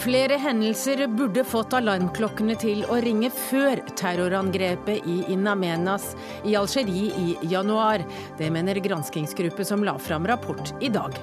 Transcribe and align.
Flere 0.00 0.38
hendelser 0.40 1.02
burde 1.12 1.42
fått 1.44 1.74
alarmklokkene 1.76 2.54
til 2.56 2.86
å 2.88 2.96
ringe 3.04 3.28
før 3.36 3.82
terrorangrepet 4.00 5.04
i 5.04 5.18
In 5.34 5.44
Amenas 5.50 6.14
i 6.48 6.54
Algerie 6.56 7.10
i 7.20 7.34
januar. 7.50 8.00
Det 8.38 8.48
mener 8.48 8.80
granskingsgruppe 8.80 9.66
som 9.68 9.84
la 9.84 9.98
fram 10.00 10.24
rapport 10.30 10.72
i 10.80 10.88
dag. 10.88 11.18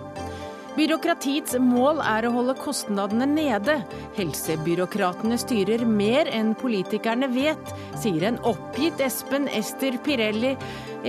Byråkratiets 0.77 1.57
mål 1.57 2.03
er 2.05 2.27
å 2.27 2.33
holde 2.35 2.53
kostnadene 2.61 3.25
nede. 3.31 3.79
Helsebyråkratene 4.19 5.41
styrer 5.41 5.81
mer 5.81 6.29
enn 6.29 6.53
politikerne 6.61 7.33
vet, 7.33 7.75
sier 7.97 8.29
en 8.29 8.37
oppgitt 8.45 9.01
Espen 9.01 9.49
Ester 9.57 9.97
Pirelli 10.05 10.53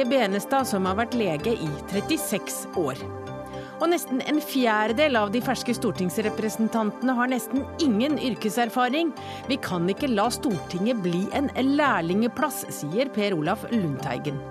Benestad, 0.09 0.65
som 0.73 0.89
har 0.89 0.97
vært 1.05 1.21
lege 1.21 1.53
i 1.53 1.73
36 1.93 2.63
år. 2.81 3.28
Og 3.79 3.93
nesten 3.93 4.23
en 4.27 4.41
fjerdedel 4.43 5.19
av 5.21 5.31
de 5.35 5.43
ferske 5.45 5.75
stortingsrepresentantene 5.77 7.15
har 7.15 7.31
nesten 7.31 7.63
ingen 7.85 8.19
yrkeserfaring. 8.19 9.13
Vi 9.51 9.61
kan 9.63 9.87
ikke 9.91 10.11
la 10.11 10.27
Stortinget 10.35 11.03
bli 11.05 11.27
en 11.39 11.53
lærlingeplass, 11.79 12.65
sier 12.81 13.13
Per 13.15 13.39
Olaf 13.39 13.69
Lundteigen. 13.71 14.43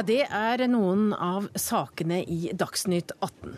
Ja, 0.00 0.04
Det 0.06 0.22
er 0.32 0.62
noen 0.72 1.10
av 1.12 1.50
sakene 1.60 2.22
i 2.24 2.54
Dagsnytt 2.56 3.10
18. 3.20 3.50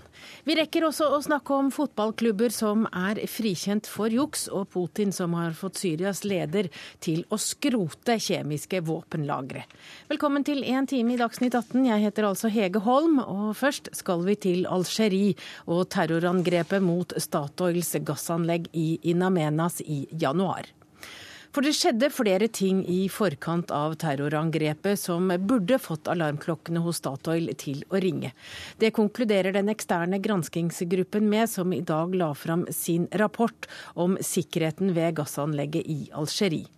Vi 0.43 0.57
rekker 0.59 0.89
også 0.89 1.07
å 1.15 1.21
snakke 1.23 1.55
om 1.55 1.69
fotballklubber 1.71 2.51
som 2.51 2.83
er 2.91 3.21
frikjent 3.31 3.87
for 3.87 4.11
juks, 4.11 4.49
og 4.51 4.73
Putin 4.75 5.15
som 5.15 5.37
har 5.39 5.55
fått 5.55 5.79
Syrias 5.79 6.25
leder 6.27 6.67
til 6.99 7.23
å 7.31 7.39
skrote 7.39 8.19
kjemiske 8.19 8.83
våpenlagre. 8.83 9.63
Velkommen 10.11 10.43
til 10.43 10.67
én 10.67 10.91
time 10.91 11.15
i 11.15 11.23
Dagsnytt 11.23 11.55
18. 11.55 11.87
Jeg 11.93 12.09
heter 12.09 12.27
altså 12.33 12.51
Hege 12.51 12.83
Holm, 12.83 13.23
og 13.23 13.55
først 13.63 13.95
skal 13.95 14.27
vi 14.27 14.35
til 14.35 14.67
Algerie 14.67 15.39
og 15.71 15.93
terrorangrepet 15.95 16.83
mot 16.83 17.15
Statoils 17.23 17.95
gassanlegg 18.03 18.67
i 18.75 18.97
Inamenas 19.15 19.79
i 19.87 20.09
januar. 20.11 20.67
For 21.53 21.61
det 21.61 21.75
skjedde 21.77 22.09
flere 22.09 22.47
ting 22.49 22.79
i 22.89 23.03
forkant 23.13 23.71
av 23.77 23.99
terrorangrepet 24.01 24.97
som 24.97 25.29
burde 25.29 25.77
fått 25.77 26.09
alarmklokkene 26.09 26.81
hos 26.81 27.03
Statoil 27.03 27.51
til 27.61 27.83
å 27.93 27.99
ringe. 28.01 28.31
Det 28.81 28.95
konkluderer 28.97 29.53
den 29.53 29.69
eksterne 29.69 30.17
granskingsgruppen 30.25 31.27
med, 31.29 31.51
som 31.53 31.75
i 31.77 31.83
dag 31.85 32.15
la 32.17 32.31
fram 32.33 32.65
sin 32.73 33.05
rapport 33.21 33.69
om 33.93 34.17
sikkerheten 34.17 34.95
ved 34.97 35.19
gassanlegget 35.19 35.85
i 35.93 35.99
Algerie. 36.17 36.71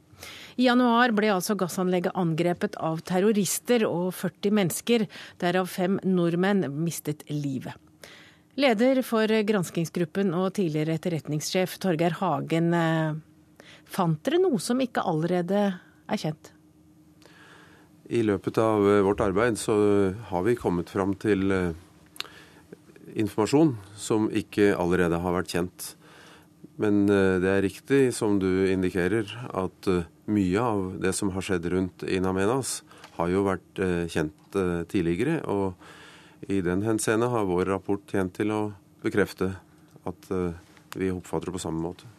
I 0.56 0.66
januar 0.66 1.14
ble 1.14 1.30
altså 1.34 1.54
gassanlegget 1.58 2.16
angrepet 2.18 2.74
av 2.82 2.98
terrorister, 3.06 3.84
og 3.86 4.08
40 4.14 4.54
mennesker, 4.58 5.04
derav 5.42 5.70
fem 5.70 6.00
nordmenn, 6.02 6.66
mistet 6.82 7.22
livet. 7.30 7.78
Leder 8.58 9.02
for 9.06 9.30
granskingsgruppen 9.30 10.34
og 10.34 10.52
tidligere 10.58 10.98
etterretningssjef 10.98 11.78
Torgeir 11.82 12.18
Hagen. 12.18 12.74
Fant 13.94 14.18
dere 14.26 14.40
noe 14.42 14.58
som 14.58 14.80
ikke 14.82 15.04
allerede 15.06 15.58
er 15.70 16.18
kjent? 16.18 16.50
I 18.10 18.24
løpet 18.26 18.58
av 18.60 18.84
eh, 18.90 19.02
vårt 19.06 19.22
arbeid 19.24 19.58
så 19.60 19.74
har 20.28 20.42
vi 20.44 20.56
kommet 20.58 20.90
fram 20.90 21.14
til 21.20 21.52
eh, 21.54 21.76
informasjon 23.14 23.76
som 23.96 24.26
ikke 24.34 24.72
allerede 24.74 25.20
har 25.22 25.36
vært 25.36 25.54
kjent. 25.54 25.86
Men 26.82 27.04
eh, 27.06 27.38
det 27.40 27.52
er 27.52 27.64
riktig, 27.64 28.00
som 28.16 28.40
du 28.42 28.66
indikerer, 28.72 29.30
at 29.54 29.88
mye 30.26 30.66
av 30.74 30.98
det 31.00 31.14
som 31.14 31.30
har 31.36 31.46
skjedd 31.46 31.70
rundt 31.72 32.04
In 32.10 32.26
Amenas, 32.26 32.80
har 33.14 33.30
jo 33.30 33.44
vært 33.46 33.78
kjent 34.10 34.56
tidligere. 34.90 35.38
Og 35.46 36.50
i 36.50 36.58
den 36.66 36.82
henseende 36.82 37.28
har 37.30 37.46
vår 37.46 37.70
rapport 37.70 38.02
tjent 38.10 38.34
til 38.34 38.50
å 38.50 38.62
bekrefte 39.04 39.52
at 40.02 40.28
vi 40.98 41.14
oppfatter 41.14 41.52
det 41.52 41.54
på 41.60 41.62
samme 41.62 41.84
måte. 41.84 42.13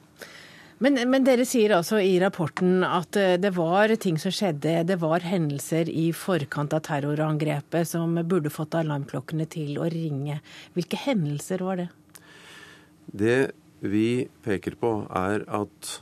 Men, 0.84 1.00
men, 1.08 1.24
dere 1.24 1.46
sier 1.48 1.72
altså 1.78 2.02
i 2.04 2.18
rapporten 2.20 2.84
at 2.84 3.16
eh, 3.16 3.38
det 3.40 3.54
var 3.56 3.94
ting 4.02 4.18
som 4.20 4.34
skjedde, 4.36 4.82
det 4.90 4.98
var 5.00 5.24
hendelser 5.24 5.88
i 5.88 6.10
forkant 6.12 6.76
av 6.76 6.84
terrorangrepet 6.84 7.88
som 7.88 8.18
burde 8.28 8.52
fått 8.52 8.76
alarmklokkene 8.76 9.48
til 9.48 9.80
å 9.80 9.88
ringe. 9.92 10.42
Hvilke 10.76 11.00
hendelser 11.00 11.64
var 11.64 11.80
det? 11.80 11.88
Det 13.08 13.40
vi 13.80 14.28
peker 14.44 14.76
på, 14.82 14.92
er 15.16 15.46
at 15.48 15.96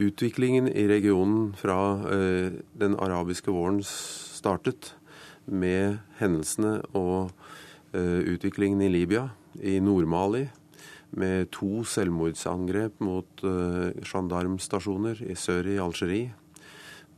utviklingen 0.00 0.70
i 0.72 0.86
regionen 0.88 1.50
fra 1.60 1.78
eh, 2.12 2.56
den 2.80 2.96
arabiske 2.96 3.52
våren 3.52 3.82
startet, 3.84 4.94
med 5.46 6.00
hendelsene 6.18 6.80
og 6.98 7.30
eh, 7.94 8.22
utviklingen 8.34 8.80
i 8.82 8.88
Libya, 8.90 9.28
i 9.62 9.76
Nord-Mali, 9.78 10.48
med 11.16 11.50
to 11.54 11.82
selvmordsangrep 11.88 13.00
mot 13.04 13.44
uh, 13.44 13.92
gendarmstasjoner 14.04 15.22
i 15.24 15.36
sør 15.38 15.68
i 15.72 15.78
Algerie. 15.80 16.34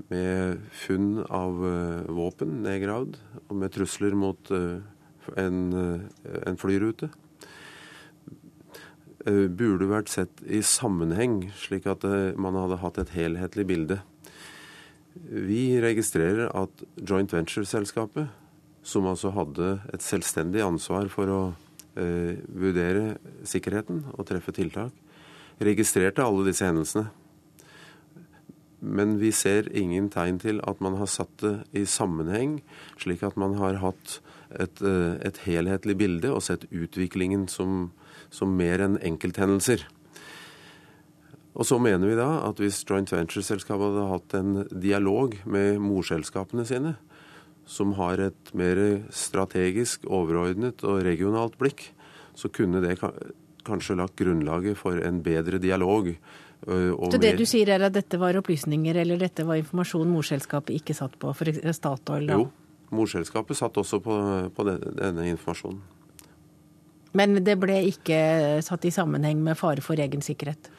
Med 0.09 0.61
funn 0.85 1.25
av 1.25 1.59
uh, 1.59 2.11
våpen 2.15 2.61
nedgravd, 2.63 3.19
og 3.49 3.57
med 3.59 3.75
trusler 3.75 4.15
mot 4.19 4.53
uh, 4.55 4.79
en, 5.37 5.59
en, 5.77 6.57
flyrute. 6.57 7.11
Burde 9.29 9.91
vært 9.91 10.09
sett 10.09 10.41
i 10.49 10.63
sammenheng, 10.65 11.51
slik 11.61 11.85
at 11.91 12.07
man 12.41 12.57
hadde 12.57 12.79
hatt 12.81 13.01
et 13.03 13.13
helhetlig 13.13 13.67
bilde. 13.69 13.99
Vi 15.29 15.77
registrerer 15.85 16.49
at 16.57 16.85
joint 16.97 17.35
venture-selskapet, 17.35 18.31
som 18.81 19.11
altså 19.11 19.35
hadde 19.37 19.75
et 19.93 20.07
selvstendig 20.07 20.65
ansvar 20.65 21.13
for 21.13 21.35
å 21.35 21.43
vurdere 21.99 23.19
sikkerheten 23.49 24.05
og 24.15 24.27
treffe 24.29 24.55
tiltak. 24.55 24.93
Registrerte 25.59 26.23
alle 26.23 26.47
disse 26.47 26.67
hendelsene. 26.67 27.09
Men 28.79 29.17
vi 29.19 29.33
ser 29.35 29.67
ingen 29.75 30.07
tegn 30.11 30.39
til 30.39 30.61
at 30.69 30.81
man 30.85 30.95
har 31.01 31.11
satt 31.11 31.33
det 31.43 31.55
i 31.75 31.83
sammenheng, 31.89 32.61
slik 33.01 33.25
at 33.27 33.39
man 33.41 33.57
har 33.59 33.81
hatt 33.83 34.21
et, 34.55 34.81
eh, 34.83 35.19
et 35.27 35.39
helhetlig 35.49 35.97
bilde 35.99 36.31
og 36.31 36.45
sett 36.47 36.69
utviklingen 36.71 37.49
som, 37.51 37.91
som 38.31 38.55
mer 38.57 38.85
enn 38.85 38.99
enkelthendelser. 39.03 39.83
Og 41.59 41.67
så 41.67 41.81
mener 41.83 42.07
vi 42.07 42.15
da 42.15 42.29
at 42.47 42.61
hvis 42.63 42.85
joint 42.87 43.11
venture-selskapet 43.11 43.91
hadde 43.91 44.11
hatt 44.13 44.35
en 44.39 44.53
dialog 44.71 45.35
med 45.45 45.83
morselskapene 45.83 46.63
sine, 46.69 46.95
som 47.69 47.93
har 47.99 48.21
et 48.31 48.53
mer 48.57 48.79
strategisk, 49.13 50.07
overordnet 50.09 50.83
og 50.89 51.03
regionalt 51.05 51.59
blikk, 51.61 51.91
så 52.39 52.49
kunne 52.49 52.81
det 52.81 52.97
kanskje 53.69 53.99
lagt 53.99 54.17
grunnlaget 54.17 54.79
for 54.79 54.97
en 55.05 55.21
bedre 55.23 55.61
dialog. 55.61 56.15
så 56.65 57.21
det 57.21 57.35
du 57.39 57.45
sier 57.47 57.69
er 57.75 57.85
at 57.87 57.95
dette 57.95 58.19
var 58.19 58.39
opplysninger 58.41 58.97
eller 58.97 59.21
dette 59.21 59.45
var 59.47 59.61
informasjon 59.61 60.09
morselskapet 60.09 60.81
ikke 60.81 60.97
satt 60.97 61.19
på, 61.21 61.35
for 61.37 61.53
Statoil? 61.77 62.27
da? 62.27 62.39
Jo, 62.41 62.49
morselskapet 62.91 63.61
satt 63.61 63.77
også 63.77 64.01
på, 64.01 64.17
på 64.55 64.69
denne 64.71 65.29
informasjonen. 65.35 65.83
Men 67.19 67.39
det 67.45 67.57
ble 67.61 67.83
ikke 67.89 68.19
satt 68.65 68.85
i 68.85 68.93
sammenheng 68.95 69.41
med 69.45 69.59
fare 69.59 69.85
for 69.85 70.01
egen 70.01 70.25
sikkerhet? 70.25 70.71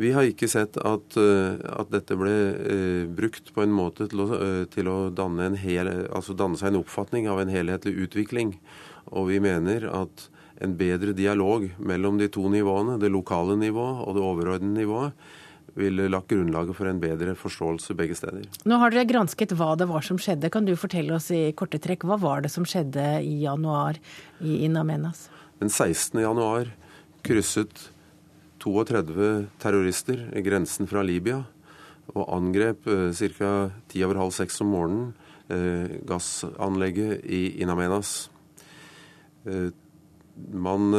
Vi 0.00 0.12
har 0.16 0.24
ikke 0.24 0.48
sett 0.48 0.78
at, 0.80 1.16
eh, 1.20 1.58
at 1.68 1.90
dette 1.92 2.16
ble 2.16 2.32
eh, 2.32 3.02
brukt 3.12 3.52
på 3.52 3.64
en 3.64 3.74
måte 3.76 4.08
til 4.08 4.24
å, 4.24 4.28
eh, 4.38 4.64
til 4.72 4.88
å 4.88 4.96
danne, 5.12 5.50
hel, 5.60 5.90
altså 6.08 6.36
danne, 6.36 6.56
seg 6.56 6.72
en 6.72 6.80
oppfatning 6.80 7.28
av 7.28 7.42
en 7.42 7.52
helhetlig 7.52 7.94
utvikling. 8.06 8.56
Og 9.12 9.28
vi 9.28 9.42
mener 9.44 9.84
at 9.92 10.28
en 10.62 10.78
bedre 10.78 11.12
dialog 11.12 11.68
mellom 11.76 12.16
de 12.20 12.30
to 12.32 12.46
nivåene, 12.48 12.98
det 13.02 13.12
lokale 13.12 13.58
nivået 13.60 14.02
og 14.06 14.16
det 14.16 14.24
overordnede 14.24 14.80
nivået, 14.80 15.12
ville 15.76 16.08
lagt 16.12 16.28
grunnlaget 16.28 16.76
for 16.76 16.88
en 16.88 17.00
bedre 17.00 17.32
forståelse 17.38 17.96
begge 17.96 18.16
steder. 18.16 18.44
Nå 18.68 18.76
har 18.80 18.92
dere 18.92 19.08
gransket 19.08 19.54
hva 19.56 19.72
det 19.80 19.88
var 19.88 20.04
som 20.04 20.18
skjedde. 20.20 20.50
Kan 20.52 20.68
du 20.68 20.74
fortelle 20.76 21.16
oss 21.16 21.30
i 21.32 21.46
korte 21.56 21.80
trekk, 21.80 22.04
hva 22.08 22.18
var 22.20 22.44
det 22.44 22.52
som 22.52 22.66
skjedde 22.68 23.22
i 23.24 23.40
januar 23.44 24.00
i 24.44 24.62
In 24.66 24.76
Amenas? 24.76 25.28
Den 25.62 25.72
16. 25.72 26.20
januar 26.20 26.72
krysset 27.24 27.91
32 28.62 29.48
terrorister 29.62 30.22
grensen 30.44 30.88
fra 30.90 31.02
Libya 31.02 31.42
og 32.12 32.26
angrep 32.34 32.86
eh, 32.90 33.10
ca. 33.34 33.52
ti 33.90 34.02
over 34.04 34.20
halv 34.20 34.34
seks 34.34 34.60
om 34.62 34.72
morgenen 34.74 35.12
eh, 35.52 35.98
gassanlegget 36.06 37.24
i 37.24 37.42
Inamenas. 37.62 38.30
Eh, 39.46 39.70
man 40.52 40.94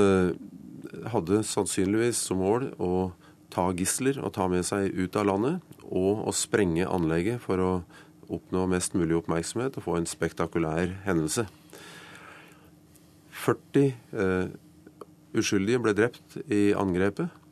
hadde 1.09 1.39
sannsynligvis 1.47 2.19
som 2.27 2.41
mål 2.43 2.67
å 2.77 3.11
ta 3.53 3.65
gisler 3.73 4.19
og 4.21 4.33
ta 4.35 4.45
med 4.51 4.65
seg 4.67 4.93
ut 4.93 5.15
av 5.17 5.25
landet, 5.29 5.73
og 5.89 6.27
å 6.29 6.33
sprenge 6.35 6.85
anlegget 6.89 7.41
for 7.41 7.61
å 7.61 7.71
oppnå 8.33 8.65
mest 8.71 8.95
mulig 8.97 9.17
oppmerksomhet 9.17 9.77
og 9.77 9.85
få 9.87 9.97
en 9.99 10.09
spektakulær 10.09 10.93
hendelse. 11.07 11.47
40 13.43 13.89
eh, 14.13 14.53
uskyldige 15.33 15.81
ble 15.81 15.95
drept 15.97 16.37
i 16.45 16.69
angrepet 16.77 17.42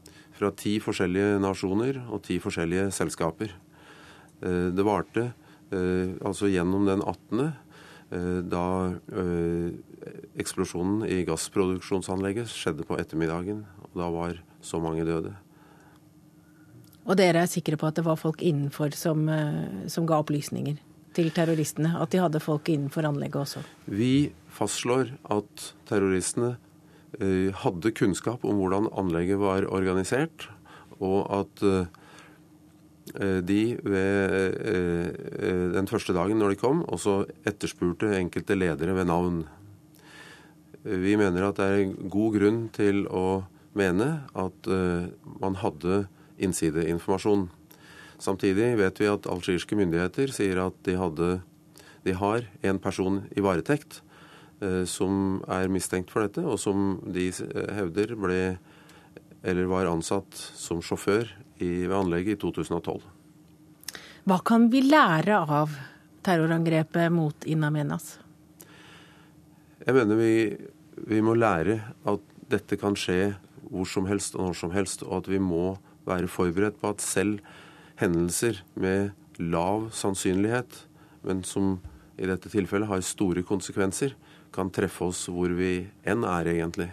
fra 0.42 0.52
ti 0.58 0.80
forskjellige 0.82 1.38
nasjoner 1.44 2.02
og 2.10 2.24
ti 2.26 2.40
forskjellige 2.42 2.90
selskaper. 2.96 3.54
Eh, 4.42 4.70
det 4.74 4.86
varte 4.88 5.28
eh, 5.30 6.18
altså 6.26 6.50
gjennom 6.52 6.90
den 6.90 7.04
18. 7.06 7.52
da 8.52 8.62
eksplosjonen 10.36 11.06
i 11.08 11.22
gassproduksjonsanlegget 11.24 12.50
skjedde 12.52 12.84
på 12.84 12.98
ettermiddagen. 13.00 13.62
og 13.86 13.94
Da 13.96 14.10
var 14.12 14.42
så 14.60 14.82
mange 14.84 15.06
døde. 15.08 15.32
Og 17.08 17.16
dere 17.16 17.46
er 17.46 17.48
sikre 17.48 17.80
på 17.80 17.88
at 17.88 17.96
det 17.96 18.04
var 18.04 18.20
folk 18.20 18.44
innenfor 18.44 18.92
som, 19.00 19.24
som 19.88 20.10
ga 20.10 20.20
opplysninger 20.20 20.76
til 21.16 21.32
terroristene? 21.32 21.94
At 22.04 22.12
de 22.12 22.20
hadde 22.20 22.44
folk 22.44 22.68
innenfor 22.68 23.08
anlegget 23.08 23.46
også? 23.46 23.64
Vi 23.88 24.34
fastslår 24.52 25.14
at 25.32 25.72
terroristene 25.88 26.58
hadde 27.20 27.92
kunnskap 27.98 28.46
om 28.48 28.62
hvordan 28.62 28.88
anlegget 28.98 29.40
var 29.42 29.68
organisert, 29.68 30.48
og 31.02 31.26
at 31.34 31.64
de 33.48 33.62
ved 33.84 35.74
den 35.74 35.90
første 35.90 36.14
dagen 36.16 36.40
når 36.40 36.54
de 36.54 36.60
kom, 36.62 36.84
også 36.88 37.26
etterspurte 37.50 38.14
enkelte 38.16 38.56
ledere 38.56 38.96
ved 38.96 39.10
navn. 39.10 39.42
Vi 40.86 41.18
mener 41.20 41.50
at 41.50 41.60
det 41.60 41.68
er 41.68 41.96
god 42.14 42.38
grunn 42.38 42.62
til 42.78 43.04
å 43.10 43.42
mene 43.78 44.08
at 44.38 44.70
man 45.42 45.58
hadde 45.60 46.06
innsideinformasjon. 46.42 47.50
Samtidig 48.22 48.76
vet 48.78 49.02
vi 49.02 49.10
at 49.10 49.28
algeriske 49.30 49.76
myndigheter 49.78 50.32
sier 50.34 50.62
at 50.68 50.78
de, 50.86 50.96
hadde, 51.00 51.30
de 52.06 52.16
har 52.18 52.46
en 52.62 52.80
person 52.82 53.24
i 53.34 53.44
varetekt 53.44 54.04
som 54.86 55.40
er 55.50 55.72
mistenkt 55.74 56.12
for 56.14 56.22
dette, 56.22 56.44
og 56.46 56.60
som 56.62 57.00
de 57.10 57.32
hevder 57.74 58.14
ble 58.14 58.42
eller 59.42 59.66
var 59.66 59.90
ansatt 59.90 60.38
som 60.38 60.82
sjåfør 60.86 61.26
i, 61.58 61.88
ved 61.88 61.96
anlegget 61.98 62.38
i 62.38 62.42
2012. 62.42 63.02
Hva 64.30 64.38
kan 64.46 64.68
vi 64.70 64.84
lære 64.86 65.40
av 65.42 65.74
terrorangrepet 66.26 67.10
mot 67.14 67.48
Inamenas? 67.50 68.20
Jeg 69.82 69.98
mener 69.98 70.20
vi, 70.20 70.34
vi, 71.10 71.22
må 71.26 71.34
lære 71.34 71.80
at 72.06 72.28
dette 72.52 72.78
kan 72.78 72.98
skje 72.98 73.34
hvor 73.72 73.88
som 73.90 74.06
helst 74.06 74.36
og 74.38 74.50
når 74.50 74.60
som 74.60 74.74
helst, 74.76 75.06
og 75.08 75.24
at 75.24 75.32
vi 75.32 75.40
må 75.42 75.80
være 76.06 76.30
forberedt 76.30 76.78
på 76.82 76.92
at 76.92 77.02
selv 77.02 77.40
hendelser 78.02 78.62
med 78.76 79.16
lav 79.42 79.90
sannsynlighet, 79.96 80.84
men 81.26 81.42
som 81.48 81.80
i 82.22 82.28
dette 82.30 82.52
tilfellet 82.52 82.90
har 82.90 83.02
store 83.06 83.42
konsekvenser, 83.48 84.14
kan 84.52 84.72
treffe 84.74 85.08
oss 85.08 85.26
hvor 85.32 85.54
vi 85.56 85.88
enn 86.08 86.26
er, 86.28 86.52
egentlig. 86.54 86.90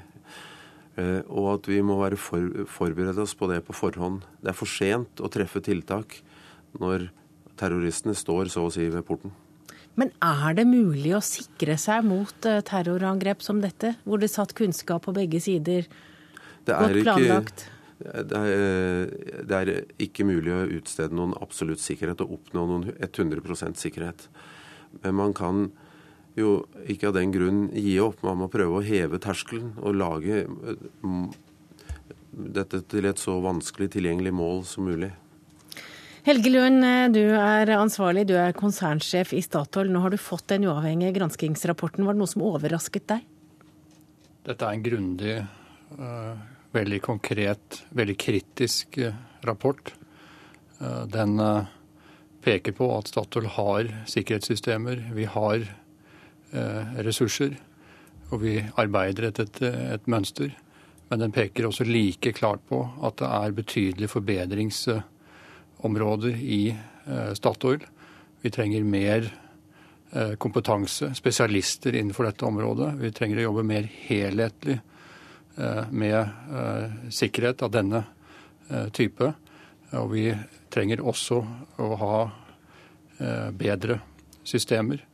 Og 1.30 1.52
at 1.52 1.68
vi 1.70 1.78
må 1.84 1.98
være 2.00 2.18
for, 2.18 2.64
forberede 2.70 3.22
oss 3.22 3.36
på 3.38 3.46
det 3.50 3.60
på 3.66 3.76
forhånd. 3.76 4.24
Det 4.42 4.50
er 4.50 4.58
for 4.58 4.70
sent 4.70 5.22
å 5.22 5.30
treffe 5.30 5.62
tiltak 5.62 6.20
når 6.78 7.08
terroristene 7.58 8.16
står 8.18 8.50
så 8.52 8.66
å 8.66 8.72
si 8.74 8.88
ved 8.90 9.06
porten. 9.06 9.34
Men 9.98 10.12
er 10.22 10.54
det 10.54 10.66
mulig 10.68 11.10
å 11.16 11.22
sikre 11.24 11.74
seg 11.80 12.04
mot 12.06 12.46
terrorangrep 12.66 13.42
som 13.42 13.62
dette, 13.62 13.96
hvor 14.06 14.22
det 14.22 14.30
satt 14.30 14.54
kunnskap 14.58 15.06
på 15.06 15.14
begge 15.16 15.40
sider, 15.42 15.88
godt 16.68 17.00
planlagt? 17.02 17.64
Ikke, 17.66 17.74
det, 17.98 18.38
er, 18.38 19.08
det 19.42 19.58
er 19.58 19.72
ikke 20.02 20.26
mulig 20.28 20.54
å 20.54 20.68
utstede 20.78 21.18
noen 21.18 21.34
absolutt 21.42 21.82
sikkerhet 21.82 22.22
og 22.22 22.36
oppnå 22.36 22.62
noen 22.70 22.92
100% 22.94 23.80
sikkerhet. 23.80 24.28
Men 25.02 25.18
man 25.18 25.34
kan 25.34 25.66
jo 26.36 26.66
ikke 26.90 27.08
av 27.08 27.16
den 27.16 27.32
grunn 27.34 27.62
gi 27.72 27.96
opp. 28.02 28.20
Man 28.26 28.42
må 28.42 28.50
prøve 28.52 28.80
å 28.80 28.84
heve 28.84 29.20
terskelen 29.22 29.72
og 29.80 29.96
lage 29.96 30.44
dette 32.32 32.82
til 32.90 33.08
et 33.08 33.18
så 33.18 33.38
vanskelig 33.42 33.88
tilgjengelig 33.96 34.34
mål 34.36 34.62
som 34.68 34.84
mulig. 34.90 35.10
Helge 36.28 36.50
Lund, 36.52 36.84
du 37.14 37.22
er 37.32 37.70
ansvarlig, 37.72 38.26
du 38.28 38.34
er 38.36 38.52
konsernsjef 38.52 39.32
i 39.32 39.40
Statoil. 39.40 39.88
Nå 39.88 40.02
har 40.04 40.12
du 40.12 40.18
fått 40.20 40.50
den 40.52 40.66
uavhengige 40.68 41.14
granskingsrapporten. 41.16 42.04
Var 42.04 42.12
det 42.14 42.20
noe 42.20 42.30
som 42.30 42.44
overrasket 42.44 43.06
deg? 43.08 43.24
Dette 44.44 44.66
er 44.66 44.76
en 44.76 44.84
grundig, 44.84 45.36
veldig 46.76 47.00
konkret, 47.06 47.80
veldig 47.96 48.18
kritisk 48.20 49.00
rapport. 49.48 49.94
Den 51.08 51.40
peker 52.44 52.76
på 52.76 52.90
at 52.98 53.08
Statoil 53.08 53.48
har 53.56 53.88
sikkerhetssystemer. 54.12 55.08
Vi 55.16 55.24
har 55.32 55.64
ressurser, 56.52 57.56
og 58.30 58.42
vi 58.42 58.64
arbeider 58.80 59.24
etter 59.28 59.44
et, 59.48 59.62
et 59.96 60.06
mønster. 60.08 60.50
Men 61.08 61.18
den 61.22 61.32
peker 61.32 61.66
også 61.68 61.84
like 61.88 62.32
klart 62.36 62.60
på 62.68 62.78
at 63.04 63.16
det 63.20 63.28
er 63.28 63.56
betydelige 63.56 64.12
forbedringsområder 64.12 66.34
i 66.36 66.76
Statoil. 67.38 67.82
Vi 68.42 68.50
trenger 68.52 68.84
mer 68.84 69.20
kompetanse, 70.40 71.14
spesialister 71.16 71.94
innenfor 71.96 72.24
dette 72.28 72.46
området. 72.48 72.94
Vi 73.00 73.12
trenger 73.16 73.38
å 73.40 73.46
jobbe 73.48 73.68
mer 73.68 73.84
helhetlig 74.08 74.78
med 75.90 76.18
sikkerhet 77.12 77.62
av 77.64 77.70
denne 77.72 78.04
type. 78.92 79.32
Og 79.96 80.12
vi 80.12 80.34
trenger 80.72 81.00
også 81.00 81.46
å 81.80 81.94
ha 82.04 82.30
bedre 83.56 84.00
systemer. 84.44 85.08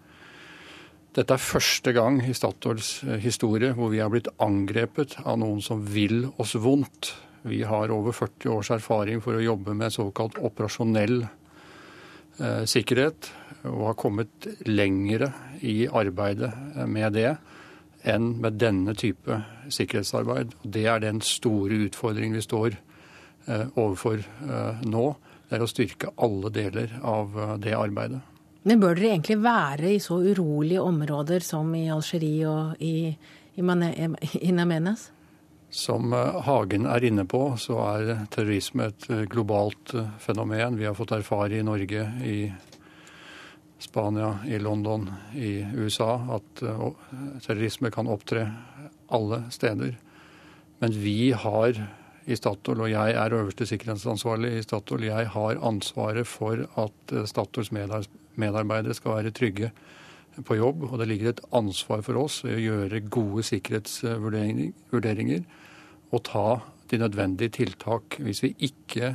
Dette 1.14 1.36
er 1.36 1.42
første 1.42 1.92
gang 1.94 2.16
i 2.26 2.32
Statoils 2.34 3.04
historie 3.22 3.70
hvor 3.76 3.92
vi 3.92 4.00
har 4.02 4.10
blitt 4.10 4.32
angrepet 4.42 5.14
av 5.22 5.38
noen 5.38 5.60
som 5.62 5.84
vil 5.86 6.24
oss 6.42 6.56
vondt. 6.58 7.12
Vi 7.46 7.60
har 7.62 7.92
over 7.94 8.16
40 8.16 8.50
års 8.50 8.72
erfaring 8.74 9.20
for 9.22 9.38
å 9.38 9.44
jobbe 9.44 9.76
med 9.78 9.94
såkalt 9.94 10.40
operasjonell 10.42 11.20
eh, 11.22 12.64
sikkerhet, 12.66 13.30
og 13.70 13.92
har 13.92 13.98
kommet 14.00 14.48
lengre 14.66 15.30
i 15.62 15.84
arbeidet 15.86 16.50
med 16.90 17.14
det 17.14 17.30
enn 18.10 18.32
med 18.42 18.58
denne 18.58 18.96
type 18.98 19.38
sikkerhetsarbeid. 19.70 20.58
Det 20.66 20.86
er 20.90 21.04
den 21.04 21.22
store 21.24 21.78
utfordringen 21.86 22.40
vi 22.40 22.46
står 22.48 22.74
eh, 22.74 23.66
overfor 23.70 24.18
eh, 24.18 24.82
nå. 24.82 25.08
Det 25.46 25.60
er 25.60 25.62
å 25.62 25.70
styrke 25.70 26.14
alle 26.26 26.50
deler 26.50 26.98
av 27.06 27.38
det 27.62 27.78
arbeidet. 27.78 28.24
Men 28.64 28.80
bør 28.80 28.96
dere 28.96 29.12
egentlig 29.12 29.36
være 29.44 29.90
i 29.92 30.00
så 30.00 30.16
urolige 30.24 30.80
områder 30.80 31.44
som 31.44 31.68
i 31.76 31.84
Algerie 31.92 32.48
og 32.48 32.80
i, 32.80 33.10
i 33.60 34.52
Namenas? 34.56 35.10
Som 35.68 36.14
Hagen 36.14 36.86
er 36.88 37.04
inne 37.04 37.26
på, 37.28 37.42
så 37.60 37.76
er 37.90 38.22
terrorisme 38.32 38.86
et 38.88 39.08
globalt 39.28 39.92
fenomen. 40.22 40.78
Vi 40.78 40.86
har 40.88 40.96
fått 40.96 41.12
erfare 41.12 41.58
i 41.58 41.66
Norge, 41.66 42.06
i 42.24 42.38
Spania, 43.84 44.30
i 44.48 44.56
London, 44.62 45.10
i 45.36 45.58
USA 45.76 46.14
at 46.38 46.64
terrorisme 47.44 47.92
kan 47.92 48.08
opptre 48.08 48.46
alle 49.12 49.42
steder. 49.52 49.98
Men 50.80 50.96
vi 51.04 51.34
har 51.36 51.84
i 52.24 52.36
Statoil, 52.38 52.86
og 52.86 52.92
jeg 52.94 53.12
er 53.18 53.36
øverste 53.36 53.66
sikkerhetsansvarlig 53.68 54.56
i 54.56 54.64
Statoil, 54.64 55.10
jeg 55.10 55.28
har 55.36 55.60
ansvaret 55.60 56.24
for 56.24 56.64
at 56.80 57.18
Statoils 57.28 57.74
medarbeidere 58.40 58.96
skal 58.96 59.18
være 59.18 59.34
trygge 59.34 59.70
på 60.44 60.56
jobb. 60.58 60.86
Og 60.90 60.98
det 61.00 61.08
ligger 61.10 61.32
et 61.32 61.44
ansvar 61.54 62.02
for 62.06 62.18
oss 62.24 62.42
i 62.46 62.54
å 62.54 62.64
gjøre 62.64 63.04
gode 63.12 63.44
sikkerhetsvurderinger 63.50 65.44
og 66.14 66.24
ta 66.26 66.48
de 66.90 67.00
nødvendige 67.00 67.56
tiltak. 67.60 68.18
Hvis 68.22 68.42
vi 68.44 68.54
ikke 68.68 69.14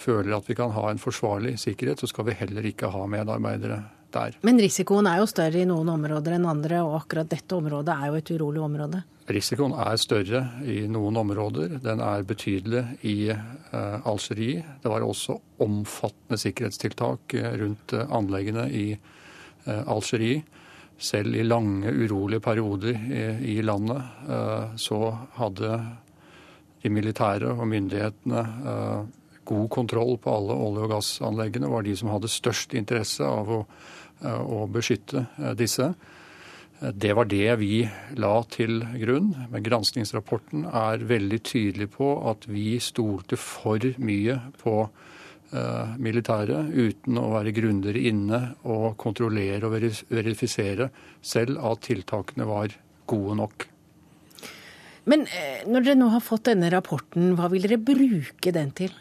føler 0.00 0.36
at 0.36 0.48
vi 0.48 0.56
kan 0.58 0.72
ha 0.74 0.90
en 0.90 1.00
forsvarlig 1.00 1.56
sikkerhet, 1.60 2.00
så 2.00 2.08
skal 2.10 2.28
vi 2.28 2.38
heller 2.38 2.66
ikke 2.66 2.90
ha 2.92 3.06
medarbeidere 3.10 3.82
der. 4.14 4.36
Men 4.46 4.60
risikoen 4.62 5.08
er 5.10 5.20
jo 5.20 5.28
større 5.30 5.62
i 5.62 5.68
noen 5.68 5.90
områder 5.92 6.36
enn 6.36 6.48
andre, 6.50 6.82
og 6.86 7.02
akkurat 7.02 7.30
dette 7.30 7.56
området 7.56 7.94
er 7.94 8.10
jo 8.10 8.20
et 8.20 8.32
urolig 8.36 8.62
område? 8.64 9.02
Risikoen 9.30 9.74
er 9.78 9.98
større 10.00 10.40
i 10.66 10.82
noen 10.90 11.18
områder. 11.20 11.76
Den 11.82 12.02
er 12.02 12.26
betydelig 12.26 12.82
i 13.06 13.30
uh, 13.30 14.08
Algerie. 14.08 14.64
Det 14.82 14.90
var 14.90 15.06
også 15.06 15.36
omfattende 15.62 16.38
sikkerhetstiltak 16.40 17.36
rundt 17.60 17.94
uh, 17.94 18.06
anleggene 18.16 18.66
i 18.70 18.86
Algerie. 19.66 20.42
Selv 21.00 21.36
i 21.36 21.44
lange, 21.44 21.92
urolige 21.92 22.42
perioder 22.44 22.96
i, 23.40 23.54
landet 23.64 24.76
så 24.80 24.98
hadde 25.36 25.70
de 26.82 26.92
militære 26.92 27.52
og 27.54 27.68
myndighetene 27.68 28.42
god 29.48 29.68
kontroll 29.72 30.18
på 30.20 30.34
alle 30.36 30.56
olje- 30.56 30.84
og 30.84 30.92
gassanleggene. 30.92 31.70
var 31.72 31.84
de 31.84 31.96
som 31.96 32.12
hadde 32.12 32.28
størst 32.28 32.74
interesse 32.76 33.24
av 33.24 33.52
å, 33.52 33.60
å 34.44 34.66
beskytte 34.72 35.24
disse. 35.56 35.92
Det 36.80 37.12
var 37.12 37.28
det 37.28 37.58
vi 37.60 37.82
la 38.16 38.34
til 38.48 38.80
grunn. 39.02 39.34
Men 39.52 39.64
granskingsrapporten 39.66 40.64
er 40.64 41.04
veldig 41.04 41.40
tydelig 41.44 41.90
på 41.96 42.14
at 42.30 42.46
vi 42.48 42.78
stolte 42.80 43.36
for 43.40 43.84
mye 44.00 44.38
på 44.60 44.76
militære 44.80 45.08
militæret 45.98 46.68
uten 46.78 47.16
å 47.18 47.30
være 47.32 47.50
grundigere 47.50 48.04
inne 48.06 48.38
og 48.70 48.94
kontrollere 49.02 49.66
og 49.66 49.72
verifisere 50.14 50.90
selv 51.22 51.58
at 51.66 51.82
tiltakene 51.88 52.46
var 52.46 52.76
gode 53.10 53.34
nok. 53.40 53.66
Men 55.10 55.26
når 55.66 55.86
dere 55.88 55.98
nå 55.98 56.10
har 56.12 56.22
fått 56.22 56.46
denne 56.52 56.70
rapporten, 56.70 57.34
hva 57.34 57.50
vil 57.50 57.66
dere 57.66 57.80
bruke 57.82 58.52
den 58.54 58.70
til? 58.78 58.94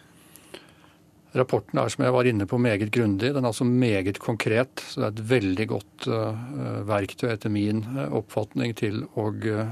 Rapporten 1.38 1.78
er 1.78 1.92
som 1.94 2.04
jeg 2.04 2.14
var 2.14 2.26
inne 2.26 2.48
på 2.50 2.58
meget 2.58 2.90
grundig. 2.90 3.30
Den 3.36 3.44
er 3.44 3.52
altså 3.52 3.66
meget 3.68 4.18
konkret. 4.20 4.82
Så 4.82 5.00
det 5.02 5.06
er 5.06 5.12
et 5.14 5.30
veldig 5.30 5.68
godt 5.70 6.08
uh, 6.10 6.88
verktøy 6.90 7.30
etter 7.30 7.54
min 7.54 7.84
uh, 7.86 8.08
oppfatning 8.18 8.74
til 8.78 9.04
å 9.14 9.28
uh, 9.30 9.70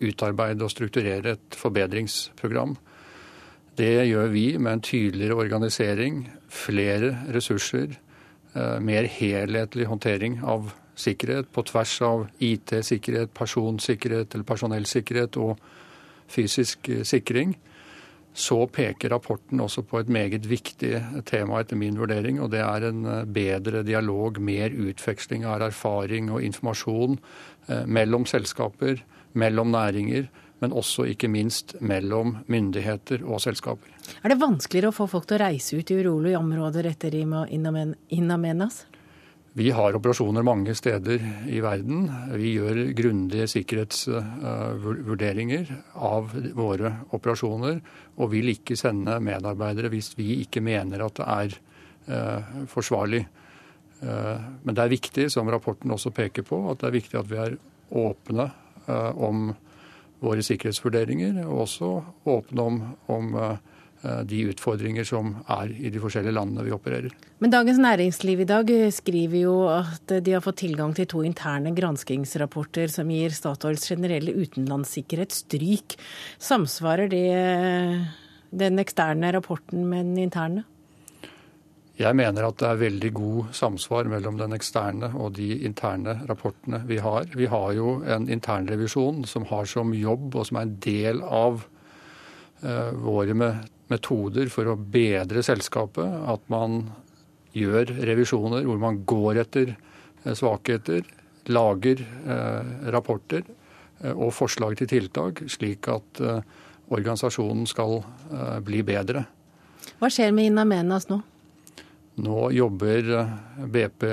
utarbeide 0.00 0.64
og 0.64 0.72
strukturere 0.72 1.36
et 1.36 1.58
forbedringsprogram. 1.60 2.76
Det 3.78 4.08
gjør 4.08 4.32
vi 4.32 4.46
med 4.58 4.72
en 4.72 4.82
tydeligere 4.82 5.36
organisering, 5.38 6.24
flere 6.48 7.12
ressurser, 7.30 7.92
mer 8.82 9.06
helhetlig 9.06 9.84
håndtering 9.86 10.40
av 10.42 10.72
sikkerhet 10.98 11.46
på 11.54 11.62
tvers 11.68 11.92
av 12.02 12.24
IT-sikkerhet, 12.42 13.30
personsikkerhet 13.38 14.34
eller 14.34 14.48
personellsikkerhet 14.48 15.38
og 15.38 15.60
fysisk 16.32 16.90
sikring 17.06 17.54
så 18.38 18.58
peker 18.70 19.10
rapporten 19.10 19.60
også 19.60 19.82
på 19.82 19.98
et 19.98 20.10
meget 20.12 20.46
viktig 20.46 20.92
tema 21.26 21.58
etter 21.62 21.78
min 21.78 21.98
vurdering, 21.98 22.38
og 22.40 22.52
det 22.54 22.60
er 22.62 22.88
en 22.88 23.04
eh, 23.04 23.24
bedre 23.26 23.82
dialog, 23.86 24.38
mer 24.38 24.70
utveksling 24.70 25.46
av 25.48 25.64
erfaring 25.66 26.30
og 26.30 26.44
informasjon 26.46 27.18
eh, 27.18 27.86
mellom 27.86 28.28
selskaper, 28.30 29.02
mellom 29.38 29.74
næringer, 29.74 30.28
men 30.62 30.74
også 30.74 31.06
ikke 31.12 31.30
minst 31.30 31.76
mellom 31.80 32.36
myndigheter 32.50 33.22
og 33.26 33.42
selskaper. 33.42 33.90
Er 34.22 34.32
det 34.32 34.40
vanskeligere 34.40 34.90
å 34.90 34.96
få 34.96 35.06
folk 35.10 35.28
til 35.28 35.38
å 35.38 35.44
reise 35.44 35.78
ut 35.78 35.90
i 35.90 35.98
urolige 35.98 36.38
områder 36.38 36.90
etter 36.90 37.14
Inamenas? 37.18 38.84
Vi 39.52 39.70
har 39.70 39.96
operasjoner 39.96 40.42
mange 40.44 40.74
steder 40.76 41.22
i 41.48 41.60
verden. 41.64 42.10
Vi 42.36 42.50
gjør 42.58 42.92
grundige 42.96 43.46
sikkerhetsvurderinger 43.48 45.66
av 45.94 46.34
våre 46.56 46.96
operasjoner, 47.16 47.80
og 48.20 48.30
vil 48.34 48.48
ikke 48.52 48.76
sende 48.78 49.20
medarbeidere 49.24 49.88
hvis 49.92 50.18
vi 50.18 50.40
ikke 50.44 50.60
mener 50.64 51.04
at 51.06 51.14
det 51.18 51.26
er 51.34 51.48
eh, 52.12 52.42
forsvarlig. 52.68 53.22
Eh, 54.04 54.38
men 54.62 54.74
det 54.74 54.82
er 54.84 54.94
viktig, 54.94 55.30
som 55.32 55.50
rapporten 55.50 55.90
også 55.96 56.10
peker 56.14 56.42
på, 56.46 56.70
at 56.70 56.78
det 56.82 56.86
er 56.90 56.98
viktig 57.00 57.16
at 57.18 57.30
vi 57.30 57.36
er 57.46 57.52
åpne 57.88 58.44
eh, 58.84 59.12
om 59.16 59.36
våre 60.20 60.42
sikkerhetsvurderinger, 60.44 61.32
og 61.46 61.60
også 61.64 61.88
åpne 62.36 62.60
om, 62.68 62.76
om 63.16 63.24
Eh, 63.38 63.56
de 64.30 64.44
utfordringer 64.52 65.06
som 65.06 65.32
er 65.50 65.72
i 65.74 65.90
de 65.90 65.98
forskjellige 65.98 66.36
landene 66.36 66.62
vi 66.66 66.74
opererer. 66.74 67.14
Men 67.42 67.50
Dagens 67.50 67.80
Næringsliv 67.82 68.44
i 68.44 68.46
dag 68.46 68.70
skriver 68.94 69.40
jo 69.40 69.56
at 69.72 70.14
de 70.22 70.36
har 70.36 70.44
fått 70.44 70.60
tilgang 70.62 70.94
til 70.94 71.08
to 71.10 71.24
interne 71.26 71.74
granskingsrapporter 71.74 72.92
som 72.92 73.10
gir 73.10 73.34
Statoils 73.34 73.88
generelle 73.90 74.36
utenlandssikkerhet 74.38 75.34
stryk. 75.34 75.98
Samsvarer 76.38 77.10
det 77.10 77.26
den 78.50 78.78
eksterne 78.78 79.32
rapporten 79.34 79.86
med 79.90 80.12
den 80.12 80.26
interne? 80.28 80.64
Jeg 81.98 82.14
mener 82.14 82.46
at 82.46 82.60
det 82.60 82.68
er 82.68 82.78
veldig 82.78 83.08
god 83.16 83.48
samsvar 83.58 84.06
mellom 84.06 84.36
den 84.38 84.54
eksterne 84.54 85.08
og 85.18 85.32
de 85.34 85.48
interne 85.66 86.14
rapportene 86.28 86.84
vi 86.86 87.00
har. 87.02 87.26
Vi 87.34 87.48
har 87.50 87.72
jo 87.74 87.96
en 88.06 88.28
internrevisjon 88.30 89.24
som 89.26 89.48
har 89.50 89.66
som 89.66 89.90
jobb, 89.90 90.36
og 90.38 90.46
som 90.46 90.60
er 90.60 90.68
en 90.68 90.76
del 90.84 91.24
av 91.26 91.66
våre 93.02 93.34
med 93.38 93.66
metoder 93.92 94.50
for 94.52 94.70
å 94.70 94.76
bedre 94.78 95.42
selskapet. 95.44 96.06
At 96.28 96.44
man 96.52 96.82
gjør 97.56 97.92
revisjoner 98.08 98.66
hvor 98.66 98.80
man 98.80 99.02
går 99.08 99.42
etter 99.44 99.72
eh, 99.74 100.34
svakheter, 100.36 101.06
lager 101.48 102.02
eh, 102.04 102.72
rapporter 102.94 103.42
eh, 103.44 104.12
og 104.12 104.32
forslag 104.36 104.76
til 104.78 104.90
tiltak, 104.90 105.44
slik 105.50 105.88
at 105.92 106.22
organisasjonen 106.88 107.66
skal 107.68 107.98
bli 108.64 108.78
bedre. 108.86 109.26
Hva 110.00 110.08
skjer 110.08 110.30
med 110.32 110.48
Inamenas 110.48 111.04
nå? 111.10 111.18
Nå 112.24 112.46
jobber 112.56 113.10
BP, 113.68 114.06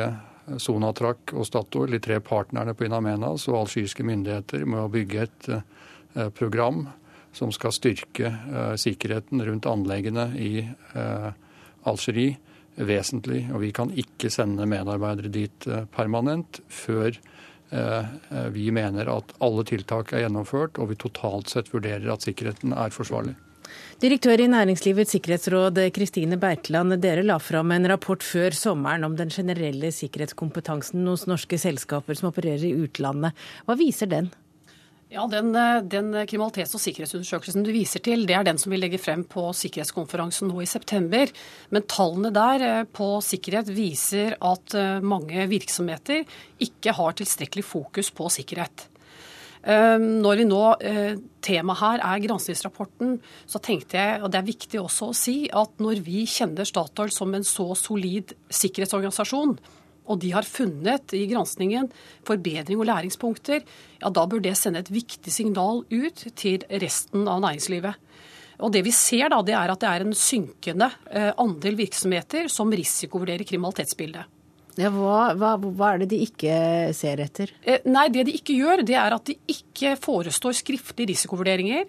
Sonatrak 0.59 1.31
og 1.39 1.47
Statoil, 1.47 1.95
de 1.95 2.01
tre 2.03 2.17
partnerne 2.19 2.75
på 2.75 2.89
Inamenas 2.89 3.47
og 3.47 3.61
algeriske 3.61 4.03
myndigheter, 4.03 4.65
med 4.67 4.83
å 4.83 4.91
bygge 4.91 5.23
et 5.23 5.47
program 6.35 6.83
som 7.35 7.51
skal 7.51 7.73
styrke 7.75 8.31
uh, 8.31 8.75
sikkerheten 8.79 9.43
rundt 9.45 9.67
anleggene 9.69 10.29
i 10.39 10.51
uh, 10.95 11.31
Algerie 11.85 12.37
vesentlig. 12.75 13.45
Og 13.53 13.61
vi 13.63 13.71
kan 13.75 13.91
ikke 13.91 14.31
sende 14.33 14.67
medarbeidere 14.69 15.31
dit 15.31 15.67
uh, 15.71 15.83
permanent 15.95 16.63
før 16.71 17.17
vi 18.53 18.67
mener 18.71 19.09
at 19.09 19.31
alle 19.43 19.63
tiltak 19.67 20.11
er 20.13 20.21
gjennomført 20.21 20.77
og 20.79 20.91
vi 20.91 20.95
totalt 21.01 21.49
sett 21.49 21.71
vurderer 21.73 22.05
at 22.13 22.23
sikkerheten 22.23 22.75
er 22.77 22.93
forsvarlig. 22.93 23.33
Direktør 23.99 24.43
i 24.43 24.47
Næringslivets 24.53 25.15
sikkerhetsråd 25.15 25.81
Kristine 25.95 26.37
Bertland, 26.39 26.93
dere 27.03 27.25
la 27.25 27.39
fram 27.41 27.73
en 27.73 27.89
rapport 27.89 28.23
før 28.23 28.55
sommeren 28.55 29.03
om 29.09 29.17
den 29.17 29.33
generelle 29.33 29.89
sikkerhetskompetansen 29.91 31.09
hos 31.09 31.25
norske 31.27 31.59
selskaper 31.59 32.15
som 32.15 32.29
opererer 32.29 32.69
i 32.69 32.75
utlandet. 32.85 33.33
Hva 33.65 33.75
viser 33.81 34.13
den? 34.13 34.29
Ja, 35.09 35.27
Den, 35.27 35.55
eh, 35.55 35.81
den 35.83 36.13
kriminalitets- 36.25 36.73
og 36.73 36.81
sikkerhetsundersøkelsen 36.81 37.63
du 37.63 37.71
viser 37.71 38.01
til, 38.01 38.25
det 38.25 38.35
er 38.35 38.43
den 38.43 38.57
som 38.57 38.71
vi 38.71 38.79
legger 38.79 38.97
frem 38.97 39.23
på 39.23 39.53
sikkerhetskonferansen 39.53 40.49
nå 40.49 40.63
i 40.63 40.65
september. 40.65 41.29
Men 41.69 41.83
tallene 41.83 42.33
der 42.33 42.65
eh, 42.65 42.83
på 42.89 43.21
sikkerhet 43.21 43.69
viser 43.69 44.35
at 44.41 44.73
eh, 44.73 45.05
mange 45.05 45.45
virksomheter 45.47 46.25
ikke 46.59 46.91
har 46.97 47.13
tilstrekkelig 47.13 47.63
fokus 47.63 48.09
på 48.09 48.29
sikkerhet. 48.29 48.89
Når 49.65 50.35
vi 50.37 50.43
nå, 50.45 50.59
Temaet 51.41 51.79
her 51.79 52.01
er 52.05 52.19
granskingsrapporten, 52.21 53.15
så 53.49 53.57
tenkte 53.57 53.97
jeg, 53.97 54.19
og 54.21 54.29
det 54.29 54.37
er 54.37 54.45
viktig 54.45 54.77
også 54.77 55.07
å 55.09 55.15
si, 55.17 55.49
at 55.49 55.81
når 55.81 56.03
vi 56.05 56.21
kjenner 56.29 56.69
Statoil 56.69 57.09
som 57.09 57.33
en 57.33 57.41
så 57.41 57.71
solid 57.73 58.35
sikkerhetsorganisasjon, 58.53 59.55
og 60.05 60.19
de 60.21 60.31
har 60.35 60.47
funnet 60.47 61.15
i 61.17 61.25
granskningen 61.31 61.89
forbedring 62.27 62.81
og 62.81 62.89
læringspunkter, 62.89 63.65
ja 64.01 64.11
da 64.13 64.25
bør 64.29 64.43
det 64.45 64.55
sende 64.59 64.83
et 64.83 64.91
viktig 64.93 65.33
signal 65.33 65.83
ut 65.89 66.25
til 66.37 66.65
resten 66.69 67.27
av 67.27 67.41
næringslivet. 67.43 68.01
Og 68.63 68.71
det 68.71 68.85
vi 68.85 68.93
ser 68.95 69.27
da, 69.33 69.41
det 69.43 69.55
er 69.57 69.73
at 69.73 69.81
det 69.81 69.89
er 69.89 70.05
en 70.05 70.15
synkende 70.15 70.87
eh, 71.11 71.31
andel 71.41 71.75
virksomheter 71.79 72.47
som 72.51 72.71
risikovurderer 72.71 73.43
kriminalitetsbildet. 73.47 74.31
Ja, 74.75 74.89
hva, 74.91 75.31
hva, 75.39 75.53
hva, 75.55 75.93
er 75.93 76.03
det 76.03 76.09
de 76.11 76.19
ikke 76.25 76.55
ser 76.95 77.21
etter? 77.23 77.51
Eh, 77.63 77.83
nei, 77.87 78.09
Det 78.11 78.25
de 78.27 78.35
ikke 78.35 78.57
gjør, 78.57 78.83
det 78.87 78.97
er 78.99 79.15
at 79.15 79.27
de 79.27 79.37
ikke 79.51 79.95
forestår 79.99 80.55
skriftlige 80.57 81.13
risikovurderinger. 81.13 81.87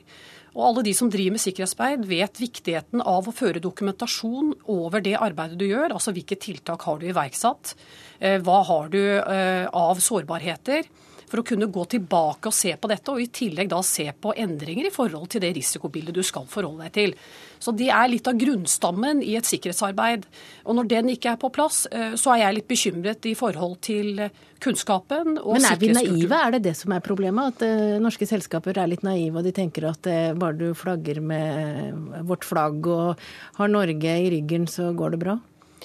Og 0.56 0.62
alle 0.70 0.86
de 0.86 0.94
som 0.96 1.10
driver 1.12 1.36
med 1.36 1.42
sikkerhetsarbeid, 1.42 2.06
vet 2.08 2.40
viktigheten 2.40 3.02
av 3.04 3.28
å 3.28 3.34
føre 3.36 3.60
dokumentasjon 3.60 4.54
over 4.72 5.04
det 5.04 5.18
arbeidet 5.20 5.58
du 5.60 5.66
gjør. 5.68 5.92
Altså 5.92 6.14
hvilke 6.16 6.38
tiltak 6.40 6.86
har 6.88 7.00
du 7.00 7.10
iverksatt, 7.10 7.74
eh, 8.20 8.38
hva 8.40 8.62
har 8.64 8.88
du 8.88 9.02
eh, 9.20 9.68
av 9.68 10.00
sårbarheter 10.00 10.88
for 11.26 11.42
å 11.42 11.46
kunne 11.46 11.68
gå 11.72 11.84
tilbake 11.96 12.50
og 12.50 12.54
se 12.54 12.74
på 12.78 12.90
dette, 12.90 13.12
og 13.12 13.22
i 13.22 13.30
tillegg 13.32 13.70
da 13.72 13.82
se 13.86 14.06
på 14.12 14.34
endringer 14.36 14.88
i 14.88 14.94
forhold 14.94 15.28
til 15.32 15.42
det 15.44 15.54
risikobildet 15.56 16.16
du 16.16 16.22
skal 16.26 16.46
forholde 16.50 16.86
deg 16.86 16.96
til. 16.96 17.16
Så 17.58 17.72
Det 17.76 17.88
er 17.88 18.08
litt 18.08 18.28
av 18.28 18.36
grunnstammen 18.36 19.22
i 19.24 19.34
et 19.38 19.48
sikkerhetsarbeid. 19.48 20.26
Og 20.66 20.76
Når 20.76 20.88
den 20.88 21.08
ikke 21.14 21.32
er 21.32 21.40
på 21.40 21.50
plass, 21.52 21.86
eh, 21.90 22.14
så 22.14 22.34
er 22.34 22.44
jeg 22.44 22.54
litt 22.54 22.68
bekymret 22.68 23.26
i 23.26 23.34
forhold 23.34 23.80
til 23.80 24.28
kunnskapen 24.60 25.38
og 25.38 25.56
Men 25.56 25.64
er 25.64 25.76
vi 25.80 25.92
naive? 25.92 26.32
Er 26.32 26.50
det 26.52 26.62
det 26.62 26.76
som 26.76 26.92
er 26.92 27.00
problemet? 27.00 27.56
At 27.56 27.62
uh, 27.66 27.98
norske 28.00 28.26
selskaper 28.28 28.78
er 28.78 28.88
litt 28.88 29.04
naive 29.04 29.40
og 29.40 29.44
de 29.44 29.52
tenker 29.52 29.88
at 29.90 30.06
uh, 30.06 30.32
bare 30.38 30.56
du 30.56 30.74
flagger 30.74 31.20
med 31.20 32.24
vårt 32.28 32.44
flagg 32.44 32.86
og 32.86 33.20
har 33.58 33.68
Norge 33.68 34.16
i 34.16 34.30
ryggen, 34.32 34.66
så 34.66 34.92
går 34.96 35.16
det 35.16 35.22
bra? 35.26 35.38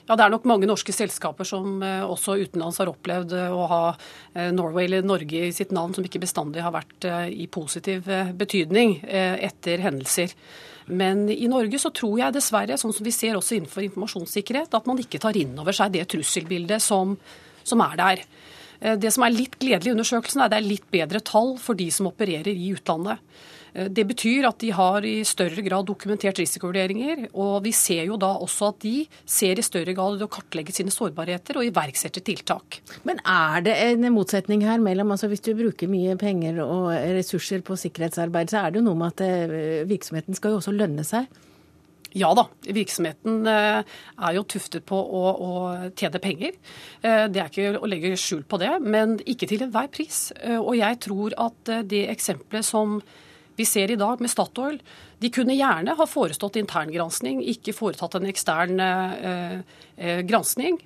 Ja, 0.08 0.16
Det 0.16 0.26
er 0.26 0.32
nok 0.34 0.48
mange 0.50 0.68
norske 0.68 0.94
selskaper 0.96 1.48
som 1.48 1.82
eh, 1.86 2.02
også 2.04 2.38
utenlands 2.42 2.80
har 2.82 2.90
opplevd 2.92 3.36
eh, 3.38 3.54
å 3.54 3.68
ha 3.70 3.82
eh, 4.34 4.50
Norway 4.52 4.88
eller 4.88 5.06
Norge 5.08 5.46
i 5.48 5.54
sitt 5.56 5.72
navn, 5.76 5.94
som 5.96 6.04
ikke 6.04 6.20
bestandig 6.24 6.64
har 6.66 6.74
vært 6.76 7.08
i 7.32 7.48
positiv 7.52 8.10
betydning 8.38 8.98
etter 9.08 9.82
hendelser. 9.84 10.34
Men 10.92 11.28
i 11.32 11.48
Norge 11.52 11.80
så 11.80 11.92
tror 11.96 12.18
jeg 12.20 12.36
dessverre, 12.36 12.78
sånn 12.80 12.94
som 12.96 13.06
vi 13.06 13.14
ser 13.16 13.38
også 13.38 13.56
innenfor 13.56 13.86
informasjonssikkerhet, 13.86 14.74
at 14.76 14.90
man 14.90 15.00
ikke 15.00 15.22
tar 15.22 15.38
inn 15.40 15.54
over 15.62 15.76
seg 15.76 15.94
det 15.94 16.08
trusselbildet 16.12 16.84
som, 16.84 17.14
som 17.64 17.84
er 17.86 17.96
der. 18.02 18.24
Det 19.00 19.12
som 19.14 19.24
er 19.24 19.36
litt 19.36 19.56
gledelig 19.62 19.92
i 19.92 19.96
undersøkelsen, 19.96 20.42
er 20.42 20.50
at 20.50 20.56
det 20.56 20.60
er 20.60 20.68
litt 20.68 20.88
bedre 20.92 21.22
tall 21.24 21.54
for 21.62 21.78
de 21.78 21.88
som 21.94 22.10
opererer 22.10 22.52
i 22.52 22.72
utlandet. 22.74 23.22
Eh, 23.74 23.90
det 23.90 24.06
betyr 24.10 24.48
at 24.50 24.60
de 24.62 24.72
har 24.76 25.06
i 25.08 25.22
større 25.28 25.64
grad 25.66 25.88
dokumentert 25.90 26.40
risikovurderinger. 26.42 27.28
Og 27.34 27.62
vi 27.66 27.74
ser 27.76 28.06
jo 28.10 28.20
da 28.22 28.34
også 28.44 28.72
at 28.72 28.82
de 28.86 28.96
ser 29.26 29.60
i 29.60 29.66
større 29.66 29.96
grad 29.98 30.22
å 30.22 30.32
kartlegge 30.32 30.76
sine 30.76 30.94
sårbarheter 30.94 31.60
og 31.60 31.68
iverksetter 31.68 32.24
tiltak. 32.26 32.82
Men 33.08 33.22
er 33.26 33.68
det 33.68 33.78
en 33.90 34.10
motsetning 34.14 34.66
her 34.68 34.82
mellom 34.82 35.12
altså 35.12 35.30
Hvis 35.32 35.44
du 35.46 35.54
bruker 35.56 35.88
mye 35.88 36.16
penger 36.20 36.60
og 36.64 36.90
ressurser 37.16 37.62
på 37.64 37.78
sikkerhetsarbeid, 37.80 38.52
så 38.52 38.66
er 38.66 38.72
det 38.72 38.82
jo 38.82 38.88
noe 38.90 39.00
med 39.00 39.14
at 39.14 39.24
eh, 39.26 39.88
virksomheten 39.88 40.36
skal 40.36 40.54
jo 40.54 40.60
også 40.62 40.76
lønne 40.76 41.06
seg? 41.08 41.30
Ja 42.12 42.34
da, 42.36 42.44
virksomheten 42.68 43.48
eh, 43.48 43.88
er 43.88 44.36
jo 44.36 44.44
tuftet 44.44 44.84
på 44.88 44.98
å, 45.00 45.22
å, 45.32 45.52
tjene 45.96 46.20
penger. 46.20 46.58
Det 47.02 47.40
er 47.40 47.48
ikke 47.48 47.80
å 47.80 47.88
legge 47.88 48.18
skjul 48.20 48.44
på 48.44 48.60
det, 48.60 48.74
men 48.84 49.16
ikke 49.24 49.48
til 49.48 49.64
enhver 49.64 49.88
pris. 49.94 50.26
Og 50.58 50.74
jeg 50.76 51.00
tror 51.06 51.38
at 51.40 51.72
det 51.88 52.04
eksempelet 52.12 52.68
som 52.68 53.00
Vi 53.56 53.66
ser 53.68 53.92
i 53.92 54.00
dag 54.00 54.22
med 54.22 54.32
Statoil. 54.32 54.80
De 55.20 55.30
kunne 55.34 55.58
gjerne 55.58 55.96
ha 55.98 56.08
forestått 56.08 56.60
interngransking, 56.62 57.44
ikke 57.54 57.76
foretatt 57.76 58.16
en 58.18 58.30
ekstern 58.32 58.80
eh, 58.80 59.60
eh, 59.98 60.22
gransking. 60.28 60.80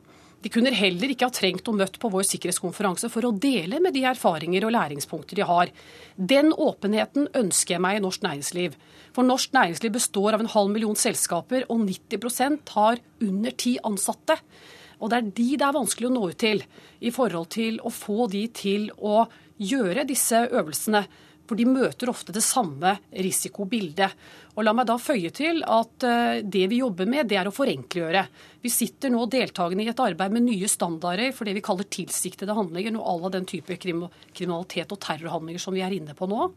De 0.46 0.52
kunne 0.54 0.74
heller 0.78 1.10
ikke 1.10 1.26
ha 1.26 1.34
trengt 1.34 1.66
å 1.66 1.74
møtt 1.74 1.96
på 1.98 2.10
vår 2.14 2.26
sikkerhetskonferanse 2.30 3.10
for 3.10 3.26
å 3.26 3.34
dele 3.34 3.80
med 3.82 3.96
de 3.96 4.04
erfaringer 4.06 4.68
og 4.68 4.76
læringspunkter 4.76 5.40
de 5.40 5.48
har. 5.50 5.72
Den 6.16 6.52
åpenheten 6.54 7.32
ønsker 7.34 7.78
jeg 7.78 7.82
meg 7.82 7.98
i 7.98 8.04
norsk 8.04 8.22
næringsliv. 8.28 8.76
For 9.16 9.26
norsk 9.26 9.56
næringsliv 9.58 9.96
består 9.96 10.38
av 10.38 10.44
en 10.44 10.52
halv 10.54 10.70
million 10.76 11.00
selskaper, 11.00 11.66
og 11.66 11.82
90% 11.88 12.76
har 12.76 13.02
under 13.26 13.58
ti 13.58 13.78
ansatte. 13.90 14.38
Og 15.02 15.10
det 15.10 15.18
er 15.18 15.34
de 15.40 15.50
det 15.58 15.66
er 15.66 15.78
vanskelig 15.80 16.12
å 16.12 16.14
nå 16.14 16.30
ut 16.30 16.42
til, 16.46 16.62
i 17.02 17.14
forhold 17.16 17.50
til 17.56 17.82
å 17.82 17.94
få 17.94 18.30
de 18.30 18.46
til 18.54 18.92
å 19.02 19.24
gjøre 19.58 20.06
disse 20.06 20.46
øvelsene. 20.52 21.06
For 21.46 21.60
de 21.60 21.68
møter 21.70 22.10
ofte 22.10 22.34
det 22.36 22.44
samme 22.46 22.96
risikobildet. 23.14 24.16
Og 24.56 24.66
la 24.66 24.74
meg 24.76 24.88
da 24.90 24.96
føye 25.02 25.30
til 25.36 25.62
at 25.68 26.06
eh, 26.08 26.42
det 26.42 26.66
vi 26.72 26.82
jobber 26.82 27.10
med, 27.10 27.30
det 27.30 27.38
er 27.42 27.50
å 27.50 27.54
forenklegjøre. 27.54 28.26
Vi 28.66 28.72
sitter 28.74 29.14
nå 29.14 29.28
deltakende 29.30 29.86
i 29.86 29.92
et 29.92 30.02
arbeid 30.02 30.34
med 30.34 30.48
nye 30.48 30.70
standarder 30.72 31.36
for 31.36 31.46
det 31.46 31.58
vi 31.58 31.66
kaller 31.66 31.90
tilsiktede 31.92 32.56
handlinger, 32.58 32.96
noe 32.96 33.06
à 33.06 33.16
la 33.22 33.34
den 33.36 33.48
type 33.50 33.78
kriminalitet 33.78 34.96
og 34.96 35.02
terrorhandlinger 35.06 35.62
som 35.62 35.76
vi 35.76 35.86
er 35.86 35.96
inne 35.96 36.18
på 36.18 36.30
nå 36.32 36.50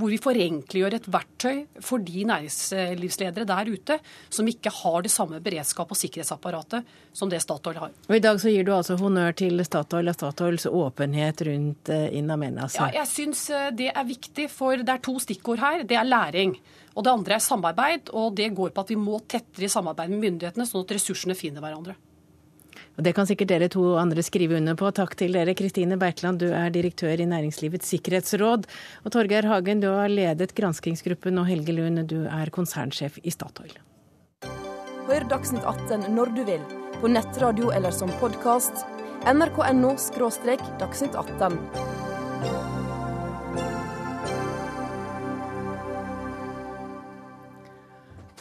hvor 0.00 0.10
vi 0.10 0.18
forenkliggjør 0.18 0.96
et 0.98 1.08
verktøy 1.12 1.60
for 1.84 2.02
de 2.02 2.24
næringslivsledere 2.28 3.46
der 3.48 3.70
ute 3.70 3.98
som 4.32 4.48
ikke 4.50 4.72
har 4.74 5.04
det 5.04 5.12
samme 5.14 5.40
beredskap 5.44 5.90
og 5.92 5.98
sikkerhetsapparatet 5.98 6.86
som 7.14 7.30
det 7.30 7.42
Statoil 7.44 7.78
har. 7.78 7.92
Og 8.08 8.16
I 8.16 8.22
dag 8.22 8.40
så 8.42 8.52
gir 8.52 8.66
du 8.66 8.72
altså 8.74 8.98
honnør 9.00 9.36
til 9.38 9.62
Statoil 9.66 10.10
og 10.10 10.16
Statoils 10.18 10.66
åpenhet 10.70 11.44
rundt 11.48 11.92
eh, 11.94 12.08
In 12.18 12.32
Amenas. 12.34 12.78
Ja, 12.80 12.90
jeg 13.00 13.10
syns 13.10 13.46
eh, 13.54 13.70
det 13.76 13.92
er 13.94 14.08
viktig, 14.08 14.48
for 14.52 14.80
det 14.80 14.96
er 14.96 15.04
to 15.04 15.18
stikkord 15.22 15.62
her. 15.62 15.84
Det 15.86 15.98
er 15.98 16.08
læring. 16.08 16.56
Og 16.94 17.06
det 17.06 17.14
andre 17.14 17.38
er 17.38 17.42
samarbeid, 17.42 18.10
og 18.14 18.34
det 18.38 18.52
går 18.54 18.74
på 18.74 18.84
at 18.84 18.90
vi 18.92 18.98
må 18.98 19.20
tettere 19.26 19.66
i 19.66 19.72
samarbeid 19.72 20.12
med 20.12 20.26
myndighetene, 20.26 20.66
sånn 20.68 20.84
at 20.86 20.94
ressursene 20.94 21.38
finner 21.38 21.64
hverandre. 21.64 21.96
Og 22.96 23.02
Det 23.02 23.14
kan 23.14 23.26
sikkert 23.26 23.50
dere 23.50 23.68
to 23.72 23.96
andre 23.98 24.22
skrive 24.22 24.56
under 24.56 24.76
på. 24.78 24.90
Takk 24.94 25.16
til 25.18 25.34
dere. 25.34 25.54
Kristine 25.58 25.98
Beitland, 25.98 26.38
du 26.38 26.52
er 26.54 26.70
direktør 26.70 27.18
i 27.18 27.26
Næringslivets 27.26 27.90
sikkerhetsråd. 27.90 28.68
Og 29.04 29.12
Torgeir 29.12 29.48
Hagen, 29.50 29.82
du 29.82 29.88
har 29.90 30.08
ledet 30.08 30.54
granskingsgruppen, 30.54 31.38
og 31.38 31.48
Helge 31.50 31.74
Lund, 31.74 32.06
du 32.08 32.24
er 32.26 32.52
konsernsjef 32.54 33.18
i 33.22 33.34
Statoil. 33.34 33.74
Hør 35.04 35.26
Dagsnytt 35.28 35.66
18 35.68 36.06
når 36.14 36.32
du 36.36 36.44
vil, 36.48 36.62
på 37.02 37.10
nettradio 37.12 37.72
eller 37.74 37.92
som 37.92 38.12
podkast. 38.22 38.86
nrk.no– 39.24 39.96
dagsnytt 40.80 41.14
18. 41.16 42.73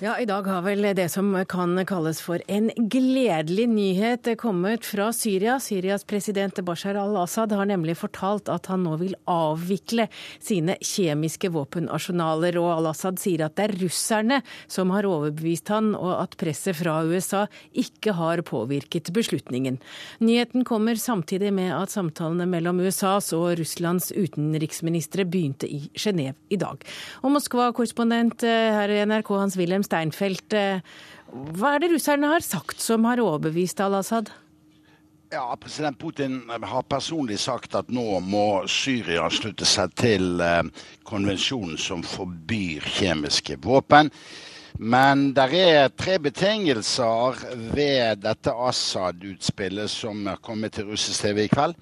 Ja, 0.03 0.17
I 0.19 0.25
dag 0.27 0.43
har 0.51 0.65
vel 0.65 0.83
det 0.97 1.05
som 1.13 1.29
kan 1.47 1.77
kalles 1.87 2.17
for 2.19 2.41
en 2.51 2.65
gledelig 2.75 3.69
nyhet 3.71 4.27
kommet 4.35 4.83
fra 4.83 5.05
Syria. 5.15 5.53
Syrias 5.63 6.03
president 6.03 6.57
Bashar 6.59 6.97
al-Assad 6.99 7.53
har 7.55 7.69
nemlig 7.69 7.95
fortalt 7.95 8.51
at 8.51 8.67
han 8.67 8.83
nå 8.83 8.97
vil 8.99 9.15
avvikle 9.31 10.09
sine 10.43 10.75
kjemiske 10.83 11.47
våpenarsenaler. 11.55 12.57
Og 12.59 12.67
al-Assad 12.73 13.21
sier 13.21 13.45
at 13.45 13.55
det 13.55 13.69
er 13.69 13.75
russerne 13.85 14.41
som 14.67 14.91
har 14.91 15.07
overbevist 15.07 15.71
han, 15.71 15.93
og 15.95 16.17
at 16.17 16.35
presset 16.41 16.75
fra 16.81 16.97
USA 17.07 17.45
ikke 17.71 18.17
har 18.19 18.43
påvirket 18.43 19.13
beslutningen. 19.15 19.79
Nyheten 20.19 20.67
kommer 20.67 20.99
samtidig 20.99 21.53
med 21.55 21.71
at 21.77 21.95
samtalene 21.95 22.49
mellom 22.57 22.83
USAs 22.83 23.31
og 23.39 23.53
Russlands 23.61 24.11
utenriksministre 24.11 25.23
begynte 25.23 25.71
i 25.71 25.79
Genéve 25.95 26.35
i 26.51 26.59
dag. 26.59 26.83
Og 27.23 27.37
Moskva-korrespondent 27.39 28.43
eh, 28.43 28.67
her 28.81 28.97
i 28.99 29.01
NRK, 29.07 29.33
Hans 29.45 29.59
Wilhelm 29.63 29.87
Steinfeld. 29.93 30.53
Eh, 30.57 30.81
hva 31.53 31.75
er 31.75 31.83
det 31.83 31.93
russerne 31.93 32.29
har 32.31 32.45
sagt 32.45 32.81
som 32.81 33.05
har 33.05 33.21
overbevist 33.21 33.81
al-Assad? 33.83 34.31
Ja, 35.33 35.55
President 35.57 35.97
Putin 35.97 36.43
har 36.61 36.83
personlig 36.85 37.39
sagt 37.41 37.73
at 37.73 37.89
nå 37.89 38.19
må 38.21 38.67
Syria 38.69 39.25
slutte 39.33 39.65
seg 39.65 39.93
til 39.97 40.41
eh, 40.45 40.61
konvensjonen 41.09 41.77
som 41.81 42.03
forbyr 42.05 42.85
kjemiske 42.99 43.57
våpen. 43.65 44.11
Men 44.77 45.31
det 45.37 45.47
er 45.57 45.91
tre 45.97 46.17
betingelser 46.21 47.41
ved 47.73 48.23
dette 48.25 48.53
Assad-utspillet 48.53 49.89
som 49.89 50.25
er 50.29 50.41
kommet 50.41 50.73
til 50.77 50.89
russisk 50.89 51.25
TV 51.25 51.45
i 51.45 51.51
kveld. 51.51 51.77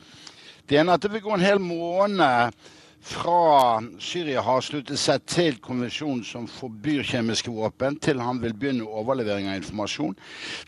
Det 0.67 0.79
ene 0.79 0.91
er 0.91 0.99
at 0.99 1.03
det 1.03 1.11
vil 1.11 1.23
gå 1.23 1.35
en 1.35 1.43
hel 1.43 1.59
måned 1.63 2.55
fra 3.01 3.81
Syria 3.99 4.43
har 4.45 4.61
sluttet 4.61 4.99
seg 5.01 5.23
til 5.29 5.55
konvensjonen 5.63 6.21
som 6.25 6.45
forbyr 6.49 7.01
kjemiske 7.07 7.49
våpen, 7.53 7.97
til 7.97 8.21
han 8.21 8.41
vil 8.43 8.53
begynne 8.53 8.85
overlevering 8.85 9.49
av 9.49 9.57
informasjon. 9.57 10.13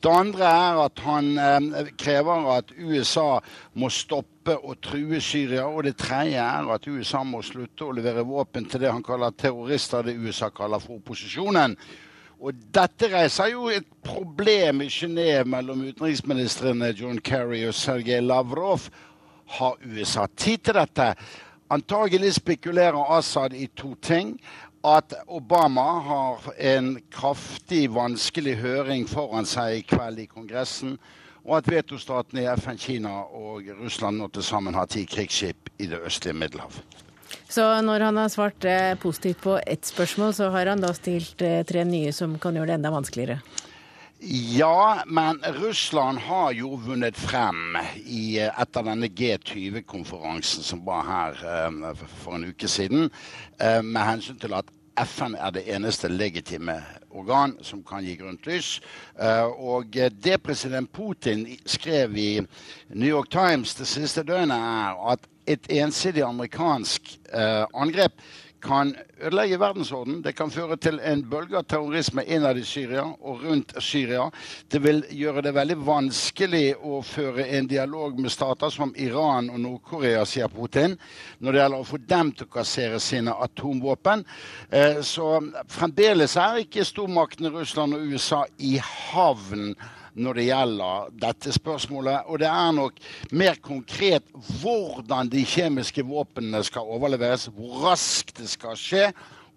Det 0.02 0.10
andre 0.10 0.50
er 0.50 0.80
at 0.84 1.04
han 1.06 1.30
eh, 1.38 1.91
krever 2.00 2.50
at 2.56 2.74
USA 2.80 3.38
må 3.78 3.91
stoppe 3.93 4.58
å 4.58 4.74
true 4.82 5.22
Syria. 5.22 5.67
Og 5.69 5.86
det 5.86 5.96
tredje 6.02 6.41
er 6.41 6.74
at 6.74 6.89
USA 6.89 7.22
må 7.28 7.43
slutte 7.46 7.86
å 7.86 7.93
levere 7.93 8.26
våpen 8.26 8.65
til 8.65 8.82
det 8.82 8.91
han 8.91 9.06
kaller 9.06 9.36
terrorister, 9.38 10.04
det 10.04 10.17
USA 10.17 10.50
kaller 10.50 10.82
for 10.82 10.98
opposisjonen. 10.98 11.78
Og 12.43 12.58
dette 12.76 13.08
reiser 13.13 13.54
jo 13.54 13.69
et 13.72 13.86
problem 14.04 14.82
i 14.84 14.89
Genéve 14.91 15.46
mellom 15.48 15.86
utenriksministrene 15.86 16.91
John 16.98 17.22
Kerry 17.24 17.62
og 17.69 17.78
Sergej 17.78 18.19
Lavrov. 18.26 18.89
Har 19.60 19.78
USA 19.86 20.26
tid 20.36 20.65
til 20.65 20.76
dette? 20.82 21.13
Antagelig 21.74 22.36
spekulerer 22.38 23.18
Assad 23.18 23.54
i 23.54 23.68
to 23.68 23.96
ting. 23.96 24.36
At 24.84 25.14
Obama 25.28 26.00
har 26.06 26.54
en 26.58 27.00
kraftig 27.12 27.88
vanskelig 27.90 28.58
høring 28.60 29.08
foran 29.10 29.48
seg 29.48 29.80
i 29.80 29.86
kveld 29.88 30.22
i 30.22 30.28
Kongressen. 30.30 30.98
Og 31.48 31.58
at 31.58 31.70
vetostatene 31.72 32.44
i 32.44 32.50
FN, 32.60 32.78
Kina 32.78 33.14
og 33.26 33.72
Russland 33.80 34.20
nå 34.20 34.30
til 34.36 34.46
sammen 34.46 34.78
har 34.78 34.92
ti 34.92 35.08
krigsskip 35.10 35.72
i 35.80 35.90
det 35.90 36.04
østlige 36.06 36.38
Middelhav. 36.38 36.78
Så 37.50 37.66
når 37.82 38.06
han 38.10 38.22
har 38.22 38.30
svart 38.30 38.66
eh, 38.70 38.94
positivt 39.00 39.42
på 39.42 39.58
ett 39.66 39.86
spørsmål, 39.86 40.34
så 40.34 40.52
har 40.54 40.70
han 40.70 40.84
da 40.84 40.94
stilt 40.94 41.42
eh, 41.42 41.64
tre 41.66 41.88
nye 41.90 42.14
som 42.14 42.38
kan 42.40 42.56
gjøre 42.56 42.70
det 42.70 42.78
enda 42.82 42.94
vanskeligere? 42.94 43.40
Ja, 44.26 45.04
men 45.06 45.42
Russland 45.44 46.20
har 46.20 46.52
jo 46.52 46.78
vunnet 46.80 47.18
frem 47.18 47.76
i, 48.06 48.40
eh, 48.40 48.62
etter 48.62 48.86
denne 48.88 49.10
G20-konferansen 49.12 50.64
som 50.64 50.86
var 50.86 51.02
her 51.04 51.42
um, 51.68 51.82
for 52.08 52.38
en 52.38 52.46
uke 52.48 52.70
siden, 52.72 53.10
um, 53.60 53.90
med 53.92 54.06
hensyn 54.08 54.40
til 54.40 54.56
at 54.56 54.72
FN 55.04 55.36
er 55.36 55.52
det 55.52 55.66
eneste 55.76 56.08
legitime 56.08 56.78
organ 57.12 57.58
som 57.68 57.82
kan 57.84 58.06
gi 58.06 58.16
grønt 58.16 58.48
lys. 58.48 58.78
Og 59.58 59.90
det 60.24 60.38
president 60.46 60.92
Putin 60.94 61.48
skrev 61.66 62.14
i 62.16 62.30
New 62.94 63.10
York 63.10 63.32
Times 63.34 63.74
det 63.76 63.88
siste 63.90 64.24
døgnet, 64.24 64.54
er 64.54 65.10
at 65.12 65.26
et 65.50 65.66
ensidig 65.82 66.22
amerikansk 66.22 67.10
angrep 67.74 68.22
kan 68.63 68.93
ødelegge 69.19 69.60
verdensorden. 69.60 70.21
Det 70.23 70.36
kan 70.36 70.52
føre 70.52 70.78
til 70.82 70.99
en 71.04 71.23
bølge 71.30 71.58
av 71.60 71.65
terrorisme 71.69 72.23
innad 72.23 72.58
i 72.60 72.65
Syria 72.67 73.04
og 73.04 73.43
rundt 73.43 73.73
Syria. 73.84 74.30
Det 74.71 74.82
vil 74.84 75.04
gjøre 75.12 75.43
det 75.45 75.54
veldig 75.56 75.78
vanskelig 75.86 76.63
å 76.80 77.02
føre 77.06 77.47
en 77.58 77.67
dialog 77.69 78.19
med 78.19 78.32
stater 78.32 78.71
som 78.73 78.93
Iran 78.95 79.49
og 79.54 79.60
Nord-Korea, 79.63 80.23
sier 80.26 80.52
Putin, 80.52 80.97
når 81.39 81.52
det 81.52 81.63
gjelder 81.63 81.84
å 81.84 81.89
få 81.89 81.99
dem 82.13 82.32
til 82.32 82.47
å 82.47 82.54
kassere 82.58 83.02
sine 83.04 83.36
atomvåpen. 83.45 84.23
Eh, 84.69 85.02
så 85.04 85.36
fremdeles 85.71 86.38
er 86.39 86.63
ikke 86.63 86.88
stormaktene 86.88 87.52
Russland 87.54 87.97
og 87.97 88.13
USA 88.13 88.45
i 88.58 88.78
havn 88.80 89.73
når 90.13 90.39
det 90.39 90.47
gjelder 90.47 91.13
dette 91.26 91.54
spørsmålet. 91.56 92.28
Og 92.30 92.41
det 92.41 92.49
er 92.49 92.73
nok 92.76 92.99
mer 93.32 93.62
konkret 93.62 94.28
hvordan 94.62 95.32
de 95.32 95.45
kjemiske 95.47 96.06
våpnene 96.08 96.63
skal 96.65 96.91
overleveres, 96.97 97.49
hvor 97.54 97.88
raskt 97.89 98.38
det 98.41 98.49
skal 98.52 98.78
skje 98.80 99.08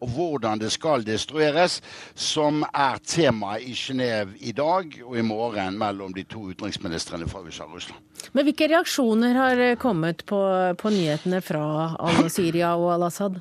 og 0.04 0.10
hvordan 0.12 0.60
det 0.60 0.68
skal 0.74 1.04
destrueres, 1.06 1.80
som 2.14 2.64
er 2.68 2.98
temaet 3.00 3.64
i 3.64 3.72
Genéve 3.72 4.36
i 4.44 4.52
dag 4.52 4.92
og 5.04 5.16
i 5.16 5.24
morgen 5.24 5.78
mellom 5.80 6.12
de 6.12 6.26
to 6.28 6.42
utenriksministrene 6.50 7.28
fra 7.28 7.40
USA 7.40 7.64
og 7.64 7.78
Russland. 7.78 8.02
Men 8.32 8.44
hvilke 8.44 8.68
reaksjoner 8.68 9.38
har 9.40 9.62
kommet 9.80 10.24
på, 10.28 10.40
på 10.78 10.92
nyhetene 10.92 11.40
fra 11.44 11.96
Al-Syria 11.96 12.74
og 12.76 12.92
al-Assad? 12.96 13.40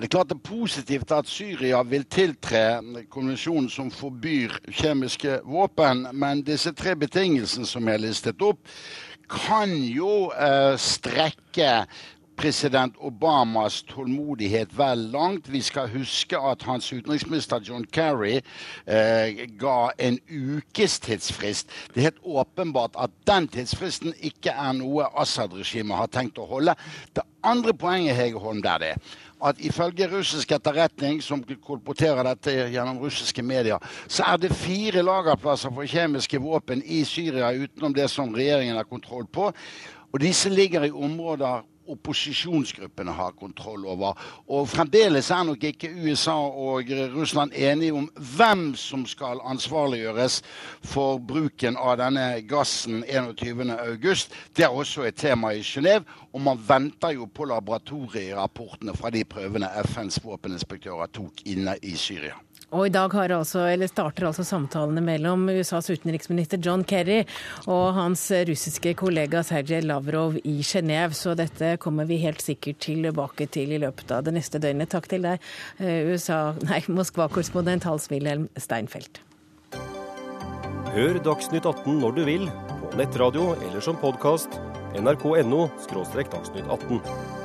Det 0.00 0.06
er 0.06 0.12
klart 0.14 0.30
det 0.30 0.38
er 0.38 0.48
positivt 0.48 1.10
at 1.12 1.28
Syria 1.28 1.82
vil 1.84 2.06
tiltre 2.08 2.60
konvensjonen 3.12 3.66
som 3.68 3.90
forbyr 3.92 4.54
kjemiske 4.72 5.34
våpen, 5.44 6.06
men 6.16 6.40
disse 6.46 6.72
tre 6.72 6.94
betingelsene 6.96 7.68
som 7.68 7.88
er 7.92 8.00
listet 8.00 8.40
opp, 8.40 8.62
kan 9.28 9.74
jo 9.84 10.30
eh, 10.32 10.72
strekke 10.80 11.74
president 12.40 12.96
Obamas 13.04 13.82
tålmodighet 13.92 14.72
vel 14.72 15.04
langt. 15.12 15.52
Vi 15.52 15.60
skal 15.60 15.92
huske 15.92 16.38
at 16.38 16.64
hans 16.64 16.88
utenriksminister 16.92 17.60
John 17.60 17.84
Kerry 17.92 18.38
eh, 18.86 19.44
ga 19.60 19.90
en 20.00 20.16
ukes 20.32 20.96
tidsfrist. 21.04 21.68
Det 21.92 22.00
er 22.00 22.08
helt 22.08 22.24
åpenbart 22.24 22.96
at 22.96 23.12
den 23.28 23.52
tidsfristen 23.52 24.16
ikke 24.16 24.56
er 24.56 24.78
noe 24.80 25.12
Assad-regimet 25.20 26.00
har 26.00 26.08
tenkt 26.08 26.40
å 26.40 26.48
holde. 26.48 26.78
Det 27.12 27.28
andre 27.44 27.76
poenget 27.76 28.16
Hege 28.16 28.40
Holm, 28.40 28.64
der 28.64 28.80
det 28.80 28.94
at 29.44 29.60
ifølge 29.64 30.08
russisk 30.10 30.52
etterretning, 30.52 31.22
som 31.22 31.42
kolporterer 31.66 32.22
dette 32.26 32.54
gjennom 32.72 33.00
russiske 33.02 33.42
medier, 33.42 33.78
så 34.08 34.26
er 34.28 34.40
det 34.42 34.52
fire 34.56 35.02
lagerplasser 35.02 35.72
for 35.74 35.88
kjemiske 35.88 36.40
våpen 36.42 36.82
i 36.84 37.02
Syria 37.08 37.52
utenom 37.56 37.94
det 37.96 38.10
som 38.10 38.34
regjeringen 38.34 38.76
har 38.76 38.88
kontroll 38.88 39.26
på. 39.26 39.50
Og 40.10 40.20
disse 40.20 40.50
ligger 40.50 40.84
i 40.84 40.90
områder 40.90 41.64
opposisjonsgruppene 41.94 43.14
har 43.16 43.36
kontroll 43.38 43.86
over. 43.90 44.18
Og 44.48 44.68
fremdeles 44.70 45.30
er 45.30 45.44
nok 45.48 45.64
ikke 45.70 45.92
USA 46.04 46.36
og 46.36 46.90
Russland 47.14 47.52
enige 47.56 47.94
om 47.96 48.08
hvem 48.36 48.74
som 48.78 49.06
skal 49.06 49.42
ansvarliggjøres 49.50 50.40
for 50.82 51.18
bruken 51.18 51.78
av 51.78 51.98
denne 52.00 52.26
gassen 52.48 53.04
21.8. 53.04 54.28
Det 54.56 54.66
er 54.66 54.74
også 54.74 55.06
et 55.08 55.18
tema 55.20 55.54
i 55.54 55.64
Genéve, 55.64 56.04
og 56.32 56.40
man 56.40 56.60
venter 56.68 57.16
jo 57.16 57.26
på 57.26 57.48
laboratorierapportene 57.50 58.94
fra 58.96 59.10
de 59.10 59.24
prøvene 59.24 59.70
FNs 59.86 60.20
våpeninspektører 60.24 61.10
tok 61.14 61.44
inne 61.50 61.76
i 61.82 61.96
Syria. 61.98 62.38
Og 62.70 62.86
i 62.86 62.92
dag 62.94 63.14
altså, 63.34 63.64
starter 63.90 64.28
altså 64.28 64.44
samtalene 64.46 65.02
mellom 65.02 65.48
USAs 65.50 65.90
utenriksminister 65.90 66.60
John 66.62 66.84
Kerry 66.84 67.24
og 67.66 67.96
hans 67.96 68.28
russiske 68.46 68.94
kollega 68.94 69.42
Sergej 69.46 69.82
Lavrov 69.82 70.36
i 70.44 70.60
Genéve, 70.62 71.16
så 71.18 71.34
dette 71.34 71.76
kommer 71.82 72.06
vi 72.06 72.20
helt 72.22 72.42
sikkert 72.42 72.78
tilbake 72.86 73.48
til 73.50 73.74
i 73.74 73.80
løpet 73.82 74.14
av 74.14 74.22
det 74.26 74.36
neste 74.38 74.62
døgnet. 74.62 74.90
Takk 74.90 75.10
til 75.10 75.26
deg, 75.26 75.42
eh, 75.80 76.06
USA, 76.12 76.54
nei, 76.62 76.80
Moskva-korrespondent 76.86 77.88
Hans-Wilhelm 77.90 78.48
Steinfeld. 78.56 79.18
Hør 80.94 81.20
Dagsnytt 81.22 81.66
18 81.66 82.00
når 82.02 82.16
du 82.16 82.24
vil, 82.26 82.48
på 82.90 83.02
nettradio 83.02 83.52
eller 83.66 83.82
som 83.82 83.98
podkast. 83.98 84.60
nrk.no– 84.94 85.68
dagsnytt 85.90 86.66
18. 86.66 87.39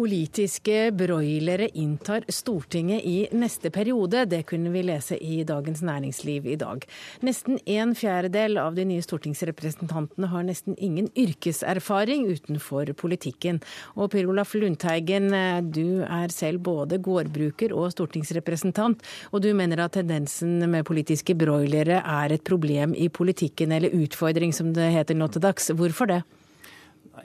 Politiske 0.00 0.92
broilere 0.96 1.66
inntar 1.76 2.24
Stortinget 2.28 3.04
i 3.04 3.28
neste 3.36 3.68
periode. 3.70 4.22
Det 4.24 4.46
kunne 4.48 4.70
vi 4.72 4.80
lese 4.88 5.18
i 5.20 5.42
Dagens 5.44 5.82
Næringsliv 5.84 6.46
i 6.48 6.56
dag. 6.56 6.86
Nesten 7.20 7.58
en 7.68 7.92
fjerdedel 7.92 8.56
av 8.62 8.78
de 8.78 8.86
nye 8.88 9.04
stortingsrepresentantene 9.04 10.30
har 10.32 10.46
nesten 10.48 10.78
ingen 10.80 11.10
yrkeserfaring 11.12 12.24
utenfor 12.32 12.94
politikken. 12.96 13.60
Og 13.92 14.08
Per 14.16 14.32
Olaf 14.32 14.56
Lundteigen, 14.56 15.28
du 15.68 16.00
er 16.08 16.32
selv 16.32 16.64
både 16.64 16.96
gårdbruker 17.04 17.76
og 17.76 17.92
stortingsrepresentant, 17.92 19.04
og 19.36 19.44
du 19.44 19.52
mener 19.52 19.84
at 19.84 19.98
tendensen 20.00 20.64
med 20.64 20.88
politiske 20.88 21.36
broilere 21.36 22.00
er 22.00 22.32
et 22.32 22.48
problem 22.48 22.96
i 22.96 23.12
politikken, 23.12 23.76
eller 23.76 24.00
utfordring 24.00 24.56
som 24.56 24.72
det 24.72 24.94
heter 24.96 25.20
nå 25.20 25.28
til 25.28 25.44
dags. 25.44 25.74
Hvorfor 25.76 26.08
det? 26.08 26.22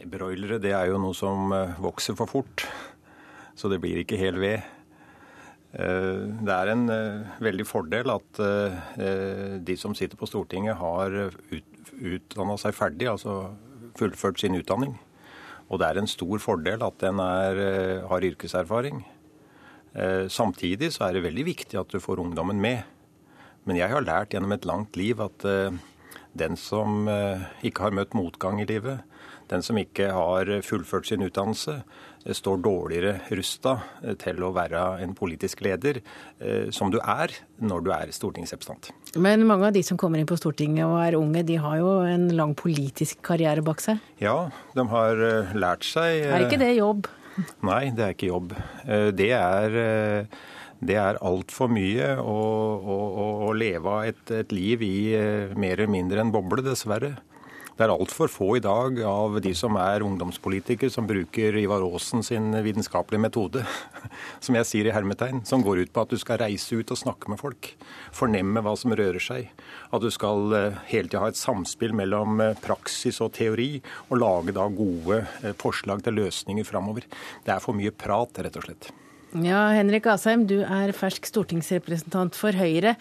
Broilere 0.06 0.60
det 0.62 0.74
er 0.76 0.90
jo 0.92 1.02
noe 1.02 1.16
som 1.18 1.52
eh, 1.56 1.76
vokser 1.82 2.18
for 2.18 2.30
fort, 2.30 2.66
så 3.58 3.70
det 3.72 3.80
blir 3.82 4.02
ikke 4.02 4.20
hel 4.20 4.38
ved. 4.42 4.66
Eh, 5.74 6.22
det 6.46 6.54
er 6.54 6.72
en 6.72 6.86
eh, 6.94 7.40
veldig 7.44 7.66
fordel 7.68 8.14
at 8.14 8.42
de 9.66 9.78
som 9.80 9.96
sitter 9.98 10.20
på 10.20 10.30
Stortinget 10.30 10.78
har 10.80 11.16
utdanna 11.96 12.58
seg 12.62 12.76
ferdig, 12.78 13.10
altså 13.10 13.56
fullført 13.98 14.42
sin 14.42 14.58
utdanning. 14.60 14.96
Og 15.66 15.82
det 15.82 15.90
er 15.90 15.98
en 15.98 16.10
stor 16.10 16.38
fordel 16.44 16.84
at 16.86 17.02
er, 17.10 17.60
har 18.06 18.26
yrkeserfaring. 18.28 19.00
Samtidig 20.30 20.92
så 20.94 21.08
er 21.08 21.16
det 21.16 21.24
veldig 21.24 21.46
viktig 21.48 21.80
at 21.80 21.90
du 21.90 21.98
får 22.04 22.22
ungdommen 22.22 22.60
med. 22.62 22.84
Men 23.66 23.80
jeg 23.80 23.90
har 23.90 24.06
lært 24.06 24.36
gjennom 24.36 24.54
et 24.54 24.68
langt 24.68 25.00
liv 25.00 25.24
at 25.24 25.46
den 26.38 26.60
som 26.60 27.08
ikke 27.66 27.88
har 27.88 27.96
møtt 27.98 28.14
motgang 28.14 28.62
i 28.62 28.68
livet, 28.70 29.02
den 29.52 29.64
som 29.66 29.78
ikke 29.78 30.10
har 30.14 30.50
fullført 30.66 31.10
sin 31.10 31.24
utdannelse, 31.26 31.76
eh, 32.26 32.34
står 32.34 32.62
dårligere 32.66 33.14
rusta 33.38 33.76
eh, 34.04 34.16
til 34.22 34.42
å 34.44 34.52
være 34.56 34.86
en 35.04 35.14
politisk 35.18 35.62
leder, 35.66 36.02
eh, 36.40 36.72
som 36.76 36.92
du 36.94 36.98
er 37.02 37.34
når 37.62 37.86
du 37.86 37.92
er 37.96 38.14
stortingsrepresentant. 38.16 38.92
Men 39.16 39.46
mange 39.48 39.70
av 39.70 39.76
de 39.76 39.84
som 39.86 40.00
kommer 40.02 40.22
inn 40.22 40.30
på 40.30 40.40
Stortinget 40.40 40.88
og 40.88 40.98
er 41.04 41.20
unge, 41.20 41.46
de 41.46 41.60
har 41.62 41.78
jo 41.82 42.00
en 42.08 42.28
lang 42.36 42.56
politisk 42.58 43.22
karriere 43.26 43.64
bak 43.66 43.84
seg? 43.84 44.02
Ja, 44.24 44.50
de 44.76 44.88
har 44.92 45.24
lært 45.56 45.86
seg 45.88 46.26
Er 46.26 46.48
ikke 46.48 46.62
det 46.62 46.74
jobb? 46.80 47.08
Nei, 47.70 47.90
det 47.96 48.04
er 48.04 48.16
ikke 48.16 48.32
jobb. 48.32 48.54
Det 49.16 49.32
er 49.36 50.28
det 50.86 50.98
er 51.00 51.18
altfor 51.24 51.70
mye 51.72 52.10
å, 52.20 52.36
å, 52.78 52.98
å, 53.48 53.54
leve 53.56 53.96
et, 54.10 54.24
et, 54.36 54.52
liv 54.54 54.84
i 54.84 54.98
mer 55.56 55.80
eller 55.80 55.92
mindre 55.92 56.22
en 56.22 56.34
boble, 56.36 56.62
dessverre. 56.66 57.14
Det 57.76 57.84
er 57.84 57.92
altfor 57.92 58.32
få 58.32 58.46
i 58.56 58.62
dag 58.64 59.02
av 59.04 59.34
de 59.44 59.52
som 59.58 59.76
er 59.76 60.04
ungdomspolitikere, 60.06 60.88
som 60.94 61.08
bruker 61.10 61.58
Ivar 61.60 61.84
Aasen 61.84 62.24
sin 62.24 62.56
vitenskapelige 62.64 63.20
metode, 63.26 63.66
som 64.46 64.56
jeg 64.56 64.70
sier 64.70 64.88
i 64.88 64.94
hermetegn, 64.96 65.42
som 65.44 65.64
går 65.66 65.84
ut 65.84 65.92
på 65.92 66.06
at 66.06 66.14
du 66.14 66.16
skal 66.22 66.40
reise 66.40 66.80
ut 66.80 66.96
og 66.96 67.02
snakke 67.02 67.34
med 67.34 67.42
folk. 67.44 67.74
Fornemme 68.16 68.64
hva 68.64 68.78
som 68.80 68.96
rører 68.96 69.20
seg. 69.20 69.52
At 69.92 70.06
du 70.06 70.08
skal 70.08 70.56
eh, 70.56 70.82
hele 70.88 71.12
tida 71.12 71.26
ha 71.26 71.34
et 71.34 71.42
samspill 71.42 71.92
mellom 72.00 72.40
eh, 72.46 72.56
praksis 72.64 73.20
og 73.20 73.36
teori, 73.36 73.74
og 74.08 74.22
lage 74.24 74.56
da 74.56 74.70
gode 74.72 75.26
eh, 75.44 75.52
forslag 75.60 76.06
til 76.06 76.16
løsninger 76.24 76.64
framover. 76.64 77.04
Det 77.44 77.58
er 77.58 77.66
for 77.66 77.76
mye 77.76 77.92
prat, 77.92 78.40
rett 78.40 78.56
og 78.56 78.70
slett. 78.70 78.96
Ja, 79.44 79.66
Henrik 79.76 80.06
Asheim, 80.08 80.46
du 80.48 80.62
er 80.64 80.94
fersk 80.96 81.26
stortingsrepresentant 81.28 82.38
for 82.40 82.56
Høyre. 82.56 82.94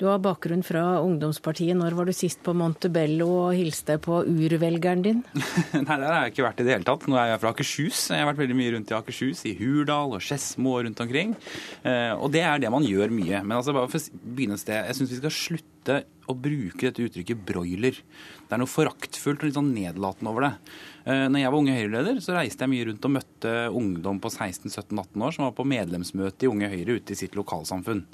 Du 0.00 0.06
har 0.08 0.22
bakgrunn 0.24 0.62
fra 0.64 1.02
ungdomspartiet. 1.04 1.76
Når 1.76 1.96
var 1.98 2.08
du 2.08 2.14
sist 2.16 2.40
på 2.46 2.54
Montebello 2.56 3.26
og 3.42 3.58
hilste 3.58 3.98
på 4.00 4.22
urvelgeren 4.24 5.04
din? 5.04 5.20
Nei, 5.76 5.82
der 5.84 6.06
har 6.06 6.22
jeg 6.22 6.32
ikke 6.32 6.46
vært 6.46 6.62
i 6.62 6.66
det 6.66 6.72
hele 6.78 6.88
tatt. 6.88 7.04
Nå 7.04 7.18
er 7.20 7.34
jeg 7.34 7.42
fra 7.42 7.52
Akershus. 7.52 8.06
Jeg 8.08 8.24
har 8.24 8.30
vært 8.30 8.40
veldig 8.40 8.56
mye 8.56 8.72
rundt 8.78 8.94
i 8.94 8.96
Akershus, 8.96 9.44
i 9.50 9.52
Hurdal 9.58 10.16
og 10.16 10.24
Skedsmo 10.24 10.78
og 10.78 10.86
rundt 10.88 11.04
omkring. 11.04 11.36
Eh, 11.84 12.14
og 12.16 12.32
det 12.32 12.46
er 12.48 12.64
det 12.64 12.72
man 12.72 12.88
gjør 12.88 13.12
mye. 13.12 13.42
Men 13.44 13.58
altså, 13.58 13.76
bare 13.76 13.92
for 13.92 14.00
å 14.00 14.24
begynne 14.38 14.56
et 14.56 14.64
sted, 14.64 14.88
jeg 14.88 14.96
syns 14.96 15.12
vi 15.12 15.20
skal 15.20 15.36
slutte 15.42 16.00
å 16.32 16.38
bruke 16.38 16.88
dette 16.88 17.04
uttrykket 17.04 17.44
broiler. 17.52 18.00
Det 18.48 18.56
er 18.56 18.64
noe 18.64 18.70
foraktfullt 18.70 19.44
og 19.44 19.50
litt 19.50 19.60
sånn 19.60 19.74
nedlatende 19.76 20.32
over 20.32 20.48
det. 20.48 20.54
Eh, 21.02 21.24
når 21.26 21.40
jeg 21.40 21.50
var 21.50 21.58
Unge 21.58 21.74
Høyre-leder, 21.74 22.20
så 22.22 22.36
reiste 22.36 22.62
jeg 22.62 22.70
mye 22.70 22.86
rundt 22.86 23.08
og 23.08 23.14
møtte 23.16 23.54
ungdom 23.74 24.20
på 24.22 24.30
16-17-18 24.30 25.24
år 25.26 25.34
som 25.34 25.46
var 25.48 25.56
på 25.56 25.66
medlemsmøte 25.66 26.46
i 26.46 26.50
Unge 26.50 26.70
Høyre 26.70 26.98
ute 27.00 27.14
i 27.14 27.18
sitt 27.18 27.34
lokalsamfunn. 27.38 28.04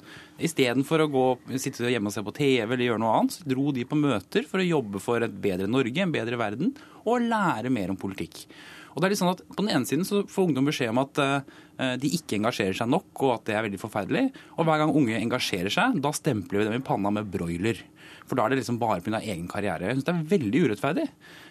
Istedenfor 0.49 1.05
å 1.05 1.11
gå, 1.13 1.27
sitte 1.61 1.91
hjemme 1.91 2.09
og 2.09 2.15
se 2.15 2.25
på 2.25 2.33
TV 2.39 2.65
eller 2.65 2.87
gjøre 2.87 3.03
noe 3.03 3.13
annet, 3.19 3.37
så 3.37 3.53
dro 3.53 3.69
de 3.75 3.85
på 3.85 3.99
møter 3.99 4.49
for 4.49 4.63
å 4.63 4.67
jobbe 4.67 5.03
for 5.03 5.25
et 5.25 5.37
bedre 5.43 5.69
Norge, 5.69 6.01
en 6.01 6.15
bedre 6.15 6.41
verden, 6.41 6.73
og 7.05 7.29
lære 7.29 7.71
mer 7.73 7.93
om 7.93 7.99
politikk. 7.99 8.47
Og 8.89 9.03
det 9.03 9.05
er 9.05 9.13
litt 9.13 9.19
sånn 9.21 9.31
at 9.31 9.43
På 9.45 9.61
den 9.61 9.69
ene 9.71 9.87
siden 9.87 10.07
så 10.07 10.23
får 10.27 10.49
ungdom 10.49 10.65
beskjed 10.67 10.89
om 10.89 11.01
at 11.03 11.19
uh, 11.21 11.93
de 12.01 12.09
ikke 12.17 12.39
engasjerer 12.39 12.75
seg 12.75 12.89
nok, 12.89 13.11
og 13.21 13.35
at 13.35 13.45
det 13.47 13.55
er 13.55 13.65
veldig 13.67 13.79
forferdelig. 13.79 14.23
Og 14.57 14.65
hver 14.67 14.81
gang 14.81 14.95
unge 14.97 15.19
engasjerer 15.19 15.71
seg, 15.71 16.01
da 16.03 16.11
stempler 16.15 16.63
vi 16.63 16.65
dem 16.67 16.79
i 16.81 16.83
panna 16.83 17.13
med 17.13 17.29
broiler. 17.31 17.79
For 18.25 18.37
da 18.37 18.45
er 18.45 18.53
det 18.53 18.61
liksom 18.61 18.79
bare 18.81 19.03
pga. 19.05 19.21
egen 19.21 19.47
karriere. 19.47 19.87
Jeg 19.87 19.99
syns 19.99 20.09
det 20.09 20.15
er 20.15 20.27
veldig 20.33 20.63
urettferdig. 20.65 21.05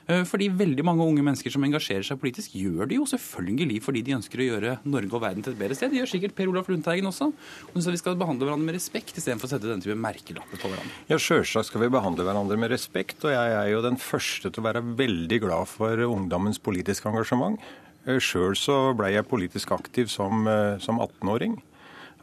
Eh, 0.08 0.22
fordi 0.24 0.48
veldig 0.56 0.84
mange 0.88 1.04
unge 1.04 1.22
mennesker 1.24 1.52
som 1.52 1.64
engasjerer 1.66 2.06
seg 2.06 2.20
politisk, 2.20 2.54
gjør 2.56 2.88
det 2.88 2.96
jo 2.96 3.06
selvfølgelig 3.10 3.80
fordi 3.84 4.02
de 4.06 4.14
ønsker 4.16 4.40
å 4.40 4.46
gjøre 4.46 4.76
Norge 4.88 5.18
og 5.18 5.24
verden 5.24 5.44
til 5.44 5.52
et 5.52 5.60
bedre 5.60 5.76
sted. 5.76 5.92
Det 5.92 6.00
gjør 6.00 6.12
sikkert 6.14 6.36
Per 6.38 6.48
Olaf 6.48 6.70
Lundteigen 6.72 7.10
også. 7.10 7.28
Og 7.74 7.82
så 7.84 7.92
vi 7.92 8.00
skal 8.00 8.16
behandle 8.20 8.48
hverandre 8.48 8.70
med 8.70 8.78
respekt 8.78 9.20
istedenfor 9.20 9.50
å 9.50 9.52
sette 9.52 9.68
denne 9.68 9.84
type 9.84 9.98
merkelapper 9.98 10.62
på 10.62 10.72
hverandre. 10.72 11.02
Ja, 11.12 11.20
sjølsagt 11.20 11.68
skal 11.68 11.84
vi 11.84 11.92
behandle 11.92 12.24
hverandre 12.24 12.56
med 12.60 12.72
respekt. 12.72 13.20
Og 13.28 13.36
jeg 13.36 13.58
er 13.58 13.68
jo 13.74 13.84
den 13.84 14.00
første 14.00 14.48
til 14.48 14.64
å 14.64 14.68
være 14.70 14.84
veldig 14.96 15.42
glad 15.44 15.68
for 15.68 16.08
ungdommens 16.08 16.62
politiske 16.62 17.12
engasjement. 17.12 17.60
Eh, 18.08 18.16
Sjøl 18.22 18.56
så 18.56 18.78
blei 18.96 19.12
jeg 19.12 19.28
politisk 19.28 19.76
aktiv 19.76 20.08
som, 20.08 20.46
eh, 20.48 20.78
som 20.80 20.98
18-åring. 21.04 21.60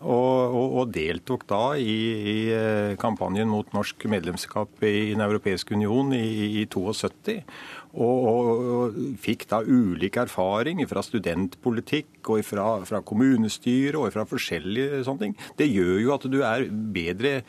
Og, 0.05 0.53
og, 0.53 0.73
og, 0.79 0.91
deltok 0.93 1.47
da 1.49 1.61
i, 1.81 1.95
i, 2.13 2.35
eh, 2.53 2.91
kampanjen 3.01 3.49
mot 3.49 3.71
norsk 3.73 4.05
medlemskap 4.11 4.83
i 4.85 5.15
Den 5.15 5.23
europeiske 5.25 5.73
union 5.73 6.13
i, 6.13 6.61
i 6.61 6.65
72. 6.69 7.39
Og, 7.95 8.27
og, 8.29 8.99
fikk 9.23 9.47
da 9.49 9.63
ulik 9.65 10.19
erfaring 10.21 10.83
fra 10.89 11.01
studentpolitikk 11.05 12.29
og 12.35 12.43
fra, 12.45 12.67
fra 12.85 13.01
kommunestyret 13.01 13.97
og 13.97 14.11
fra 14.13 14.27
forskjellige 14.29 15.01
sånne 15.07 15.23
ting. 15.23 15.39
Det 15.57 15.71
gjør 15.71 15.97
jo 16.03 16.13
at 16.17 16.29
du 16.29 16.39
er 16.43 16.67
bedre 16.69 17.39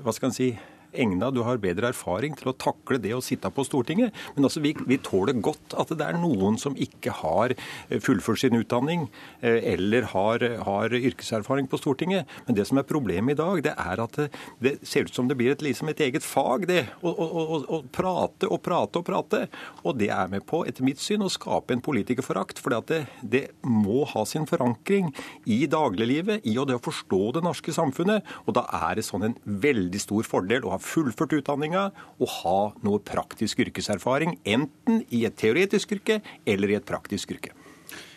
hva 0.00 0.14
skal 0.14 0.30
en 0.30 0.38
si, 0.38 0.54
egna, 1.02 1.30
du 1.34 1.42
har 1.46 1.60
bedre 1.62 1.90
erfaring 1.92 2.36
til 2.38 2.50
å 2.50 2.56
takle 2.56 2.98
det 3.02 3.14
å 3.16 3.22
sitte 3.24 3.50
på 3.52 3.64
Stortinget. 3.66 4.14
Men 4.36 4.48
altså, 4.48 4.62
vi, 4.64 4.74
vi 4.88 4.98
tåler 5.02 5.36
godt 5.44 5.76
at 5.78 5.92
det 5.96 6.06
er 6.06 6.18
noen 6.20 6.58
som 6.60 6.76
ikke 6.78 7.14
har 7.22 7.54
eh, 7.54 8.00
fullført 8.02 8.42
sin 8.42 8.58
utdanning 8.58 9.06
eh, 9.40 9.60
eller 9.74 10.08
har, 10.12 10.44
har, 10.66 10.96
yrkeserfaring 10.96 11.68
på 11.70 11.80
Stortinget. 11.80 12.28
Men 12.46 12.58
det 12.58 12.66
som 12.68 12.80
er 12.80 12.88
problemet 12.88 13.36
i 13.36 13.40
dag, 13.40 13.62
det 13.66 13.74
er 13.76 14.02
at 14.02 14.20
det, 14.20 14.28
det 14.64 14.74
ser 14.86 15.08
ut 15.08 15.14
som 15.16 15.30
det 15.30 15.38
blir 15.38 15.54
et, 15.54 15.64
liksom 15.64 15.90
et 15.92 16.02
eget 16.06 16.26
fag, 16.26 16.66
det. 16.70 16.84
Å 17.02 17.82
prate 17.94 18.50
og 18.50 18.62
prate 18.64 19.00
og 19.00 19.06
prate. 19.06 19.42
Og 19.84 19.98
det 20.00 20.10
er 20.14 20.30
med 20.32 20.46
på, 20.48 20.62
etter 20.68 20.86
mitt 20.86 21.02
syn, 21.02 21.24
å 21.24 21.32
skape 21.32 21.74
en 21.76 21.84
politikerforakt. 21.84 22.60
For 22.62 22.74
det, 22.88 23.04
det 23.22 23.44
må 23.66 24.04
ha 24.12 24.24
sin 24.28 24.48
forankring 24.48 25.12
i 25.44 25.62
dagliglivet, 25.70 26.46
i 26.46 26.56
det 26.56 26.78
å 26.78 26.82
forstå 26.82 27.22
det 27.36 27.44
norske 27.46 27.74
samfunnet. 27.74 28.26
Og 28.46 28.56
da 28.56 28.66
er 28.88 28.98
det 28.98 29.06
sånn 29.06 29.28
en 29.28 29.36
veldig 29.44 30.00
stor 30.02 30.26
fordel 30.26 30.66
å 30.66 30.74
ha 30.74 30.80
fullført 30.86 31.34
utdanninga 31.40 31.88
og 32.20 32.32
ha 32.40 32.58
noe 32.86 33.02
praktisk 33.02 33.60
yrkeserfaring, 33.66 34.38
enten 34.46 35.02
i 35.10 35.24
et 35.28 35.36
teoretisk 35.38 35.96
yrke 35.98 36.20
eller 36.46 36.72
i 36.72 36.78
et 36.78 36.88
praktisk 36.88 37.34
yrke. 37.36 37.54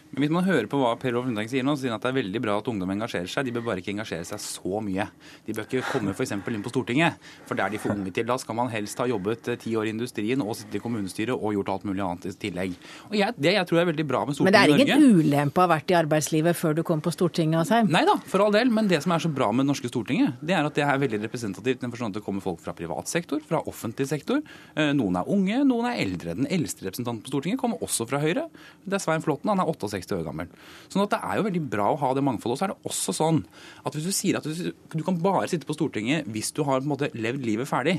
Men 0.10 0.24
hvis 0.24 0.32
man 0.34 0.45
hører 0.48 0.65
på 0.69 0.80
hva 0.82 0.95
Per 0.98 1.13
Olaf 1.13 1.28
Lundteigen 1.28 1.52
sier 1.52 1.65
nå, 1.65 1.76
så 1.78 1.84
sier 1.84 1.93
han 1.93 2.00
at 2.00 2.06
det 2.08 2.10
er 2.10 2.17
veldig 2.17 2.39
bra 2.41 2.56
at 2.58 2.67
ungdom 2.72 2.89
engasjerer 2.95 3.30
seg. 3.30 3.45
De 3.45 3.54
bør 3.54 3.65
bare 3.67 3.84
ikke 3.84 3.91
engasjere 3.93 4.26
seg 4.26 4.41
så 4.41 4.80
mye. 4.82 5.06
De 5.45 5.54
bør 5.54 5.67
ikke 5.67 5.84
komme 5.91 6.15
f.eks. 6.15 6.34
inn 6.34 6.63
på 6.65 6.72
Stortinget, 6.74 7.19
for 7.45 7.60
det 7.60 7.65
er 7.65 7.76
de 7.76 7.82
for 7.84 7.93
unge 7.93 8.13
til. 8.15 8.26
Da 8.26 8.39
skal 8.41 8.58
man 8.58 8.72
helst 8.74 8.98
ha 8.98 9.06
jobbet 9.10 9.52
eh, 9.54 9.60
ti 9.62 9.76
år 9.78 9.89
i 9.89 9.93
industrien 9.93 10.41
og 10.41 10.56
sittet 10.58 10.80
i 10.80 10.82
kommunestyret 10.82 11.36
og 11.36 11.54
gjort 11.54 11.69
alt 11.76 11.86
mulig 11.86 12.02
annet 12.06 12.26
i 12.26 12.34
tillegg. 12.41 12.74
Og 13.12 13.15
jeg, 13.19 13.38
Det 13.38 13.54
jeg 13.54 13.69
tror 13.69 13.84
er 13.84 13.89
veldig 13.91 14.08
bra 14.10 14.24
med 14.26 14.39
Stortinget 14.39 14.58
i 14.58 14.74
Norge 14.74 14.80
Men 14.80 14.88
det 14.89 14.95
er 14.95 15.04
ingen 15.06 15.22
ulempe 15.22 15.62
å 15.62 15.65
ha 15.67 15.72
vært 15.76 15.93
i 15.93 15.98
arbeidslivet 16.00 16.58
før 16.58 16.80
du 16.80 16.84
kom 16.89 17.06
på 17.06 17.13
Stortinget, 17.13 17.62
Asheim? 17.62 17.93
Nei 17.93 18.02
da, 18.10 18.17
for 18.34 18.45
all 18.48 18.56
del. 18.58 18.74
Men 18.74 18.89
det 18.89 19.04
som 19.06 19.13
er 19.13 19.22
så 19.22 19.30
bra 19.30 19.52
med 19.54 19.67
det 19.67 19.74
norske 19.76 19.93
Stortinget, 19.93 20.41
det 20.41 20.58
er 20.58 20.65
at 20.65 20.80
det 20.80 20.88
er 20.88 21.04
veldig 21.06 21.22
representativt. 21.28 21.84
Den 21.86 21.93
forstand 21.93 22.17
at 22.17 22.24
det 22.24 22.26
kommer 22.26 22.45
folk 22.45 22.63
fra 22.65 22.74
privat 22.78 23.12
sektor, 23.12 23.45
fra 23.45 23.62
offentlig 23.69 24.10
sektor. 24.10 24.41
Eh, 24.74 24.89
noen 24.98 25.22
er 25.22 25.30
unge, 25.30 25.62
noen 25.69 25.91
er 25.93 26.02
eldre. 26.02 26.34
Den 26.41 26.50
eldste 26.50 26.89
representanten 26.89 27.22
på 27.28 27.36
Stortinget 27.36 27.62
kommer 27.62 27.86
også 27.86 28.10
fra 28.10 28.24
Høyre. 28.26 28.50
Det 28.89 28.98
er 28.98 29.06
Svein 29.06 29.22
Flåtten, 29.22 29.54
han 29.54 29.62
er 29.62 29.69
68 29.69 29.99
år 30.08 30.26
gammel. 30.28 30.52
Sånn 30.88 31.04
at 31.04 31.14
Det 31.14 31.20
er 31.24 31.40
jo 31.40 31.48
veldig 31.48 31.64
bra 31.72 31.90
å 31.92 32.00
ha 32.00 32.14
det 32.16 32.26
mangfoldet. 32.26 32.56
Og 32.56 32.60
så 32.60 32.68
er 32.68 32.74
det 32.74 32.92
også 32.92 33.16
sånn 33.16 33.42
at 33.86 33.96
hvis 33.96 34.08
du 34.08 34.14
sier 34.16 34.40
at 34.40 34.48
du, 34.48 34.72
du 34.72 35.04
kan 35.06 35.20
bare 35.22 35.50
sitte 35.52 35.68
på 35.68 35.76
Stortinget 35.78 36.30
hvis 36.30 36.54
du 36.56 36.64
har 36.64 36.80
på 36.80 36.88
en 36.88 36.94
måte 36.94 37.12
levd 37.18 37.46
livet 37.46 37.70
ferdig, 37.70 37.98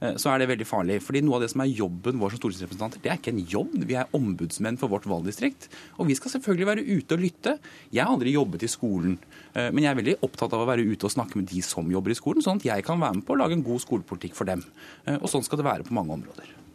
eh, 0.00 0.16
så 0.20 0.32
er 0.32 0.42
det 0.42 0.50
veldig 0.50 0.66
farlig. 0.68 0.98
Fordi 1.04 1.22
Noe 1.24 1.38
av 1.38 1.46
det 1.46 1.52
som 1.52 1.62
er 1.64 1.70
jobben 1.70 2.20
vår 2.20 2.34
som 2.34 2.42
stortingsrepresentanter, 2.42 3.02
det 3.04 3.12
er 3.12 3.20
ikke 3.20 3.34
en 3.34 3.46
jobb. 3.54 3.78
Vi 3.86 3.98
er 3.98 4.12
ombudsmenn 4.16 4.80
for 4.80 4.92
vårt 4.92 5.08
valgdistrikt. 5.10 5.70
Og 6.00 6.10
vi 6.10 6.18
skal 6.18 6.34
selvfølgelig 6.36 6.70
være 6.72 6.86
ute 6.90 7.16
og 7.16 7.24
lytte. 7.24 7.56
Jeg 7.94 8.04
har 8.04 8.12
aldri 8.12 8.34
jobbet 8.36 8.66
i 8.66 8.72
skolen, 8.72 9.16
eh, 9.54 9.70
men 9.70 9.84
jeg 9.84 9.92
er 9.92 10.02
veldig 10.02 10.18
opptatt 10.26 10.56
av 10.56 10.66
å 10.66 10.70
være 10.70 10.86
ute 10.86 11.08
og 11.08 11.16
snakke 11.16 11.40
med 11.40 11.50
de 11.52 11.64
som 11.64 11.90
jobber 11.90 12.12
i 12.12 12.20
skolen, 12.20 12.44
sånn 12.44 12.62
at 12.62 12.70
jeg 12.72 12.86
kan 12.86 13.00
være 13.00 13.20
med 13.20 13.26
på 13.28 13.36
å 13.36 13.40
lage 13.42 13.58
en 13.58 13.66
god 13.66 13.84
skolepolitikk 13.86 14.38
for 14.38 14.48
dem. 14.48 14.64
Eh, 15.06 15.18
og 15.20 15.30
sånn 15.30 15.44
skal 15.46 15.62
det 15.62 15.70
være 15.70 15.88
på 15.88 15.96
mange 15.96 16.18
områder. 16.18 16.65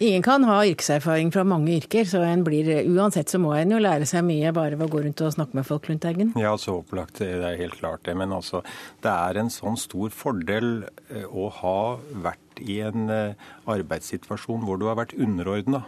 Ingen 0.00 0.22
kan 0.24 0.44
ha 0.48 0.62
yrkeserfaring 0.64 1.28
fra 1.28 1.42
mange 1.44 1.74
yrker, 1.74 2.06
så 2.08 2.22
en 2.24 2.40
blir, 2.40 2.64
uansett 2.88 3.28
så 3.28 3.36
må 3.36 3.50
en 3.52 3.74
jo 3.74 3.80
lære 3.84 4.06
seg 4.08 4.24
mye 4.24 4.48
bare 4.56 4.78
ved 4.80 4.86
å 4.86 4.92
gå 4.94 5.02
rundt 5.04 5.20
og 5.26 5.34
snakke 5.34 5.58
med 5.58 5.66
folk, 5.68 5.90
Lundteigen. 5.90 6.30
Ja, 6.40 6.54
så 6.56 6.78
opplagt. 6.78 7.20
Det 7.20 7.28
er 7.44 7.58
helt 7.60 7.76
klart 7.76 8.06
det. 8.08 8.14
Men 8.16 8.32
altså, 8.32 8.62
det 9.04 9.12
er 9.12 9.42
en 9.42 9.52
sånn 9.52 9.76
stor 9.76 10.08
fordel 10.16 10.86
eh, 11.12 11.26
å 11.28 11.50
ha 11.58 11.82
vært 12.24 12.62
i 12.64 12.78
en 12.86 13.12
eh, 13.12 13.44
arbeidssituasjon 13.68 14.64
hvor 14.64 14.80
du 14.80 14.86
har 14.88 14.96
vært 15.02 15.12
underordna. 15.20 15.82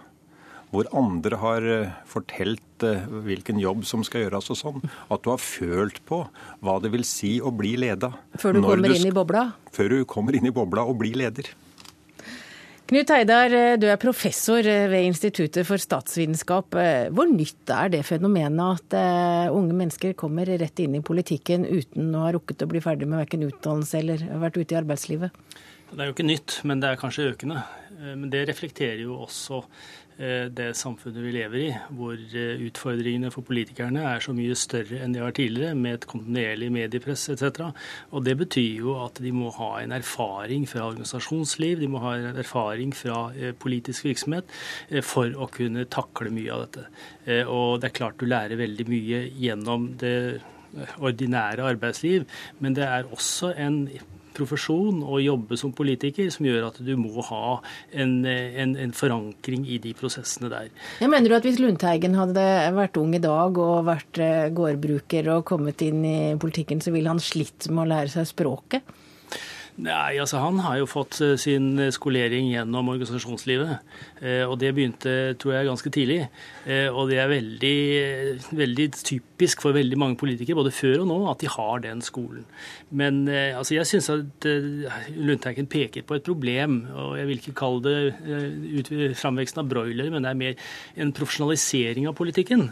Hvor 0.77 0.92
andre 0.92 1.40
har 1.40 1.70
eh, 1.79 1.96
fortalt 2.12 2.85
hvilken 2.85 3.64
jobb 3.64 3.88
som 3.88 4.05
skal 4.05 4.27
gjøres 4.27 4.53
og 4.53 4.61
sånn. 4.61 4.87
At 5.09 5.25
du 5.25 5.33
har 5.33 5.40
følt 5.40 6.05
på 6.05 6.20
hva 6.61 6.77
det 6.85 6.92
vil 6.92 7.09
si 7.09 7.38
å 7.40 7.48
bli 7.57 7.79
leda. 7.81 8.12
Før 8.37 8.61
du 8.61 8.64
kommer 8.68 8.92
du, 8.92 9.01
inn 9.01 9.09
i 9.09 9.16
bobla? 9.25 9.48
Før 9.72 9.96
du 9.96 10.01
kommer 10.05 10.37
inn 10.37 10.53
i 10.53 10.53
bobla 10.53 10.85
og 10.85 11.01
blir 11.01 11.16
leder. 11.25 11.55
Knut 12.90 13.09
Heidar, 13.14 13.53
eh, 13.55 13.77
du 13.79 13.87
er 13.87 13.99
professor 14.01 14.66
eh, 14.66 14.88
ved 14.90 15.07
Instituttet 15.07 15.64
for 15.68 15.81
statsvitenskap. 15.81 16.75
Eh, 16.75 17.11
hvor 17.14 17.31
nytt 17.31 17.71
er 17.71 17.92
det 17.95 18.03
fenomenet 18.09 18.90
at 18.90 19.53
unge 19.55 19.77
mennesker 19.79 20.16
kommer 20.18 20.51
rett 20.51 20.83
inn 20.83 20.99
i 20.99 21.05
politikken 21.05 21.64
uten 21.68 22.11
å 22.12 22.27
ha 22.27 22.33
rukket 22.35 22.64
å 22.66 22.68
bli 22.68 22.83
ferdig 22.83 23.07
med 23.07 23.23
verken 23.23 23.47
utdannelse 23.47 24.01
eller 24.01 24.27
vært 24.42 24.59
ute 24.59 24.75
i 24.75 24.81
arbeidslivet? 24.83 25.38
Det 25.92 26.01
er 26.01 26.11
jo 26.11 26.16
ikke 26.16 26.27
nytt, 26.27 26.59
men 26.66 26.83
det 26.83 26.90
er 26.90 27.01
kanskje 27.01 27.31
økende. 27.31 27.62
Men 28.03 28.31
det 28.33 28.47
reflekterer 28.49 28.99
jo 29.05 29.21
også 29.23 29.61
det 30.18 30.68
samfunnet 30.79 31.25
vi 31.25 31.33
lever 31.35 31.59
i, 31.59 31.70
hvor 31.96 32.14
eh, 32.16 32.61
utfordringene 32.66 33.31
for 33.33 33.46
politikerne 33.46 34.05
er 34.11 34.22
så 34.25 34.35
mye 34.37 34.57
større 34.59 35.01
enn 35.03 35.14
de 35.14 35.22
var 35.22 35.35
tidligere, 35.37 35.79
med 35.79 35.98
et 35.98 36.07
kontinuerlig 36.11 36.68
mediepress 36.75 37.29
etc. 37.33 37.72
Og 38.12 38.25
Det 38.27 38.37
betyr 38.44 38.85
jo 38.85 38.96
at 39.05 39.22
de 39.25 39.33
må 39.35 39.51
ha 39.57 39.72
en 39.81 39.96
erfaring 39.96 40.66
fra 40.70 40.87
organisasjonsliv, 40.90 41.81
de 41.81 41.90
må 41.90 42.03
ha 42.05 42.14
en 42.18 42.40
erfaring 42.44 42.94
fra 42.96 43.25
eh, 43.35 43.57
politisk 43.57 44.09
virksomhet 44.11 44.48
for 45.07 45.33
å 45.33 45.48
kunne 45.53 45.88
takle 45.90 46.33
mye 46.35 46.53
av 46.53 46.66
dette. 46.66 46.87
Og 47.51 47.81
det 47.81 47.88
er 47.88 47.96
klart 47.96 48.18
du 48.20 48.27
lærer 48.27 48.59
veldig 48.59 48.87
mye 48.90 49.20
gjennom 49.38 49.92
det 50.01 50.42
ordinære 50.98 51.64
arbeidsliv, 51.75 52.27
men 52.61 52.77
det 52.77 52.85
er 52.87 53.09
også 53.12 53.53
en 53.61 53.85
profesjon 54.37 55.03
og 55.03 55.23
jobbe 55.23 55.59
som 55.61 55.75
politiker 55.77 56.31
som 56.33 56.47
gjør 56.49 56.68
at 56.71 56.81
du 56.85 56.92
må 57.01 57.25
ha 57.29 57.59
en, 57.92 58.14
en, 58.27 58.75
en 58.81 58.95
forankring 58.97 59.66
i 59.68 59.79
de 59.83 59.95
prosessene 59.99 60.51
der. 60.53 60.71
Jeg 61.03 61.12
mener 61.12 61.31
du 61.31 61.37
at 61.38 61.47
Hvis 61.47 61.61
Lundteigen 61.62 62.16
hadde 62.18 62.47
vært 62.77 62.99
ung 63.01 63.14
i 63.16 63.23
dag 63.23 63.59
og 63.61 63.87
vært 63.88 64.23
eh, 64.23 64.49
gårdbruker 64.55 65.31
og 65.37 65.47
kommet 65.49 65.83
inn 65.85 66.05
i 66.07 66.18
politikken, 66.40 66.83
så 66.85 66.95
ville 66.95 67.12
han 67.12 67.23
slitt 67.23 67.68
med 67.71 67.87
å 67.87 67.90
lære 67.95 68.12
seg 68.14 68.29
språket? 68.31 68.99
Nei, 69.83 70.18
altså 70.21 70.42
Han 70.42 70.59
har 70.61 70.83
jo 70.83 70.88
fått 70.90 71.18
eh, 71.25 71.37
sin 71.40 71.75
skolering 71.95 72.51
gjennom 72.53 72.90
organisasjonslivet. 72.92 73.81
Eh, 74.23 74.45
og 74.47 74.55
det 74.61 74.71
begynte 74.77 75.13
tror 75.41 75.57
jeg, 75.57 75.67
ganske 75.67 75.93
tidlig. 75.93 76.19
Eh, 76.63 76.87
og 76.89 77.11
det 77.11 77.19
er 77.19 77.31
veldig, 77.31 77.79
veldig 78.55 78.87
typisk 78.95 79.65
for 79.65 79.75
veldig 79.75 79.99
mange 79.99 80.19
politikere, 80.21 80.61
både 80.61 80.75
før 80.75 81.03
og 81.03 81.09
nå, 81.11 81.19
at 81.33 81.43
de 81.43 81.51
har 81.51 81.83
den 81.83 82.03
skolen. 82.05 82.47
Men 82.95 83.25
altså, 83.27 83.75
jeg 83.75 83.89
syns 83.89 84.11
at 84.13 84.47
Lundteigen 85.17 85.67
peker 85.71 86.05
på 86.07 86.19
et 86.19 86.27
problem. 86.27 86.83
Og 86.93 87.17
jeg 87.19 87.29
vil 87.29 87.41
ikke 87.41 87.55
kalle 87.57 87.81
det 87.87 89.15
framveksten 89.19 89.63
av 89.63 89.71
broilere, 89.71 90.13
men 90.13 90.23
det 90.23 90.31
er 90.31 90.39
mer 90.39 90.67
en 91.01 91.13
profesjonalisering 91.17 92.07
av 92.11 92.17
politikken. 92.19 92.67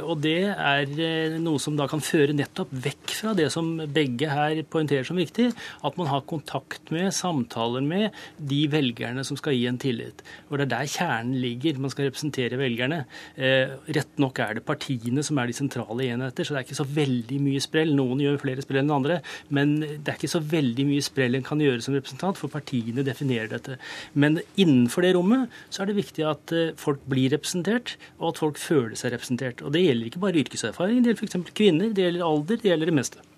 Og 0.00 0.14
det 0.24 0.54
er 0.54 1.36
noe 1.42 1.60
som 1.62 1.76
da 1.78 1.86
kan 1.90 2.02
føre 2.02 2.36
nettopp 2.36 2.72
vekk 2.72 3.14
fra 3.20 3.34
det 3.38 3.50
som 3.52 3.74
begge 3.92 4.30
her 4.32 4.62
poengterer 4.72 5.06
som 5.06 5.20
viktig, 5.20 5.50
at 5.84 6.00
man 6.00 6.10
har 6.10 6.24
kontakt 6.28 6.90
med, 6.94 7.12
samtaler 7.14 7.84
med, 7.84 8.16
de 8.38 8.64
velgerne 8.72 9.26
som 9.26 9.38
skal 9.38 9.56
gi 9.56 9.68
en 9.68 9.80
tillit. 9.80 10.24
Og 10.48 10.58
Det 10.58 10.66
er 10.66 10.74
der 10.78 10.87
kjernen 10.90 11.36
ligger. 11.42 11.78
Man 11.82 11.92
skal 11.92 12.08
representere 12.08 12.58
velgerne. 12.60 13.02
Eh, 13.36 13.74
rett 13.94 14.20
nok 14.20 14.40
er 14.44 14.58
det 14.58 14.64
partiene 14.68 15.22
som 15.26 15.38
er 15.40 15.50
de 15.50 15.56
sentrale 15.56 16.08
enheter, 16.08 16.46
så 16.46 16.54
det 16.54 16.60
er 16.60 16.66
ikke 16.66 16.80
så 16.80 16.88
veldig 16.98 17.40
mye 17.44 17.62
sprell. 17.62 17.94
Noen 17.98 18.22
gjør 18.24 18.40
flere 18.42 18.64
sprell 18.64 18.82
enn 18.82 18.94
andre, 18.94 19.20
men 19.54 19.76
det 19.80 20.08
er 20.08 20.18
ikke 20.18 20.32
så 20.34 20.42
veldig 20.42 20.88
mye 20.88 21.04
sprell 21.04 21.38
en 21.38 21.46
kan 21.46 21.62
gjøre 21.62 21.84
som 21.84 21.96
representant, 21.96 22.40
for 22.40 22.52
partiene 22.52 23.06
definerer 23.06 23.50
dette. 23.52 23.78
Men 24.14 24.40
innenfor 24.56 25.06
det 25.06 25.14
rommet 25.16 25.54
så 25.70 25.84
er 25.84 25.92
det 25.92 25.98
viktig 26.00 26.26
at 26.28 26.54
eh, 26.56 26.74
folk 26.78 27.04
blir 27.10 27.32
representert, 27.34 27.96
og 28.18 28.32
at 28.32 28.42
folk 28.44 28.60
føler 28.60 28.98
seg 28.98 29.14
representert. 29.16 29.64
Og 29.64 29.74
Det 29.74 29.84
gjelder 29.84 30.10
ikke 30.10 30.24
bare 30.26 30.44
yrkeserfaring, 30.44 31.02
det 31.02 31.14
gjelder 31.14 31.28
f.eks. 31.28 31.56
kvinner, 31.56 31.92
det 31.92 32.08
gjelder 32.08 32.28
alder, 32.28 32.60
det 32.60 32.72
gjelder 32.72 32.92
det 32.92 33.00
meste. 33.00 33.28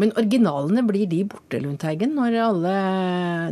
Men 0.00 0.12
originalene, 0.16 0.82
blir 0.86 1.08
de 1.10 1.22
borte, 1.28 1.60
Lundteigen, 1.60 2.14
når 2.16 2.36
alle 2.46 2.74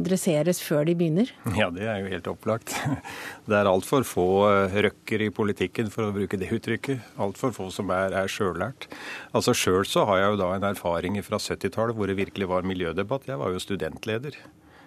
dresseres 0.04 0.60
før 0.64 0.86
de 0.88 0.96
begynner? 0.98 1.30
Ja, 1.58 1.70
det 1.74 1.84
er 1.88 2.00
jo 2.02 2.10
helt 2.12 2.30
opplagt. 2.30 2.74
Det 3.48 3.56
er 3.58 3.68
altfor 3.68 4.06
få 4.08 4.26
eh, 4.48 4.76
røkker 4.86 5.26
i 5.26 5.30
politikken, 5.34 5.90
for 5.92 6.08
å 6.08 6.14
bruke 6.16 6.38
det 6.40 6.48
uttrykket. 6.56 7.02
Altfor 7.20 7.52
få 7.52 7.68
som 7.74 7.92
er, 7.92 8.14
er 8.16 8.30
sjøllært. 8.30 8.88
Altså 9.36 9.52
Sjøl 9.56 9.84
så 9.88 10.06
har 10.08 10.22
jeg 10.22 10.32
jo 10.32 10.40
da 10.40 10.50
en 10.54 10.68
erfaring 10.70 11.18
fra 11.26 11.36
70-tallet 11.36 11.98
hvor 11.98 12.08
det 12.08 12.16
virkelig 12.16 12.48
var 12.48 12.64
miljødebatt. 12.64 13.28
Jeg 13.28 13.40
var 13.40 13.52
jo 13.52 13.60
studentleder. 13.60 14.38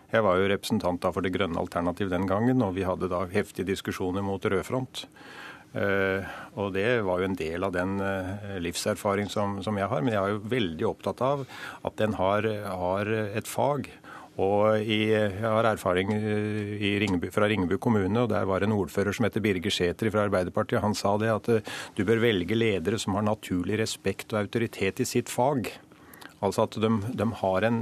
Jeg 0.07 0.23
var 0.23 0.39
jo 0.39 0.47
representant 0.49 1.05
for 1.05 1.21
Det 1.21 1.33
grønne 1.35 1.59
alternativ 1.59 2.09
den 2.09 2.25
gangen, 2.29 2.63
og 2.63 2.73
vi 2.77 2.87
hadde 2.87 3.11
da 3.11 3.25
heftige 3.29 3.67
diskusjoner 3.67 4.25
mot 4.25 4.41
rødfront. 4.41 5.05
Uh, 5.75 6.23
og 6.57 6.71
det 6.73 7.03
var 7.05 7.21
jo 7.21 7.27
en 7.27 7.37
del 7.37 7.65
av 7.67 7.73
den 7.75 7.97
uh, 8.01 8.57
livserfaring 8.63 9.29
som, 9.29 9.59
som, 9.65 9.77
jeg 9.77 9.89
har. 9.91 10.03
Men 10.03 10.15
jeg 10.15 10.21
er 10.23 10.35
jo 10.35 10.51
veldig 10.53 10.89
opptatt 10.89 11.23
av 11.25 11.47
at 11.85 11.97
den 12.01 12.17
har, 12.17 12.47
har 12.71 13.11
et 13.27 13.49
fag. 13.49 13.89
Og 14.37 14.83
jeg 14.85 15.31
har 15.41 15.65
erfaring 15.65 16.11
Ringebu, 17.01 17.31
fra 17.33 17.47
Ringebu 17.49 17.79
kommune, 17.81 18.21
og 18.21 18.29
der 18.29 18.45
var 18.45 18.61
en 18.61 18.75
ordfører 18.75 19.15
som 19.17 19.25
heter 19.25 19.41
Birger 19.41 19.73
Sæther 19.73 20.11
fra 20.13 20.27
Arbeiderpartiet. 20.27 20.83
Han 20.83 20.93
sa 20.93 21.15
det 21.17 21.31
at 21.33 21.49
du 21.97 22.03
bør 22.05 22.21
velge 22.21 22.53
ledere 22.53 23.01
som 23.01 23.17
har 23.17 23.25
naturlig 23.25 23.79
respekt 23.81 24.35
og 24.35 24.43
autoritet 24.43 25.01
i 25.01 25.09
sitt 25.09 25.33
fag. 25.33 25.71
Altså 26.45 26.67
at 26.67 26.77
de, 26.77 26.89
de 27.17 27.27
har 27.39 27.65
en, 27.65 27.79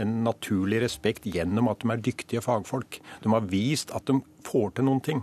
en, 0.00 0.12
naturlig 0.24 0.80
respekt 0.84 1.28
gjennom 1.28 1.68
at 1.68 1.82
de 1.82 1.92
er 1.92 2.04
dyktige 2.04 2.44
fagfolk. 2.44 3.00
De 3.24 3.32
har 3.34 3.48
vist 3.50 3.92
at 3.96 4.08
de 4.08 4.16
får 4.48 4.78
til 4.78 4.88
noen 4.88 5.02
ting. 5.04 5.20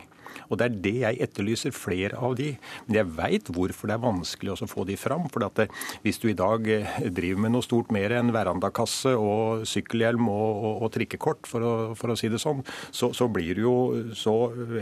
Og 0.49 0.59
det 0.59 0.67
er 0.67 0.79
det 0.85 0.95
jeg 1.01 1.21
etterlyser, 1.25 1.75
flere 1.75 2.19
av 2.21 2.35
de. 2.39 2.51
Men 2.87 2.99
jeg 2.99 3.11
veit 3.17 3.51
hvorfor 3.53 3.89
det 3.89 3.97
er 3.97 4.03
vanskelig 4.03 4.55
å 4.55 4.69
få 4.69 4.85
de 4.89 4.97
fram. 4.99 5.27
For 5.33 5.43
det, 5.43 5.67
hvis 6.05 6.19
du 6.21 6.29
i 6.31 6.37
dag 6.37 6.67
eh, 6.71 6.97
driver 7.13 7.45
med 7.45 7.55
noe 7.55 7.65
stort 7.65 7.93
mer 7.95 8.13
enn 8.17 8.33
verandakasse 8.35 9.15
og 9.17 9.65
sykkelhjelm 9.69 10.29
og, 10.31 10.49
og, 10.55 10.73
og 10.85 10.93
trikkekort, 10.95 11.49
for 11.49 11.65
å, 11.65 11.73
for 11.97 12.13
å, 12.13 12.17
si 12.19 12.29
det 12.31 12.41
sånn, 12.41 12.63
så, 12.95 13.11
så, 13.15 13.29
blir 13.35 13.57
det 13.57 13.65
jo 13.65 13.75
så 14.15 14.35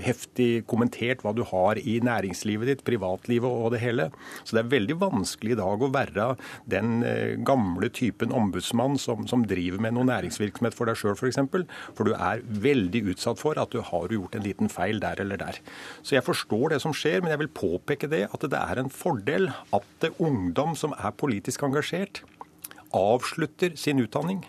heftig 0.04 0.66
kommentert 0.70 1.24
hva 1.24 1.34
du 1.36 1.42
har 1.50 1.80
i 1.82 1.98
næringslivet 2.04 2.70
ditt, 2.70 2.86
privatlivet 2.88 3.50
og 3.50 3.74
det 3.74 3.82
hele. 3.84 4.10
Så 4.44 4.58
det 4.58 4.64
er 4.64 4.74
veldig 4.76 5.00
vanskelig 5.02 5.56
i 5.56 5.60
dag 5.60 5.84
å 5.84 5.92
være 5.94 6.30
den 6.70 7.02
eh, 7.08 7.36
gamle 7.46 7.90
typen 7.94 8.34
ombudsmann 8.36 9.00
som, 9.02 9.28
som 9.30 9.46
driver 9.50 9.82
med 9.84 9.98
noe 9.98 10.08
næringsvirksomhet 10.12 10.78
for 10.78 10.90
deg 10.90 11.00
sjøl, 11.00 11.16
f.eks. 11.18 11.24
For, 11.24 11.32
eksempel, 11.32 11.66
for 11.98 12.08
du 12.08 12.14
er 12.16 12.44
veldig 12.64 13.04
utsatt 13.14 13.42
for 13.42 13.60
at 13.60 13.74
du 13.74 13.82
har 13.84 14.14
gjort 14.14 14.36
en 14.38 14.46
liten 14.46 14.72
feil 14.72 15.02
der 15.04 15.22
eller 15.24 15.40
der. 15.42 15.53
Så 16.02 16.18
jeg 16.18 16.26
forstår 16.26 16.74
det 16.74 16.82
som 16.84 16.96
skjer, 16.96 17.22
men 17.22 17.34
jeg 17.34 17.44
vil 17.44 17.54
påpeke 17.54 18.10
det 18.12 18.26
at 18.30 18.48
det 18.48 18.60
er 18.60 18.82
en 18.82 18.92
fordel 18.94 19.52
at 19.76 19.88
det 20.04 20.14
ungdom 20.24 20.78
som 20.80 20.96
er 20.98 21.16
politisk 21.18 21.66
engasjert, 21.68 22.24
avslutter 22.94 23.74
sin 23.80 24.02
utdanning 24.04 24.44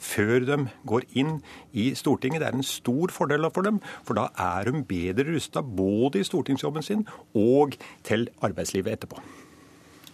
før 0.00 0.46
de 0.48 0.56
går 0.88 1.04
inn 1.20 1.36
i 1.76 1.90
Stortinget. 1.98 2.40
Det 2.40 2.48
er 2.48 2.56
en 2.56 2.66
stor 2.66 3.12
fordel 3.12 3.44
for 3.52 3.66
dem, 3.66 3.82
for 4.06 4.16
da 4.16 4.30
er 4.40 4.70
de 4.70 4.82
bedre 4.88 5.28
rusta 5.34 5.60
både 5.60 6.22
i 6.22 6.26
stortingsjobben 6.26 6.86
sin 6.86 7.06
og 7.36 7.76
til 8.06 8.28
arbeidslivet 8.40 8.96
etterpå. 8.96 9.20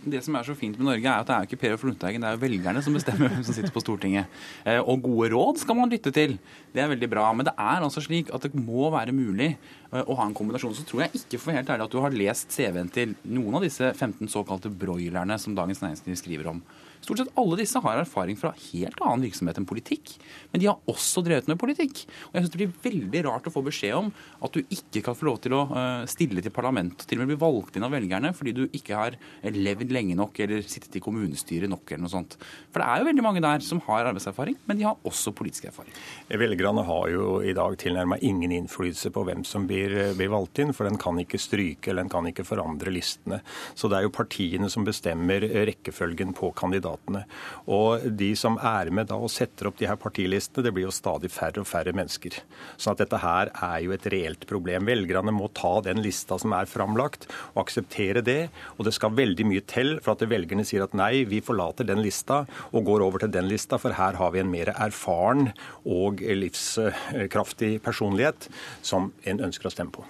Det 0.07 0.21
som 0.23 0.37
er 0.39 0.47
så 0.47 0.55
fint 0.55 0.77
med 0.79 0.87
Norge, 0.87 1.03
er 1.03 1.19
at 1.25 1.27
det 1.27 1.35
er 1.35 1.43
jo 1.43 1.49
ikke 1.49 1.59
Per 1.65 1.73
og 1.75 1.85
Lundteigen, 1.89 2.23
det 2.23 2.29
er 2.29 2.37
jo 2.37 2.43
velgerne 2.45 2.83
som 2.85 2.95
bestemmer 2.95 3.33
hvem 3.33 3.43
som 3.43 3.57
sitter 3.57 3.75
på 3.75 3.83
Stortinget. 3.83 4.31
Eh, 4.63 4.79
og 4.79 5.03
gode 5.03 5.33
råd 5.33 5.59
skal 5.59 5.79
man 5.81 5.91
lytte 5.91 6.13
til. 6.15 6.37
Det 6.71 6.83
er 6.83 6.93
veldig 6.93 7.09
bra. 7.11 7.27
Men 7.35 7.49
det 7.49 7.57
er 7.59 7.83
altså 7.83 8.05
slik 8.05 8.31
at 8.35 8.47
det 8.47 8.55
må 8.55 8.87
være 8.95 9.15
mulig 9.17 9.51
eh, 9.57 10.03
å 10.05 10.19
ha 10.21 10.29
en 10.29 10.37
kombinasjon. 10.37 10.77
Så 10.79 10.87
tror 10.87 11.07
jeg 11.07 11.25
ikke 11.25 11.41
for 11.43 11.59
helt 11.59 11.73
ærlig 11.75 11.89
at 11.89 11.97
du 11.97 11.99
har 12.05 12.15
lest 12.15 12.55
CV-en 12.55 12.93
til 12.95 13.17
noen 13.27 13.59
av 13.59 13.67
disse 13.67 13.91
15 13.91 14.31
såkalte 14.31 14.71
broilerne 14.71 15.41
som 15.43 15.59
Dagens 15.59 15.83
Næringsliv 15.83 16.21
skriver 16.23 16.53
om. 16.55 16.63
Stort 17.07 17.21
sett 17.21 17.37
alle 17.39 17.55
disse 17.61 17.79
har 17.79 18.01
erfaring 18.01 18.35
fra 18.35 18.51
helt 18.51 18.99
annen 18.99 19.23
virksomhet 19.23 19.61
enn 19.61 19.69
politikk. 19.69 20.17
Men 20.51 20.59
de 20.59 20.67
har 20.67 20.91
også 20.91 21.23
drevet 21.23 21.47
med 21.47 21.59
politikk. 21.61 22.01
Og 22.03 22.35
jeg 22.35 22.43
synes 22.43 22.55
det 22.55 22.59
blir 22.59 22.73
veldig 22.83 23.21
rart 23.29 23.47
å 23.47 23.53
få 23.55 23.63
beskjed 23.63 23.95
om 23.95 24.09
at 24.43 24.57
du 24.57 24.65
ikke 24.75 25.05
kan 25.07 25.15
få 25.15 25.29
lov 25.29 25.39
til 25.45 25.55
å 25.55 25.61
eh, 25.71 26.07
stille 26.11 26.43
til 26.43 26.55
parlamentet, 26.55 27.05
til 27.07 27.21
og 27.21 27.23
med 27.23 27.31
bli 27.31 27.39
valgt 27.45 27.79
inn 27.79 27.87
av 27.87 27.95
velgerne 27.95 28.33
fordi 28.35 28.55
du 28.57 28.65
ikke 28.67 28.99
har 28.99 29.19
levd 29.55 29.95
lenge 29.95 30.17
nok 30.19 30.41
eller 30.43 30.65
sittet 30.67 30.99
i 30.99 31.05
kommunestyret 31.05 31.71
nok 31.71 31.93
eller 31.93 32.09
noe 32.09 32.15
sånt. 32.17 32.35
For 32.75 32.83
det 32.83 32.89
er 32.91 33.05
jo 33.05 33.09
veldig 33.13 33.27
mange 33.29 33.45
der 33.45 33.63
som 33.63 33.85
har 33.87 34.11
arbeidserfaring, 34.11 34.59
men 34.67 34.83
de 34.83 34.89
har 34.89 35.07
også 35.07 35.31
politisk 35.37 35.71
erfaring. 35.71 35.95
Velgerne 36.27 36.83
har 36.91 37.07
jo 37.15 37.31
i 37.47 37.55
dag 37.55 37.79
tilnærmet 37.79 38.27
ingen 38.27 38.57
innflytelse 38.59 39.15
på 39.15 39.27
hvem 39.31 39.47
som 39.47 39.71
blir, 39.71 39.95
blir 40.19 40.35
valgt 40.35 40.59
inn, 40.65 40.75
for 40.75 40.91
den 40.91 40.99
kan 40.99 41.23
ikke 41.23 41.39
stryke 41.39 41.93
eller 41.93 42.03
den 42.03 42.15
kan 42.17 42.27
ikke 42.27 42.49
forandre 42.51 42.91
listene. 42.91 43.45
Så 43.79 43.87
det 43.93 44.01
er 44.01 44.09
jo 44.09 44.15
partiene 44.19 44.73
som 44.75 44.83
bestemmer 44.87 45.47
rekkefølgen 45.71 46.35
på 46.35 46.51
kandidatene 46.59 46.96
kandidatene. 46.97 47.25
Og 47.67 48.01
de 48.17 48.35
som 48.37 48.59
er 48.59 48.91
med 48.91 49.09
da 49.09 49.17
og 49.17 49.31
setter 49.31 49.69
opp 49.69 49.79
de 49.79 49.87
her 49.87 49.97
partilistene, 49.97 50.65
det 50.65 50.73
blir 50.73 50.87
jo 50.87 50.95
stadig 50.95 51.31
færre 51.31 51.61
og 51.61 51.67
færre 51.67 51.93
mennesker. 51.93 52.41
Så 52.77 52.93
at 52.93 52.99
dette 52.99 53.19
her 53.19 53.51
er 53.53 53.81
jo 53.85 53.93
et 53.93 54.07
reelt 54.07 54.47
problem. 54.47 54.87
Velgerne 54.87 55.33
må 55.33 55.49
ta 55.55 55.81
den 55.83 56.03
lista 56.03 56.39
som 56.39 56.53
er 56.53 56.67
framlagt, 56.67 57.29
og 57.55 57.65
akseptere 57.67 58.23
det. 58.23 58.51
Og 58.79 58.87
det 58.87 58.95
skal 58.95 59.17
veldig 59.17 59.47
mye 59.47 59.65
til 59.67 59.99
for 60.03 60.15
at 60.15 60.27
velgerne 60.29 60.65
sier 60.67 60.85
at 60.85 60.95
nei, 60.97 61.25
vi 61.25 61.41
forlater 61.41 61.87
den 61.87 62.03
lista 62.03 62.45
og 62.73 62.85
går 62.87 63.05
over 63.05 63.25
til 63.25 63.33
den 63.33 63.49
lista, 63.49 63.79
for 63.79 63.97
her 63.97 64.19
har 64.19 64.35
vi 64.35 64.43
en 64.43 64.53
mer 64.53 64.73
erfaren 64.75 65.51
og 65.85 66.21
livskraftig 66.21 67.77
personlighet 67.85 68.51
som 68.83 69.13
en 69.27 69.43
ønsker 69.49 69.69
å 69.69 69.75
stemme 69.75 69.95
på. 69.95 70.07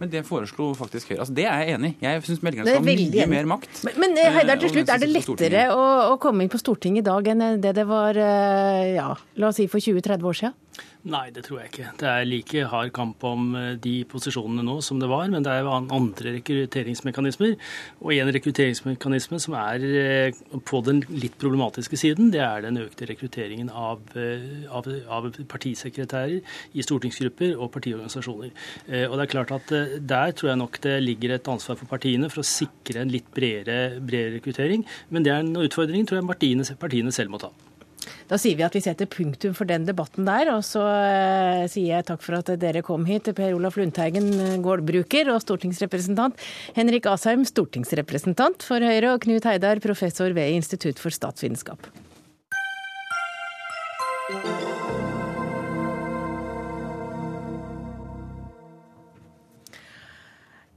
Men 0.00 0.08
det 0.08 0.22
foreslo 0.24 0.70
faktisk 0.78 1.10
Høyre. 1.12 1.20
Altså, 1.20 1.34
det 1.36 1.44
er 1.44 1.58
jeg 1.60 1.76
enig 1.76 1.90
i. 1.92 1.96
Jeg 2.06 2.22
syns 2.24 2.40
velgerne 2.44 2.64
skal 2.64 2.80
ha 2.80 2.84
mye 2.86 3.26
mer 3.28 3.48
makt. 3.50 3.82
Men, 3.84 3.98
men 4.00 4.16
eh, 4.16 4.30
Heidar, 4.32 4.60
til 4.62 4.72
slutt, 4.72 4.92
er 4.94 5.02
det 5.02 5.10
lettere 5.12 5.66
å, 5.74 5.82
å, 6.14 6.14
komme 6.22 6.46
inn 6.46 6.52
på 6.52 6.60
Stortinget 6.60 7.04
i 7.04 7.08
dag 7.10 7.28
enn 7.34 7.44
det 7.60 7.74
det 7.76 7.84
var 7.88 8.16
eh, 8.16 8.94
ja, 8.96 9.10
la 9.36 9.50
oss 9.50 9.60
si 9.60 9.68
for 9.68 9.82
20-30 9.84 10.30
år 10.30 10.38
siden? 10.40 10.56
Nei, 11.08 11.30
det 11.32 11.46
tror 11.46 11.62
jeg 11.62 11.70
ikke. 11.70 11.90
Det 11.96 12.08
er 12.10 12.26
like 12.28 12.62
hard 12.68 12.90
kamp 12.92 13.24
om 13.24 13.54
eh, 13.56 13.70
de 13.80 13.94
posisjonene 14.08 14.60
nå 14.66 14.74
som 14.84 14.98
det 15.00 15.08
var, 15.08 15.30
men 15.32 15.44
det 15.46 15.54
er 15.54 15.68
andre 15.70 16.34
rekrutteringsmekanismer. 16.34 17.54
Og 18.04 18.12
en 18.12 18.32
rekrutteringsmekanisme 18.36 19.40
som 19.40 19.56
er 19.56 19.86
eh, 19.88 20.40
på 20.68 20.82
den 20.84 21.00
litt 21.08 21.38
problematiske 21.40 21.96
siden, 22.02 22.28
det 22.34 22.42
er 22.44 22.66
den 22.66 22.82
økte 22.82 23.08
rekrutteringen 23.08 23.72
av, 23.72 24.02
eh, 24.12 24.66
av, 24.68 24.90
av 25.08 25.30
partisekretærer 25.48 26.36
i 26.76 26.84
stortingsgrupper 26.84 27.56
og 27.56 27.72
partiorganisasjoner. 27.78 28.52
Og 29.08 29.16
det 29.16 29.24
er 29.24 29.30
klart 29.32 29.54
at 29.54 29.72
Der 30.10 30.32
tror 30.36 30.50
jeg 30.50 30.60
nok 30.60 30.78
det 30.84 30.98
ligger 31.02 31.34
et 31.34 31.48
ansvar 31.48 31.78
for 31.80 31.88
partiene 31.88 32.28
for 32.28 32.42
å 32.44 32.46
sikre 32.46 33.00
en 33.00 33.12
litt 33.12 33.32
bredere, 33.32 33.96
bredere 34.04 34.36
rekruttering. 34.36 34.84
Men 35.08 35.24
det 35.24 35.32
er 35.32 35.42
en 35.46 35.64
utfordring 35.64 36.04
tror 36.04 36.20
jeg 36.20 36.30
partiene, 36.34 36.70
partiene 36.80 37.14
selv 37.14 37.32
må 37.32 37.40
ta. 37.40 37.54
Da 38.30 38.38
sier 38.40 38.58
vi 38.58 38.64
at 38.66 38.76
vi 38.76 38.82
setter 38.84 39.08
punktum 39.10 39.54
for 39.56 39.68
den 39.68 39.86
debatten 39.88 40.28
der. 40.28 40.52
Og 40.54 40.64
så 40.66 40.84
eh, 40.86 41.64
sier 41.70 41.96
jeg 41.96 42.08
takk 42.10 42.24
for 42.24 42.40
at 42.40 42.52
dere 42.62 42.84
kom 42.86 43.06
hit. 43.08 43.32
Per 43.36 43.56
Olaf 43.56 43.78
Lundteigen, 43.80 44.30
eh, 44.34 44.58
gårdbruker 44.62 45.32
og 45.34 45.42
stortingsrepresentant. 45.44 46.38
Henrik 46.78 47.08
Asheim, 47.10 47.46
stortingsrepresentant 47.48 48.66
for 48.66 48.82
Høyre. 48.82 49.16
Og 49.16 49.26
Knut 49.26 49.48
Heidar, 49.48 49.82
professor 49.84 50.32
ved 50.36 50.56
Institutt 50.58 51.02
for 51.02 51.14
statsvitenskap. 51.14 51.90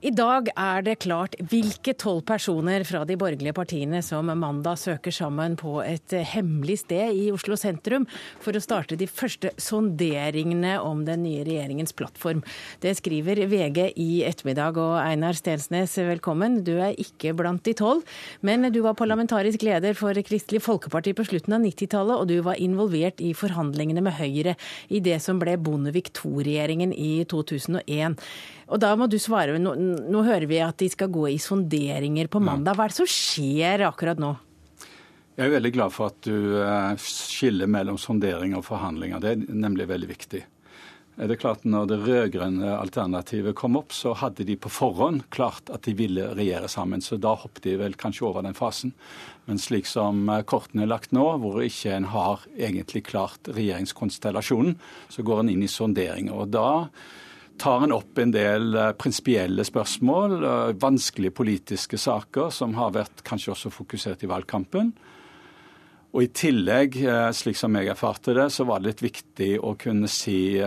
I 0.03 0.09
dag 0.11 0.49
er 0.59 0.81
det 0.83 0.97
klart 1.05 1.37
hvilke 1.47 1.93
tolv 1.95 2.25
personer 2.27 2.83
fra 2.83 3.05
de 3.07 3.15
borgerlige 3.15 3.53
partiene 3.55 4.01
som 4.03 4.27
mandag 4.35 4.75
søker 4.81 5.13
sammen 5.15 5.53
på 5.55 5.77
et 5.79 6.11
hemmelig 6.27 6.81
sted 6.81 7.15
i 7.15 7.29
Oslo 7.31 7.55
sentrum 7.55 8.03
for 8.43 8.51
å 8.51 8.59
starte 8.59 8.97
de 8.99 9.07
første 9.07 9.53
sonderingene 9.55 10.73
om 10.83 11.05
den 11.07 11.23
nye 11.23 11.45
regjeringens 11.47 11.95
plattform. 11.95 12.41
Det 12.83 12.91
skriver 12.99 13.45
VG 13.47 13.79
i 13.95 14.09
ettermiddag. 14.27 14.81
Og 14.83 14.97
Einar 14.99 15.39
Stensnes, 15.39 15.95
velkommen. 15.95 16.59
Du 16.67 16.73
er 16.73 16.99
ikke 16.99 17.31
blant 17.39 17.63
de 17.63 17.71
tolv, 17.79 18.03
men 18.43 18.67
du 18.75 18.81
var 18.83 18.99
parlamentarisk 18.99 19.63
leder 19.63 19.95
for 19.95 20.19
Kristelig 20.27 20.65
Folkeparti 20.67 21.13
på 21.15 21.29
slutten 21.29 21.55
av 21.55 21.63
90-tallet, 21.63 22.17
og 22.17 22.27
du 22.27 22.41
var 22.43 22.59
involvert 22.59 23.23
i 23.23 23.31
forhandlingene 23.31 24.03
med 24.03 24.19
Høyre 24.19 24.57
i 24.91 24.99
det 24.99 25.21
som 25.23 25.39
ble 25.39 25.55
Bondevik 25.63 26.11
II-regjeringen 26.11 26.91
i 26.91 27.13
2001. 27.31 28.19
Og 28.73 28.81
da 28.81 28.95
må 28.97 29.05
du 29.05 29.19
svare. 29.21 29.59
Nå, 29.61 29.75
nå, 29.77 30.23
hører 30.25 30.47
vi 30.49 30.57
at 30.65 30.79
de 30.81 30.89
skal 30.89 31.11
gå 31.13 31.27
i 31.29 31.37
sonderinger 31.41 32.31
på 32.33 32.41
mandag. 32.41 32.73
Hva 32.73 32.87
er 32.87 32.93
det 32.93 33.01
som 33.03 33.09
skjer 33.09 33.85
akkurat 33.85 34.21
nå? 34.21 34.33
Jeg 35.37 35.47
er 35.47 35.53
veldig 35.55 35.73
glad 35.73 35.93
for 35.93 36.09
at 36.09 36.25
du 36.25 36.57
eh, 36.61 36.95
skiller 37.01 37.69
mellom 37.69 37.99
sondering 38.01 38.57
og 38.57 38.65
forhandlinger. 38.65 39.21
Det 39.21 39.31
er 39.33 39.45
nemlig 39.53 39.87
veldig 39.89 40.09
viktig. 40.09 40.41
Det 41.13 41.29
er 41.29 41.37
klart 41.37 41.65
Når 41.69 41.89
det 41.91 41.97
rød-grønne 42.01 42.71
alternativet 42.73 43.53
kom 43.57 43.77
opp, 43.77 43.93
så 43.93 44.15
hadde 44.17 44.45
de 44.47 44.55
på 44.57 44.71
forhånd 44.73 45.27
klart 45.33 45.69
at 45.69 45.85
de 45.85 45.93
ville 45.97 46.31
regjere 46.33 46.69
sammen. 46.69 47.05
Så 47.05 47.19
da 47.21 47.35
hoppet 47.37 47.67
de 47.67 47.75
vel 47.77 47.93
kanskje 47.93 48.25
over 48.25 48.41
den 48.45 48.57
fasen. 48.57 48.95
Men 49.45 49.61
slik 49.61 49.85
som 49.89 50.25
eh, 50.33 50.41
kortene 50.49 50.87
er 50.87 50.93
lagt 50.95 51.13
nå, 51.13 51.27
hvor 51.45 51.61
ikke 51.61 51.93
en 51.93 52.09
har 52.09 52.41
egentlig 52.57 53.05
klart 53.05 53.53
regjeringskonstellasjonen, 53.53 54.79
så 55.13 55.25
går 55.25 55.43
en 55.43 55.53
inn 55.53 55.65
i 55.65 55.69
sonderinger. 55.69 56.33
Og 56.33 56.49
da 56.57 56.89
tar 57.63 57.83
en 57.85 57.95
opp 57.95 58.19
en 58.19 58.31
del 58.33 58.75
uh, 58.75 58.91
prinsipielle 58.99 59.63
spørsmål, 59.63 60.33
uh, 60.43 60.71
vanskelige 60.79 61.35
politiske 61.37 61.99
saker, 62.01 62.49
som 62.51 62.75
har 62.75 62.91
vært 62.95 63.23
kanskje 63.27 63.53
også 63.53 63.71
fokusert 63.71 64.25
i 64.25 64.29
valgkampen. 64.31 64.91
Og 66.13 66.25
I 66.25 66.29
tillegg, 66.35 66.97
uh, 67.07 67.29
slik 67.35 67.57
som 67.57 67.75
jeg 67.79 67.87
erfarte 67.93 68.35
det, 68.35 68.49
så 68.51 68.67
var 68.67 68.81
det 68.81 68.91
litt 68.91 69.05
viktig 69.05 69.51
å 69.63 69.75
kunne 69.79 70.11
si 70.11 70.59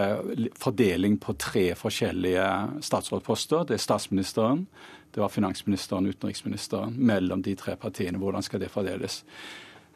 fordeling 0.56 1.18
på 1.22 1.36
tre 1.40 1.66
forskjellige 1.78 2.46
statsrådposter. 2.86 3.68
Det 3.68 3.76
er 3.76 3.84
statsministeren, 3.84 4.64
det 5.12 5.20
var 5.20 5.32
finansministeren 5.32 6.08
og 6.08 6.16
utenriksministeren. 6.16 6.96
Mellom 6.96 7.44
de 7.44 7.54
tre 7.60 7.76
partiene. 7.80 8.20
Hvordan 8.20 8.44
skal 8.44 8.60
det 8.60 8.72
fordeles? 8.72 9.22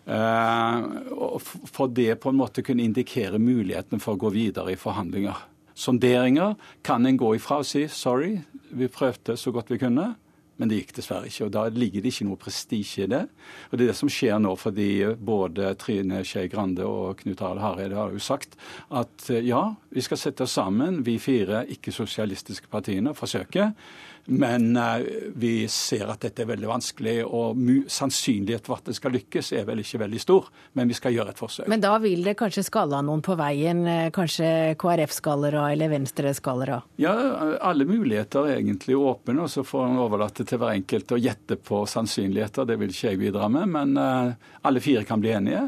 For 0.08 1.92
det 1.92 2.14
på 2.22 2.32
en 2.32 2.38
måte 2.38 2.64
kunne 2.64 2.86
indikere 2.86 3.38
muligheten 3.38 4.00
for 4.00 4.16
å 4.16 4.22
gå 4.22 4.30
videre 4.32 4.72
i 4.72 4.80
forhandlinger 4.80 5.44
sonderinger 5.74 6.56
kan 6.87 7.06
en 7.06 7.20
gå 7.20 7.35
ifra 7.37 7.61
og 7.62 7.68
si 7.68 7.87
sorry, 7.88 8.38
vi 8.70 8.88
prøvde 8.88 9.37
så 9.37 9.52
godt 9.54 9.70
vi 9.72 9.80
kunne. 9.83 10.14
Men 10.61 10.68
det 10.68 10.83
gikk 10.83 10.90
dessverre 10.98 11.24
ikke. 11.30 11.46
og 11.46 11.52
Da 11.54 11.62
ligger 11.72 12.02
det 12.04 12.11
ikke 12.12 12.26
noe 12.28 12.37
prestisje 12.40 13.06
i 13.06 13.09
det. 13.09 13.22
Og 13.70 13.78
Det 13.78 13.87
er 13.87 13.92
det 13.94 13.96
som 13.96 14.11
skjer 14.12 14.37
nå, 14.44 14.52
fordi 14.61 14.90
både 15.16 15.72
Trine 15.80 16.20
Skei 16.20 16.50
Grande 16.52 16.85
og 16.85 17.22
Knut 17.22 17.40
Arild 17.40 17.62
Hareide 17.64 17.96
har 17.96 18.12
jo 18.12 18.20
sagt 18.20 18.59
at 18.92 19.30
ja, 19.40 19.62
vi 19.88 20.04
skal 20.04 20.20
sette 20.20 20.44
oss 20.44 20.59
sammen, 20.61 21.00
vi 21.06 21.16
fire 21.16 21.64
ikke-sosialistiske 21.64 22.68
partiene, 22.68 23.14
og 23.14 23.16
forsøke. 23.16 23.70
Men 24.24 24.76
uh, 24.76 25.00
vi 25.35 25.68
ser 25.68 26.11
at 26.11 26.22
dette 26.22 26.44
er 26.44 26.50
veldig 26.52 26.68
vanskelig, 26.70 27.16
og 27.24 27.59
sannsynligheten 27.90 28.66
for 28.66 28.80
at 28.80 28.90
det 28.90 28.96
skal 28.98 29.14
lykkes 29.16 29.52
er 29.59 29.64
vel 29.68 29.83
ikke 29.83 30.02
veldig 30.04 30.20
stor. 30.22 30.50
Men 30.78 30.90
vi 30.90 30.98
skal 30.98 31.14
gjøre 31.16 31.35
et 31.35 31.40
forsøk. 31.40 31.70
Men 31.70 31.83
da 31.83 31.96
vil 32.02 32.22
det 32.26 32.37
kanskje 32.38 32.66
skalle 32.66 32.98
av 33.00 33.06
noen 33.06 33.24
på 33.24 33.35
veien? 33.40 33.83
Eh, 33.88 34.11
kanskje 34.14 34.76
KrF-skallere 34.80 35.64
eller 35.72 35.92
Venstre-skallere? 35.94 36.80
Ja, 37.03 37.14
alle 37.70 37.88
muligheter 37.88 38.47
er 38.47 38.61
egentlig 38.61 38.99
åpne, 38.99 39.40
og 39.47 39.51
så 39.53 39.64
får 39.66 39.88
en 39.88 40.01
overlate 40.05 40.47
til 40.47 40.61
hver 40.61 40.76
enkelt 40.76 41.16
å 41.16 41.20
gjette 41.20 41.59
på 41.59 41.82
sannsynligheter. 41.90 42.68
Det 42.68 42.78
vil 42.80 42.94
ikke 42.94 43.12
jeg 43.12 43.22
bidra 43.24 43.51
med, 43.53 43.74
men 43.74 43.99
uh, 43.99 44.57
alle 44.66 44.84
fire 44.84 45.07
kan 45.09 45.22
bli 45.22 45.34
enige. 45.36 45.66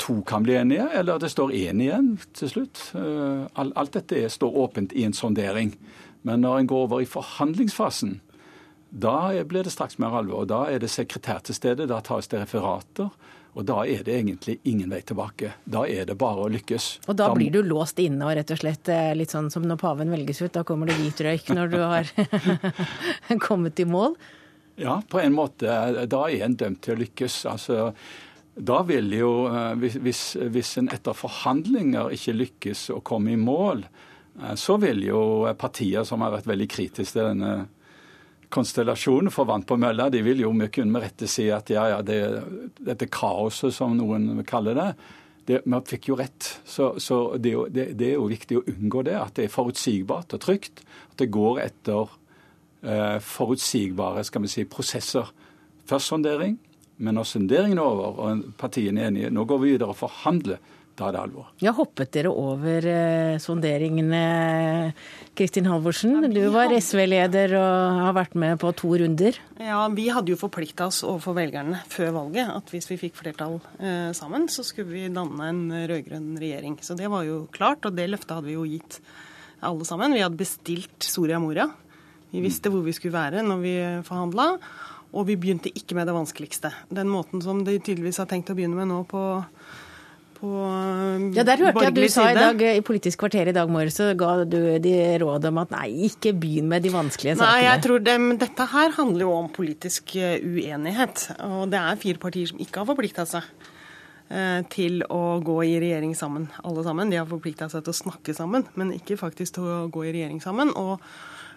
To 0.00 0.14
kan 0.24 0.40
bli 0.40 0.54
enige, 0.56 0.86
eller 0.96 1.18
det 1.20 1.28
står 1.28 1.50
én 1.52 1.82
igjen 1.84 2.06
til 2.32 2.48
slutt. 2.48 2.78
Alt 2.96 3.90
dette 3.92 4.22
står 4.32 4.54
åpent 4.56 4.94
i 4.96 5.04
en 5.04 5.12
sondering. 5.12 5.74
Men 6.22 6.44
når 6.44 6.58
en 6.58 6.70
går 6.70 6.86
over 6.86 7.02
i 7.02 7.08
forhandlingsfasen, 7.08 8.18
da 8.90 9.30
blir 9.46 9.64
det 9.64 9.72
straks 9.72 9.98
mer 10.02 10.16
alvor. 10.18 10.46
Da 10.50 10.64
er 10.70 10.82
det 10.82 10.90
sekretær 10.90 11.44
til 11.46 11.56
stede, 11.56 11.86
da 11.90 12.00
tas 12.04 12.28
det 12.28 12.42
referater. 12.42 13.10
Og 13.58 13.66
da 13.66 13.80
er 13.82 14.04
det 14.06 14.14
egentlig 14.14 14.58
ingen 14.70 14.92
vei 14.92 15.00
tilbake. 15.02 15.52
Da 15.66 15.82
er 15.90 16.06
det 16.06 16.14
bare 16.18 16.44
å 16.44 16.50
lykkes. 16.52 16.90
Og 17.08 17.16
da, 17.16 17.26
da 17.26 17.34
blir 17.34 17.50
du 17.54 17.64
låst 17.66 17.98
inne 18.02 18.28
og 18.28 18.36
rett 18.38 18.52
og 18.54 18.60
slett 18.60 18.90
eh, 18.92 19.10
litt 19.18 19.34
sånn 19.34 19.50
som 19.50 19.66
når 19.66 19.80
paven 19.80 20.12
velges 20.14 20.42
ut. 20.44 20.52
Da 20.54 20.62
kommer 20.66 20.90
det 20.90 20.98
hvit 21.00 21.22
røyk 21.26 21.50
når 21.56 21.72
du 21.72 21.78
har 21.82 22.12
kommet 23.48 23.82
i 23.82 23.88
mål? 23.90 24.14
Ja, 24.80 25.00
på 25.02 25.18
en 25.20 25.34
måte. 25.34 25.66
Da 26.06 26.22
er 26.28 26.46
en 26.46 26.54
dømt 26.58 26.82
til 26.86 26.94
å 26.94 27.00
lykkes. 27.02 27.40
Altså, 27.50 27.90
da 28.54 28.80
vil 28.86 29.10
jo, 29.18 29.32
hvis, 29.82 30.22
hvis 30.38 30.76
en 30.80 30.90
etter 30.94 31.16
forhandlinger 31.16 32.14
ikke 32.14 32.38
lykkes 32.38 32.86
å 32.94 33.00
komme 33.04 33.34
i 33.34 33.40
mål, 33.40 33.82
så 34.56 34.76
vil 34.80 35.04
jo 35.04 35.20
partier 35.58 36.06
som 36.08 36.22
har 36.24 36.32
vært 36.36 36.48
veldig 36.48 36.68
kritiske 36.70 37.16
til 37.18 37.32
denne 37.32 37.68
konstellasjonen 38.50 39.30
for 39.32 39.48
vann 39.48 39.64
på 39.66 39.78
mølla, 39.78 40.08
de 40.10 40.22
vil 40.26 40.42
jo 40.42 40.52
kun 40.72 40.90
med 40.90 41.04
rette 41.04 41.28
si 41.30 41.48
at 41.54 41.70
ja, 41.70 41.86
ja, 41.92 42.00
det, 42.02 42.18
dette 42.80 43.06
kaoset 43.06 43.74
som 43.74 43.94
noen 43.96 44.42
kaller 44.48 44.74
det, 44.74 44.88
det 45.46 45.60
vi 45.64 45.80
fikk 45.92 46.10
jo 46.10 46.16
rett. 46.18 46.48
Så, 46.64 46.92
så 47.00 47.36
det, 47.36 47.54
det, 47.70 47.92
det, 47.98 48.12
er 48.12 48.18
jo, 48.18 48.28
viktig 48.30 48.58
å 48.60 48.64
unngå 48.70 49.04
det. 49.06 49.16
At 49.18 49.36
det 49.38 49.46
er 49.46 49.54
forutsigbart 49.54 50.34
og 50.36 50.42
trygt. 50.44 50.82
At 51.10 51.22
det 51.22 51.30
går 51.32 51.62
etter 51.64 52.12
eh, 52.82 53.16
forutsigbare 53.24 54.24
skal 54.26 54.44
vi 54.44 54.52
si, 54.52 54.66
prosesser. 54.70 55.30
Først 55.90 56.12
sondering, 56.12 56.58
men 57.00 57.16
når 57.16 57.26
sonderingen 57.26 57.80
er 57.80 57.86
over 57.86 58.20
og 58.20 58.44
partiene 58.60 59.02
er 59.02 59.10
enige, 59.10 59.32
nå 59.32 59.46
går 59.48 59.62
vi 59.62 59.72
videre 59.72 59.94
og 59.94 59.98
forhandler 59.98 60.60
da 61.00 61.08
er 61.08 61.16
det 61.16 61.22
alvor. 61.22 61.48
Ja, 61.64 61.72
Hoppet 61.76 62.12
dere 62.12 62.32
over 62.32 62.86
eh, 62.86 63.38
sonderingene, 63.40 64.20
Kristin 65.38 65.68
Halvorsen? 65.70 66.28
Du 66.34 66.42
var 66.52 66.72
SV-leder 66.76 67.54
og 67.58 68.00
har 68.04 68.16
vært 68.18 68.36
med 68.40 68.60
på 68.60 68.72
to 68.76 68.92
runder. 69.00 69.38
Ja, 69.60 69.80
vi 69.96 70.10
hadde 70.12 70.34
jo 70.34 70.40
forplikta 70.40 70.90
oss 70.90 71.00
overfor 71.06 71.38
velgerne 71.38 71.80
før 71.90 72.12
valget 72.18 72.52
at 72.52 72.74
hvis 72.74 72.90
vi 72.92 73.00
fikk 73.00 73.16
flertall 73.22 73.58
eh, 73.80 74.10
sammen, 74.16 74.48
så 74.52 74.64
skulle 74.66 74.92
vi 74.92 75.08
danne 75.14 75.48
en 75.48 75.64
rød-grønn 75.90 76.34
regjering. 76.40 76.78
Så 76.84 76.98
det 76.98 77.08
var 77.12 77.24
jo 77.28 77.46
klart, 77.54 77.88
og 77.88 77.96
det 77.96 78.10
løftet 78.12 78.36
hadde 78.36 78.50
vi 78.50 78.58
jo 78.58 78.68
gitt 78.68 79.00
alle 79.64 79.88
sammen. 79.88 80.16
Vi 80.16 80.24
hadde 80.24 80.40
bestilt 80.40 81.08
Soria 81.08 81.40
Moria. 81.40 81.70
Vi 82.30 82.44
visste 82.44 82.70
hvor 82.70 82.84
vi 82.84 82.94
skulle 82.94 83.16
være 83.16 83.44
når 83.46 83.64
vi 83.64 83.74
forhandla. 84.06 84.52
Og 85.10 85.26
vi 85.26 85.34
begynte 85.40 85.72
ikke 85.74 85.96
med 85.98 86.06
det 86.06 86.14
vanskeligste. 86.14 86.70
Den 86.86 87.08
måten 87.10 87.42
som 87.42 87.64
de 87.66 87.80
tydeligvis 87.80 88.20
har 88.22 88.28
tenkt 88.30 88.52
å 88.52 88.54
begynne 88.54 88.78
med 88.78 88.92
nå 88.92 89.00
på 89.10 89.22
på 90.40 90.50
Ja, 91.36 91.44
Der 91.44 91.60
hørte 91.60 91.84
jeg 91.84 91.92
at 91.92 91.96
du 91.96 92.06
sa 92.12 92.26
i 92.30 92.36
dag 92.36 92.62
i 92.70 92.82
Politisk 92.84 93.20
kvarter 93.22 93.50
i 93.50 93.54
dag 93.56 93.70
morges, 93.70 93.98
så 94.00 94.10
ga 94.18 94.44
du 94.44 94.78
de 94.82 94.94
råd 95.22 95.48
om 95.50 95.60
at 95.62 95.74
nei, 95.74 95.88
ikke 96.08 96.32
begynn 96.36 96.70
med 96.70 96.84
de 96.84 96.92
vanskelige 96.94 97.36
sakene. 97.36 97.50
Nei, 97.50 97.66
jeg 97.66 97.82
tror 97.86 98.04
det, 98.06 98.16
Dette 98.40 98.68
her 98.72 98.94
handler 98.96 99.26
jo 99.26 99.34
om 99.36 99.50
politisk 99.52 100.16
eh, 100.16 100.38
uenighet. 100.40 101.26
Og 101.48 101.68
det 101.72 101.80
er 101.80 102.00
fire 102.00 102.22
partier 102.22 102.50
som 102.50 102.62
ikke 102.62 102.82
har 102.82 102.88
forplikta 102.88 103.26
seg 103.28 103.46
eh, 104.30 104.62
til 104.72 105.04
å 105.08 105.40
gå 105.44 105.58
i 105.68 105.76
regjering 105.82 106.16
sammen, 106.18 106.48
alle 106.64 106.86
sammen. 106.86 107.12
De 107.12 107.20
har 107.20 107.28
forplikta 107.28 107.68
seg 107.72 107.84
til 107.84 107.94
å 107.94 108.00
snakke 108.00 108.36
sammen, 108.36 108.66
men 108.80 108.94
ikke 108.96 109.20
faktisk 109.20 109.58
til 109.58 109.68
å 109.68 109.82
gå 109.92 110.08
i 110.08 110.14
regjering 110.16 110.40
sammen. 110.44 110.72
Og 110.72 111.04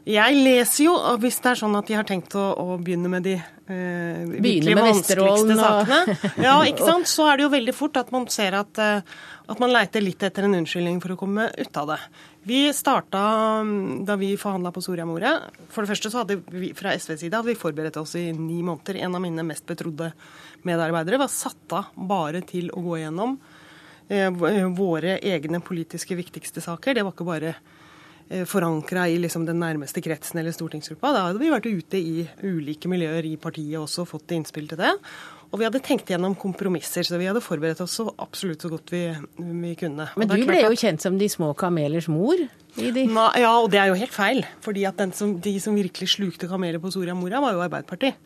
jeg 0.03 0.35
leser 0.35 0.87
jo, 0.89 0.93
hvis 1.21 1.37
det 1.43 1.53
er 1.53 1.59
sånn 1.61 1.75
at 1.79 1.87
de 1.87 1.95
har 1.95 2.07
tenkt 2.07 2.33
å, 2.35 2.43
å 2.59 2.75
begynne 2.75 3.07
med 3.11 3.23
de 3.23 3.37
eh, 3.37 4.23
virkelig 4.27 4.75
vanskeligste 4.75 5.55
sakene, 5.55 6.17
ja, 6.47 6.57
ikke 6.67 6.87
sant? 6.89 7.07
så 7.07 7.29
er 7.31 7.39
det 7.39 7.45
jo 7.45 7.53
veldig 7.53 7.75
fort 7.77 7.99
at 8.01 8.11
man 8.11 8.27
ser 8.31 8.57
at, 8.59 8.81
eh, 8.83 8.99
at 9.47 9.63
man 9.63 9.71
leiter 9.71 10.03
litt 10.03 10.25
etter 10.27 10.43
en 10.43 10.57
unnskyldning 10.59 10.99
for 11.03 11.15
å 11.15 11.19
komme 11.19 11.47
ut 11.55 11.79
av 11.79 11.93
det. 11.93 11.99
Vi 12.43 12.59
starta 12.75 13.21
mm, 13.63 14.03
da 14.03 14.17
vi 14.19 14.33
forhandla 14.39 14.73
på 14.75 14.83
Soria 14.83 15.05
Moria. 15.07 15.37
For 15.71 15.85
det 15.85 15.93
første 15.93 16.11
så 16.11 16.23
hadde 16.25 16.41
vi 16.51 16.73
fra 16.75 16.91
SVs 16.99 17.23
side 17.23 17.39
hadde 17.39 17.53
vi 17.53 17.59
forberedt 17.59 17.99
oss 18.01 18.17
i 18.19 18.25
ni 18.35 18.59
måneder. 18.59 18.99
En 19.05 19.15
av 19.15 19.23
mine 19.23 19.45
mest 19.47 19.63
betrodde 19.69 20.11
medarbeidere 20.67 21.21
var 21.21 21.31
satt 21.31 21.77
av 21.79 21.95
bare 21.95 22.43
til 22.47 22.67
å 22.75 22.83
gå 22.83 22.99
gjennom 22.99 23.37
eh, 24.11 24.27
våre 24.75 25.15
egne 25.23 25.63
politiske 25.63 26.19
viktigste 26.19 26.63
saker. 26.63 26.99
Det 26.99 27.07
var 27.07 27.15
ikke 27.15 27.29
bare 27.31 27.55
forankra 28.49 29.05
i 29.11 29.19
liksom 29.21 29.45
den 29.45 29.59
nærmeste 29.61 30.01
kretsen 30.03 30.39
eller 30.41 30.55
stortingsgruppa. 30.55 31.11
Da 31.13 31.27
hadde 31.27 31.41
vi 31.41 31.51
vært 31.53 31.69
ute 31.69 31.99
i 31.99 32.25
ulike 32.41 32.89
miljøer 32.91 33.27
i 33.29 33.35
partiet 33.41 33.77
også 33.81 34.05
og 34.05 34.13
fått 34.15 34.33
innspill 34.37 34.69
til 34.71 34.79
det. 34.79 34.93
Og 35.53 35.59
vi 35.61 35.67
hadde 35.67 35.83
tenkt 35.85 36.09
gjennom 36.09 36.33
kompromisser, 36.39 37.05
så 37.05 37.19
vi 37.21 37.27
hadde 37.29 37.43
forberedt 37.45 37.83
oss 37.83 37.99
så 37.99 38.07
absolutt 38.23 38.63
så 38.65 38.71
godt 38.71 38.89
vi, 38.89 39.03
vi 39.37 39.73
kunne. 39.77 40.07
Men 40.17 40.31
du 40.31 40.47
ble 40.49 40.63
jo 40.63 40.73
kjent 40.73 41.03
som 41.03 41.19
de 41.19 41.27
små 41.29 41.51
kamelers 41.53 42.07
mor? 42.09 42.41
De... 42.73 43.03
ja, 43.05 43.51
og 43.51 43.69
det 43.69 43.83
er 43.83 43.91
jo 43.91 43.99
helt 43.99 44.15
feil. 44.15 44.41
fordi 44.65 44.87
at 44.89 45.03
som, 45.13 45.35
de 45.37 45.53
som 45.61 45.77
virkelig 45.77 46.15
slukte 46.15 46.49
kameler 46.49 46.81
på 46.81 46.89
Soria 46.95 47.13
Moria, 47.13 47.43
var 47.43 47.53
jo 47.53 47.61
Arbeiderpartiet. 47.61 48.17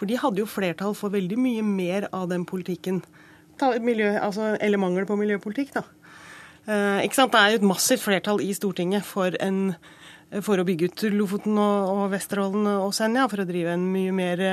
For 0.00 0.08
de 0.08 0.16
hadde 0.16 0.40
jo 0.40 0.48
flertall 0.48 0.96
for 0.96 1.12
veldig 1.12 1.36
mye 1.36 1.66
mer 1.66 2.08
av 2.16 2.30
den 2.32 2.48
politikken. 2.48 3.02
Miljø, 3.84 4.14
altså, 4.16 4.54
eller 4.56 4.80
mangel 4.80 5.04
på 5.04 5.20
miljøpolitikk, 5.20 5.74
da. 5.76 5.84
Eh, 6.68 7.00
ikke 7.06 7.18
sant? 7.18 7.32
Det 7.32 7.40
er 7.40 7.54
jo 7.54 7.60
et 7.62 7.70
massivt 7.70 8.04
flertall 8.04 8.42
i 8.44 8.52
Stortinget 8.56 9.06
for, 9.06 9.34
en, 9.42 9.74
for 10.44 10.60
å 10.60 10.66
bygge 10.66 10.90
ut 10.90 11.04
Lofoten 11.14 11.58
og, 11.60 11.90
og 11.94 12.04
Vesterålen 12.14 12.68
og 12.76 12.92
Senja, 12.96 13.26
for 13.30 13.42
å 13.42 13.48
drive 13.48 13.76
en 13.76 13.90
mye 13.96 14.14
mer 14.14 14.46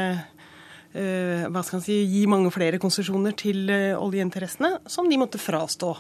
Uh, 0.98 1.44
hva 1.52 1.62
skal 1.62 1.78
man 1.78 1.84
si, 1.84 1.96
gi 2.10 2.22
mange 2.32 2.50
flere 2.50 2.80
konsesjoner 2.82 3.34
til 3.38 3.68
uh, 3.70 4.00
oljeinteressene, 4.00 4.70
som 4.90 5.06
de 5.06 5.20
måtte 5.20 5.38
frastå 5.38 5.92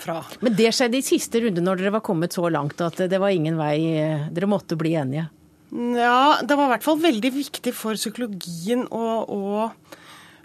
fra. 0.00 0.16
Men 0.42 0.56
det 0.58 0.72
skjedde 0.74 0.98
i 0.98 1.04
siste 1.04 1.40
runde, 1.44 1.62
når 1.62 1.78
dere 1.78 1.92
var 1.94 2.02
kommet 2.04 2.34
så 2.34 2.48
langt 2.50 2.80
at 2.82 2.98
det 3.08 3.20
var 3.20 3.32
ingen 3.32 3.54
vei 3.56 3.76
Dere 4.34 4.48
måtte 4.50 4.76
bli 4.80 4.96
enige? 4.98 5.28
Ja, 5.70 6.40
det 6.42 6.58
var 6.58 6.66
i 6.66 6.72
hvert 6.74 6.88
fall 6.88 6.98
veldig 7.04 7.30
viktig 7.36 7.72
for 7.76 8.00
psykologien 8.00 8.88
og 8.90 9.70
Eh, 9.72 10.03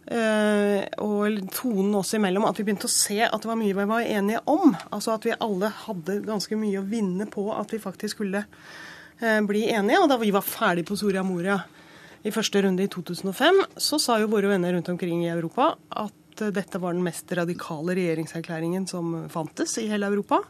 og 0.09 1.35
tonen 1.53 1.93
oss 1.99 2.15
imellom, 2.17 2.47
at 2.49 2.57
vi 2.57 2.65
begynte 2.65 2.87
å 2.89 2.91
se 2.91 3.19
at 3.21 3.43
det 3.43 3.49
var 3.49 3.57
mye 3.59 3.75
vi 3.77 3.87
var 3.91 4.05
enige 4.07 4.39
om. 4.49 4.73
Altså 4.89 5.13
at 5.13 5.27
vi 5.27 5.35
alle 5.37 5.69
hadde 5.85 6.21
ganske 6.25 6.57
mye 6.57 6.81
å 6.81 6.87
vinne 6.89 7.27
på 7.29 7.45
at 7.53 7.73
vi 7.73 7.81
faktisk 7.83 8.17
skulle 8.17 8.41
eh, 9.21 9.41
bli 9.45 9.67
enige. 9.69 9.99
Og 10.01 10.09
da 10.09 10.17
vi 10.21 10.31
var 10.33 10.45
ferdig 10.45 10.87
på 10.89 10.97
Soria 10.97 11.21
Moria 11.25 11.59
i 12.25 12.33
første 12.33 12.63
runde 12.65 12.83
i 12.83 12.89
2005, 12.91 13.61
så 13.77 13.99
sa 14.01 14.17
jo 14.19 14.31
våre 14.31 14.49
venner 14.51 14.73
rundt 14.75 14.89
omkring 14.91 15.21
i 15.27 15.31
Europa 15.31 15.75
at 16.01 16.41
eh, 16.41 16.53
dette 16.57 16.81
var 16.81 16.97
den 16.97 17.05
mest 17.05 17.29
radikale 17.37 17.93
regjeringserklæringen 17.99 18.89
som 18.89 19.27
fantes 19.29 19.77
i 19.77 19.87
hele 19.91 20.09
Europa. 20.09 20.41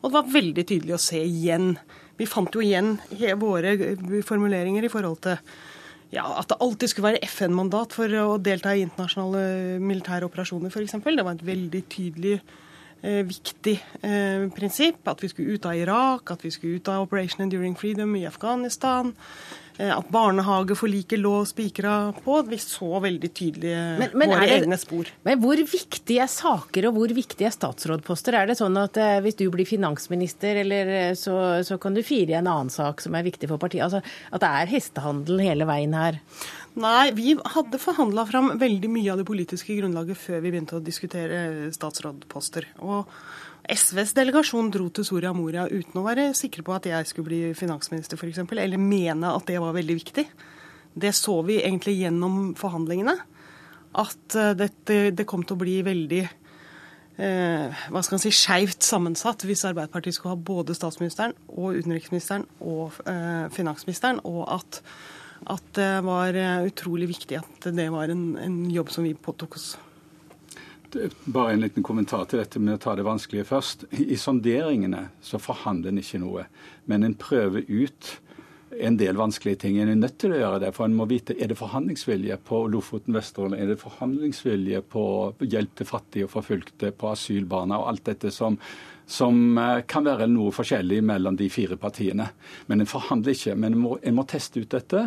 Og 0.00 0.10
det 0.10 0.16
var 0.18 0.34
veldig 0.34 0.66
tydelig 0.66 0.98
å 0.98 1.02
se 1.02 1.22
igjen. 1.22 1.76
Vi 2.18 2.26
fant 2.28 2.52
jo 2.54 2.64
igjen 2.64 2.96
våre 3.38 3.76
formuleringer 4.24 4.86
i 4.86 4.92
forhold 4.92 5.22
til 5.24 5.38
ja, 6.14 6.26
at 6.38 6.50
det 6.50 6.60
alltid 6.62 6.92
skulle 6.92 7.12
være 7.12 7.26
FN-mandat 7.26 7.96
for 7.96 8.12
å 8.22 8.36
delta 8.38 8.74
i 8.76 8.84
internasjonale 8.84 9.80
militære 9.82 10.28
operasjoner, 10.28 10.70
f.eks. 10.70 10.98
Det 11.02 11.26
var 11.26 11.34
et 11.34 11.46
veldig 11.46 11.82
tydelig, 11.90 12.36
eh, 13.02 13.22
viktig 13.26 13.74
eh, 14.06 14.46
prinsipp. 14.54 15.02
At 15.10 15.24
vi 15.24 15.32
skulle 15.32 15.56
ut 15.56 15.66
av 15.66 15.74
Irak, 15.74 16.30
at 16.30 16.46
vi 16.46 16.52
skulle 16.54 16.78
ut 16.78 16.90
av 16.92 17.08
Operation 17.08 17.42
Enduring 17.46 17.74
Freedom 17.78 18.14
i 18.16 18.26
Afghanistan. 18.28 19.14
Eh, 19.78 19.98
at 19.98 20.08
barnehageforliket 20.08 21.20
lå 21.20 21.44
spikra 21.44 22.12
på. 22.24 22.38
Vi 22.48 22.58
så 22.58 23.00
veldig 23.00 23.30
tydelig 23.34 23.74
men, 24.00 24.12
men 24.14 24.32
våre 24.32 24.46
det, 24.48 24.58
egne 24.62 24.78
spor. 24.80 25.10
Men 25.26 25.40
hvor 25.42 25.60
viktige 25.60 26.24
er 26.24 26.32
saker 26.32 26.88
og 26.88 26.96
hvor 26.96 27.12
viktige 27.16 27.50
er 27.50 27.54
statsrådposter? 27.54 28.38
Er 28.38 28.48
det 28.48 28.58
sånn 28.60 28.76
at 28.80 28.96
eh, 29.00 29.18
hvis 29.24 29.36
du 29.40 29.46
blir 29.52 29.68
finansminister, 29.68 30.62
eller 30.64 30.92
eh, 31.00 31.14
så, 31.18 31.36
så 31.66 31.80
kan 31.82 31.96
du 31.96 32.04
fire 32.06 32.32
i 32.32 32.38
en 32.40 32.48
annen 32.48 32.72
sak 32.72 33.04
som 33.04 33.16
er 33.18 33.26
viktig 33.26 33.50
for 33.52 33.60
partiet? 33.60 33.84
Altså 33.84 34.00
At 34.32 34.44
det 34.44 34.52
er 34.62 34.72
hestehandel 34.72 35.44
hele 35.44 35.68
veien 35.68 35.96
her? 35.96 36.22
Nei, 36.76 37.10
vi 37.16 37.32
hadde 37.56 37.80
forhandla 37.80 38.26
fram 38.28 38.50
veldig 38.60 38.88
mye 38.92 39.12
av 39.12 39.20
det 39.20 39.28
politiske 39.28 39.76
grunnlaget 39.78 40.18
før 40.20 40.42
vi 40.44 40.50
begynte 40.50 40.76
å 40.76 40.84
diskutere 40.84 41.70
statsrådposter. 41.72 42.68
Og 42.84 43.08
SVs 43.66 44.14
delegasjon 44.16 44.70
dro 44.74 44.88
til 44.94 45.06
Soria 45.06 45.32
Moria 45.34 45.66
uten 45.66 45.98
å 46.00 46.04
være 46.06 46.28
sikre 46.38 46.64
på 46.66 46.74
at 46.76 46.86
jeg 46.90 47.08
skulle 47.08 47.28
bli 47.30 47.40
finansminister, 47.58 48.18
f.eks., 48.18 48.42
eller 48.46 48.80
mene 48.80 49.32
at 49.32 49.46
det 49.48 49.58
var 49.62 49.74
veldig 49.76 49.96
viktig. 49.98 50.26
Det 50.96 51.12
så 51.16 51.40
vi 51.46 51.58
egentlig 51.60 51.98
gjennom 51.98 52.54
forhandlingene. 52.58 53.16
At 53.96 54.36
eh, 54.36 54.54
dette, 54.58 54.98
det 55.16 55.26
kom 55.28 55.44
til 55.44 55.56
å 55.56 55.62
bli 55.62 55.80
veldig 55.86 56.22
eh, 56.24 57.82
hva 57.90 58.02
skal 58.04 58.16
man 58.16 58.22
si, 58.22 58.32
skeivt 58.34 58.86
sammensatt 58.86 59.46
hvis 59.48 59.64
Arbeiderpartiet 59.68 60.16
skulle 60.16 60.36
ha 60.36 60.48
både 60.52 60.76
statsministeren 60.76 61.34
og 61.56 61.80
utenriksministeren 61.80 62.46
og 62.60 62.96
eh, 63.08 63.46
finansministeren, 63.56 64.22
og 64.28 64.44
at, 64.58 64.80
at, 65.56 65.66
det 65.78 65.90
var 66.06 66.36
eh, 66.38 66.68
utrolig 66.70 67.10
viktig 67.12 67.40
at 67.40 67.70
det 67.76 67.90
var 67.94 68.12
en, 68.12 68.28
en 68.40 68.62
jobb 68.72 68.92
som 68.94 69.08
vi 69.08 69.16
påtok 69.16 69.58
oss. 69.58 69.74
Bare 71.24 71.52
en 71.52 71.64
liten 71.64 71.82
kommentar 71.82 72.28
til 72.30 72.40
dette 72.42 72.60
med 72.62 72.76
å 72.76 72.82
ta 72.82 72.94
det 72.96 73.06
vanskelige 73.06 73.48
først. 73.48 73.88
I 73.90 74.16
sonderingene 74.20 75.08
så 75.24 75.40
forhandler 75.42 75.92
en 75.92 76.02
ikke 76.02 76.22
noe, 76.22 76.46
men 76.86 77.06
en 77.06 77.18
prøver 77.18 77.66
ut 77.66 78.12
en 78.80 78.96
del 78.98 79.16
vanskelige 79.16 79.60
ting. 79.62 79.78
En 79.78 79.90
er 79.90 79.98
nødt 79.98 80.18
til 80.20 80.34
å 80.34 80.40
gjøre 80.40 80.60
det, 80.66 80.72
for 80.76 80.86
en 80.86 80.96
må 80.96 81.06
vite 81.08 81.36
er 81.38 81.50
det 81.50 81.58
forhandlingsvilje 81.58 82.38
på 82.46 82.64
Lofoten, 82.72 83.14
Vesterålen, 83.16 83.58
er 83.58 83.70
det 83.70 83.78
forhandlingsvilje 83.80 84.82
på 84.92 85.04
hjelp 85.46 85.78
til 85.78 85.88
fattige 85.88 86.26
og 86.26 86.34
forfulgte, 86.34 86.92
på 86.92 87.12
asylbarna 87.12 87.80
og 87.80 87.90
alt 87.92 88.04
dette 88.10 88.32
som, 88.34 88.58
som 89.06 89.38
eh, 89.62 89.84
kan 89.88 90.06
være 90.06 90.28
noe 90.30 90.54
forskjellig 90.54 91.00
mellom 91.06 91.38
de 91.38 91.48
fire 91.52 91.78
partiene. 91.80 92.28
Men 92.66 92.82
en 92.82 92.90
forhandler 92.90 93.36
ikke. 93.36 93.56
Men 93.56 93.76
en 93.76 93.84
må, 93.86 93.96
en 94.02 94.18
må 94.18 94.26
teste 94.28 94.62
ut 94.62 94.76
dette. 94.76 95.06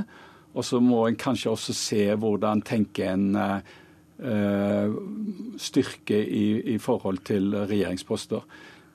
Og 0.58 0.66
så 0.66 0.80
må 0.82 1.04
en 1.06 1.20
kanskje 1.20 1.52
også 1.52 1.76
se 1.78 2.06
hvordan 2.18 2.64
tenker 2.66 3.14
en 3.14 3.30
eh, 3.38 3.76
styrke 4.20 6.18
i, 6.20 6.74
i, 6.74 6.78
forhold 6.78 7.22
til 7.24 7.54
regjeringsposter. 7.56 8.42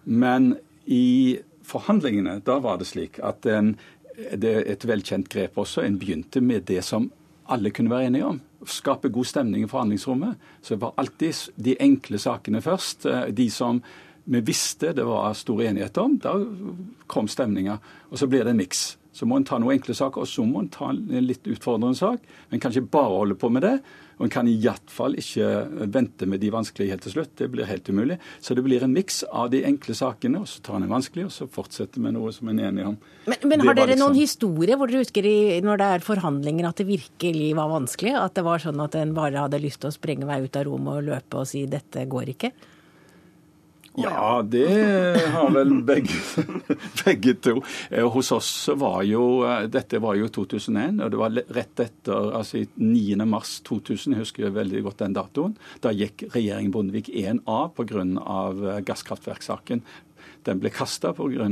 Men 0.05 0.51
i 0.85 1.39
forhandlingene 1.65 2.43
da 2.45 2.59
var 2.61 2.77
det 2.81 2.91
slik 2.91 3.17
at 3.25 3.47
en, 3.49 3.73
det 4.15 4.51
er 4.53 4.67
et 4.75 4.85
velkjent 4.85 5.31
grep 5.33 5.57
også. 5.61 5.81
En 5.81 5.97
begynte 5.99 6.43
med 6.45 6.67
det 6.69 6.83
som 6.85 7.09
alle 7.49 7.71
kunne 7.71 7.93
være 7.93 8.07
enige 8.07 8.27
om. 8.27 8.41
skape 8.67 9.09
god 9.13 9.25
stemning 9.25 9.65
i 9.65 9.69
forhandlingsrommet, 9.69 10.37
så 10.63 10.75
det 10.75 10.81
var 10.81 10.95
alltid 10.97 11.35
de 11.57 11.77
enkle 11.81 12.19
sakene 12.19 12.63
først. 12.65 13.07
Eh, 13.07 13.27
de 13.37 13.51
som 13.51 13.83
vi 14.25 14.41
visste 14.41 14.95
det 14.97 15.05
var 15.05 15.35
stor 15.37 15.61
enighet 15.63 15.99
om, 15.99 16.17
da 16.17 16.33
kom 17.07 17.29
stemninga. 17.29 17.79
Og 18.11 18.19
så 18.19 18.27
blir 18.27 18.45
det 18.45 18.55
en 18.55 18.63
miks. 18.63 18.97
Så 19.13 19.27
må 19.27 19.37
en 19.37 19.45
ta 19.45 19.59
noen 19.59 19.77
enkle 19.77 19.95
saker, 19.95 20.25
og 20.25 20.29
så 20.29 20.47
må 20.49 20.63
en 20.63 20.71
ta 20.73 20.89
en 20.91 21.27
litt 21.27 21.45
utfordrende 21.45 21.99
sak. 21.99 22.25
Men 22.51 22.61
kan 22.61 22.73
ikke 22.73 22.91
bare 22.97 23.19
holde 23.19 23.37
på 23.39 23.51
med 23.53 23.63
det. 23.63 23.75
Og 24.21 24.29
en 24.29 24.35
kan 24.37 24.49
iallfall 24.51 25.19
ikke 25.19 25.51
vente 25.91 26.31
med 26.31 26.43
de 26.45 26.55
vanskelige 26.55 26.95
helt 26.95 27.07
til 27.09 27.17
slutt. 27.17 27.35
Det 27.41 27.51
blir 27.51 27.67
helt 27.67 27.89
umulig. 27.91 28.21
Så 28.39 28.55
det 28.55 28.63
blir 28.67 28.85
en 28.87 28.95
miks 28.95 29.25
av 29.27 29.51
de 29.51 29.65
enkle 29.67 29.97
sakene, 29.99 30.45
og 30.45 30.51
så 30.51 30.63
tar 30.63 30.79
en 30.79 30.85
en 30.85 30.93
vanskelig, 30.93 31.27
og 31.29 31.33
så 31.35 31.49
fortsetter 31.51 32.03
vi 32.03 32.13
noe 32.15 32.33
som 32.35 32.51
en 32.51 32.61
er 32.61 32.71
enige 32.71 32.91
om. 32.93 32.99
Men, 33.31 33.49
men 33.51 33.65
har 33.65 33.77
dere 33.79 33.93
liksom... 33.93 34.05
noen 34.05 34.21
historier 34.21 34.79
hvor 34.79 34.91
dere 34.91 35.05
husker 35.05 35.29
i, 35.29 35.39
når 35.65 35.81
det 35.81 35.89
er 35.97 36.07
forhandlinger 36.07 36.69
at 36.69 36.81
det 36.81 36.89
virkelig 36.91 37.51
var 37.59 37.73
vanskelig? 37.73 38.15
At 38.21 38.37
det 38.39 38.47
var 38.47 38.63
sånn 38.63 38.85
at 38.85 38.97
en 39.01 39.17
bare 39.17 39.47
hadde 39.47 39.63
lyst 39.63 39.83
til 39.83 39.91
å 39.91 39.97
sprenge 39.97 40.29
vei 40.29 40.43
ut 40.45 40.61
av 40.61 40.69
rommet 40.69 41.01
og 41.01 41.11
løpe 41.11 41.43
og 41.43 41.51
si 41.51 41.65
'dette 41.71 42.07
går 42.11 42.35
ikke'? 42.37 42.55
Ja, 43.97 44.43
det 44.43 44.69
har 45.31 45.51
vel 45.55 45.77
begge, 45.87 46.17
begge 47.05 47.35
to. 47.35 47.61
Eh, 47.91 48.07
hos 48.11 48.33
oss 48.35 48.51
var 48.75 49.05
jo 49.07 49.45
eh, 49.47 49.69
Dette 49.71 50.01
var 50.03 50.17
jo 50.19 50.27
2001, 50.35 50.99
og 51.05 51.13
det 51.13 51.21
var 51.21 51.37
rett 51.55 51.83
etter 51.85 52.33
altså 52.35 52.65
9. 52.75 53.21
mars 53.23 53.61
2000, 53.67 54.17
jeg 54.17 54.25
husker 54.25 54.57
veldig 54.57 54.83
godt 54.89 55.05
den 55.05 55.15
datoen. 55.15 55.55
Da 55.85 55.93
gikk 55.95 56.27
regjeringen 56.35 56.75
Bondevik 56.75 57.13
1 57.13 57.45
av 57.47 57.71
pga. 57.77 57.85
gasskraftverkssaken. 57.95 58.83
gasskraftverksaken. 58.89 59.85
Den 60.45 60.61
ble 60.61 60.73
kasta 60.75 61.15
pga. 61.15 61.47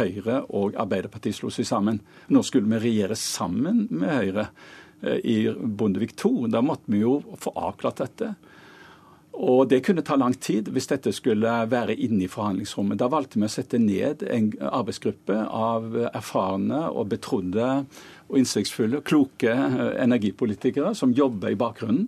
Høyre 0.00 0.40
og 0.58 0.74
Arbeiderpartiet 0.74 1.38
slo 1.38 1.52
seg 1.54 1.68
sammen. 1.68 2.02
Nå 2.28 2.42
skulle 2.42 2.68
vi 2.74 2.82
regjere 2.82 3.16
sammen 3.16 3.86
med 3.90 4.10
Høyre 4.10 4.48
i 5.22 5.38
Bondevik 5.54 6.16
2. 6.18 6.48
Da 6.50 6.64
måtte 6.64 6.90
vi 6.90 7.04
jo 7.04 7.20
få 7.38 7.54
avklart 7.54 8.02
dette. 8.02 8.34
Og 9.36 9.68
Det 9.68 9.82
kunne 9.84 10.02
ta 10.02 10.16
lang 10.16 10.34
tid 10.40 10.70
hvis 10.72 10.88
dette 10.88 11.12
skulle 11.12 11.50
være 11.68 11.94
inne 11.94 12.24
i 12.24 12.30
forhandlingsrommet. 12.30 12.98
Da 12.98 13.08
valgte 13.12 13.36
vi 13.36 13.44
å 13.44 13.52
sette 13.52 13.78
ned 13.78 14.22
en 14.32 14.48
arbeidsgruppe 14.64 15.42
av 15.44 15.96
erfarne 16.08 16.86
og 16.88 17.10
betrodde 17.12 17.66
og 18.26 18.38
innsiktsfulle, 18.40 19.02
kloke 19.06 19.52
eh, 19.52 19.82
energipolitikere 20.02 20.94
som 20.96 21.12
jobber 21.14 21.52
i 21.52 21.58
bakgrunnen 21.60 22.06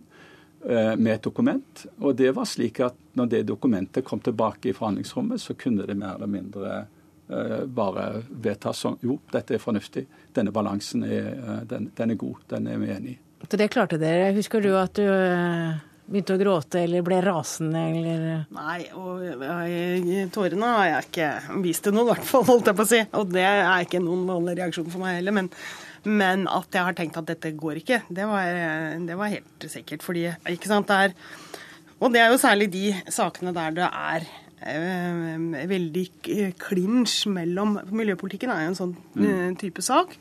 eh, 0.64 0.94
med 0.96 1.12
et 1.18 1.26
dokument. 1.28 1.84
Og 2.00 2.16
det 2.16 2.32
var 2.34 2.48
slik 2.48 2.80
at 2.86 2.96
når 3.18 3.28
det 3.34 3.42
dokumentet 3.50 4.06
kom 4.08 4.24
tilbake 4.24 4.70
i 4.70 4.76
forhandlingsrommet, 4.76 5.42
så 5.42 5.54
kunne 5.54 5.86
det 5.86 5.98
mer 6.00 6.16
eller 6.16 6.32
mindre 6.32 6.78
eh, 6.80 7.60
bare 7.68 8.22
vedtas 8.30 8.80
som 8.86 8.96
jo, 9.04 9.18
dette 9.30 9.58
er 9.58 9.62
fornuftig. 9.62 10.06
Denne 10.34 10.54
balansen 10.54 11.04
er, 11.04 11.60
den, 11.68 11.92
den 11.92 12.16
er 12.16 12.18
god. 12.24 12.40
Den 12.48 12.72
er 12.72 12.80
vi 12.80 12.90
enig 12.94 13.18
i. 13.18 13.20
Så 13.44 13.60
det 13.60 13.68
klarte 13.70 14.00
dere. 14.00 14.32
Husker 14.34 14.64
du 14.64 14.72
at 14.80 14.96
du 14.98 15.04
begynte 16.08 16.36
å 16.36 16.40
gråte 16.40 16.80
eller 16.86 17.04
ble 17.04 17.18
rasende 17.24 17.82
eller 17.90 18.22
Nei, 18.56 18.78
og 18.96 19.20
jeg, 19.24 20.28
tårene 20.34 20.70
har 20.72 20.88
jeg 20.88 21.08
ikke 21.08 21.60
vist 21.64 21.84
til 21.84 21.94
noen, 21.94 22.08
i 22.08 22.14
hvert 22.14 22.30
fall, 22.30 22.46
holdt 22.48 22.70
jeg 22.70 22.78
på 22.78 22.86
å 22.86 22.88
si. 22.88 23.02
Og 23.20 23.30
det 23.34 23.44
er 23.44 23.84
ikke 23.84 24.02
noen 24.02 24.24
vanlig 24.28 24.56
reaksjon 24.60 24.88
for 24.92 25.04
meg 25.04 25.18
heller. 25.18 25.36
Men, 25.36 25.52
men, 26.08 26.48
at 26.48 26.74
jeg 26.74 26.88
har 26.88 26.96
tenkt 26.96 27.20
at 27.20 27.28
dette 27.28 27.52
går 27.60 27.82
ikke, 27.82 28.02
det 28.08 28.28
var, 28.30 28.50
det 29.04 29.20
var 29.20 29.32
helt 29.36 29.70
sikkert. 29.70 30.04
Fordi, 30.06 30.26
ikke 30.54 30.72
sant, 30.72 30.88
det 30.88 31.08
er 31.08 31.16
Og 31.98 32.12
det 32.14 32.22
er 32.22 32.32
jo 32.32 32.40
særlig 32.40 32.70
de 32.72 32.84
sakene 33.12 33.52
der 33.52 33.72
det 33.74 33.88
er 33.88 34.28
eh, 34.62 35.64
veldig 35.66 36.04
klinsj 36.62 37.26
mellom 37.34 37.80
Miljøpolitikken 37.90 38.52
er 38.54 38.64
jo 38.64 38.70
en 38.72 38.78
sånn 38.78 38.94
mm. 39.18 39.58
type 39.60 39.82
sak 39.82 40.14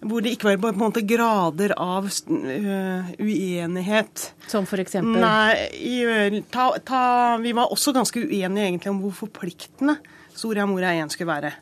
hvor 0.00 0.24
det 0.24 0.34
ikke 0.34 0.48
var 0.48 0.60
på 0.62 0.70
en 0.70 0.80
måte 0.80 1.02
grader 1.04 1.74
av 1.76 2.06
uh, 2.08 3.10
uenighet. 3.20 4.30
Som 4.48 4.68
eksempel? 4.80 5.20
Nei, 5.20 6.40
ta, 6.52 6.70
ta, 6.84 7.02
vi 7.42 7.52
var 7.56 7.72
også 7.72 7.92
ganske 7.96 8.22
uenige 8.22 8.68
egentlig 8.70 8.92
om 8.92 9.02
hvor 9.04 9.16
forpliktende 9.26 9.98
Soria 10.36 10.64
Moria 10.68 10.94
1 11.04 11.12
skulle 11.12 11.34
være. 11.34 11.52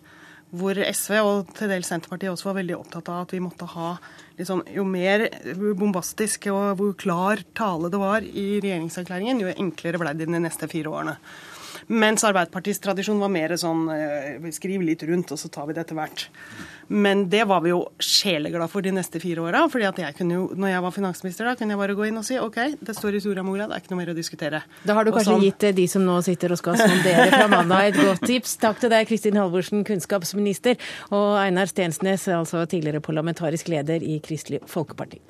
Hvor 0.58 0.78
SV 0.78 1.18
og 1.20 1.50
til 1.58 1.68
dels 1.68 1.90
Senterpartiet 1.90 2.32
også 2.32 2.48
var 2.48 2.60
veldig 2.62 2.78
opptatt 2.78 3.10
av 3.12 3.26
at 3.26 3.34
vi 3.34 3.42
måtte 3.44 3.66
ha 3.68 3.90
liksom, 4.38 4.62
Jo 4.72 4.86
mer 4.88 5.26
bombastisk 5.76 6.48
og 6.54 6.78
hvor 6.78 6.94
klar 6.96 7.42
tale 7.58 7.90
det 7.92 8.00
var 8.00 8.24
i 8.24 8.46
regjeringserklæringen, 8.62 9.42
jo 9.44 9.52
enklere 9.52 10.00
ble 10.00 10.14
det 10.16 10.30
de 10.30 10.40
neste 10.40 10.70
fire 10.70 10.94
årene. 10.94 11.18
Mens 11.88 12.24
Arbeiderpartiets 12.26 12.82
tradisjon 12.84 13.20
var 13.20 13.30
mer 13.32 13.54
sånn 13.56 13.86
eh, 13.94 14.48
skriv 14.52 14.82
litt 14.84 15.02
rundt, 15.08 15.32
og 15.32 15.40
så 15.40 15.48
tar 15.52 15.68
vi 15.68 15.76
det 15.76 15.86
etter 15.86 15.96
hvert. 15.96 16.26
Men 16.88 17.26
det 17.32 17.46
var 17.48 17.62
vi 17.64 17.72
jo 17.72 17.80
sjeleglade 18.00 18.68
for 18.72 18.84
de 18.84 18.92
neste 18.96 19.20
fire 19.20 19.44
åra. 19.44 19.64
jo, 19.68 20.42
når 20.56 20.68
jeg 20.68 20.82
var 20.84 20.92
finansminister, 20.92 21.48
da 21.48 21.54
kunne 21.56 21.72
jeg 21.72 21.80
bare 21.80 21.96
gå 21.96 22.08
inn 22.08 22.20
og 22.20 22.26
si 22.28 22.38
OK, 22.40 22.58
det 22.80 22.96
står 22.96 23.16
i 23.16 23.22
Soria 23.24 23.44
Moria, 23.44 23.68
det 23.68 23.76
er 23.76 23.84
ikke 23.84 23.94
noe 23.94 24.02
mer 24.02 24.12
å 24.12 24.16
diskutere. 24.16 24.62
Da 24.84 24.96
har 24.96 25.04
du 25.04 25.12
kanskje 25.12 25.32
sånn. 25.32 25.46
gitt 25.48 25.68
eh, 25.68 25.76
de 25.80 25.88
som 25.88 26.04
nå 26.04 26.18
sitter 26.24 26.52
og 26.52 26.60
skal 26.60 26.76
sondere 26.80 27.30
fra 27.32 27.48
mandag, 27.56 27.88
et 27.88 28.00
godt 28.02 28.24
tips. 28.28 28.58
Takk 28.60 28.84
til 28.84 28.92
deg, 28.92 29.08
Kristin 29.08 29.40
Halvorsen, 29.40 29.84
kunnskapsminister, 29.88 30.76
og 31.08 31.40
Einar 31.40 31.72
Stensnes, 31.72 32.28
altså 32.28 32.66
tidligere 32.68 33.04
parlamentarisk 33.04 33.72
leder 33.72 34.04
i 34.04 34.20
Kristelig 34.24 34.64
Folkeparti. 34.68 35.20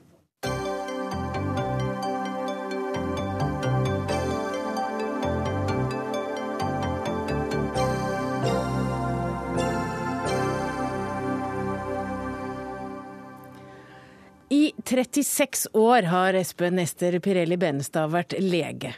36 14.89 15.69
år 15.73 16.03
har 16.03 16.35
Espen 16.35 16.79
Ester 16.81 17.19
Pirelli 17.21 17.59
Benestad 17.61 18.09
vært 18.09 18.33
lege. 18.41 18.95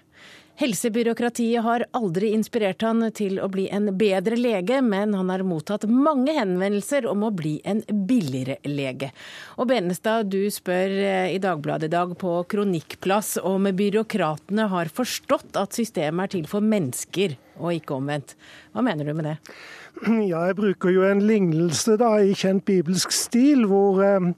Helsebyråkratiet 0.61 1.64
har 1.64 1.82
aldri 1.97 2.28
inspirert 2.36 2.84
han 2.86 3.03
til 3.16 3.41
å 3.43 3.49
bli 3.51 3.64
en 3.74 3.88
bedre 3.99 4.38
lege, 4.38 4.78
men 4.86 5.16
han 5.18 5.32
har 5.32 5.43
mottatt 5.43 5.88
mange 5.91 6.36
henvendelser 6.36 7.09
om 7.11 7.24
å 7.26 7.32
bli 7.34 7.57
en 7.66 7.82
billigere 8.07 8.61
lege. 8.70 9.11
Og 9.59 9.72
Benestad, 9.72 10.30
du 10.30 10.47
spør 10.55 10.95
eh, 10.95 11.34
i 11.34 11.43
Dagbladet 11.43 11.91
i 11.91 11.95
dag 11.97 12.14
på 12.22 12.36
kronikkplass 12.55 13.41
om 13.43 13.66
byråkratene 13.66 14.70
har 14.70 14.95
forstått 14.95 15.59
at 15.59 15.74
systemet 15.74 16.28
er 16.28 16.36
til 16.36 16.51
for 16.53 16.62
mennesker 16.62 17.34
og 17.59 17.80
ikke 17.80 17.99
omvendt. 17.99 18.36
Hva 18.70 18.86
mener 18.86 19.11
du 19.11 19.16
med 19.16 19.32
det? 19.32 19.38
Ja, 20.07 20.47
jeg 20.47 20.61
bruker 20.61 20.95
jo 20.95 21.03
en 21.09 21.24
lignelse 21.26 21.97
da, 21.99 22.14
i 22.22 22.36
kjent 22.38 22.62
bibelsk 22.68 23.11
stil, 23.16 23.66
hvor 23.66 23.99
eh, 24.05 24.30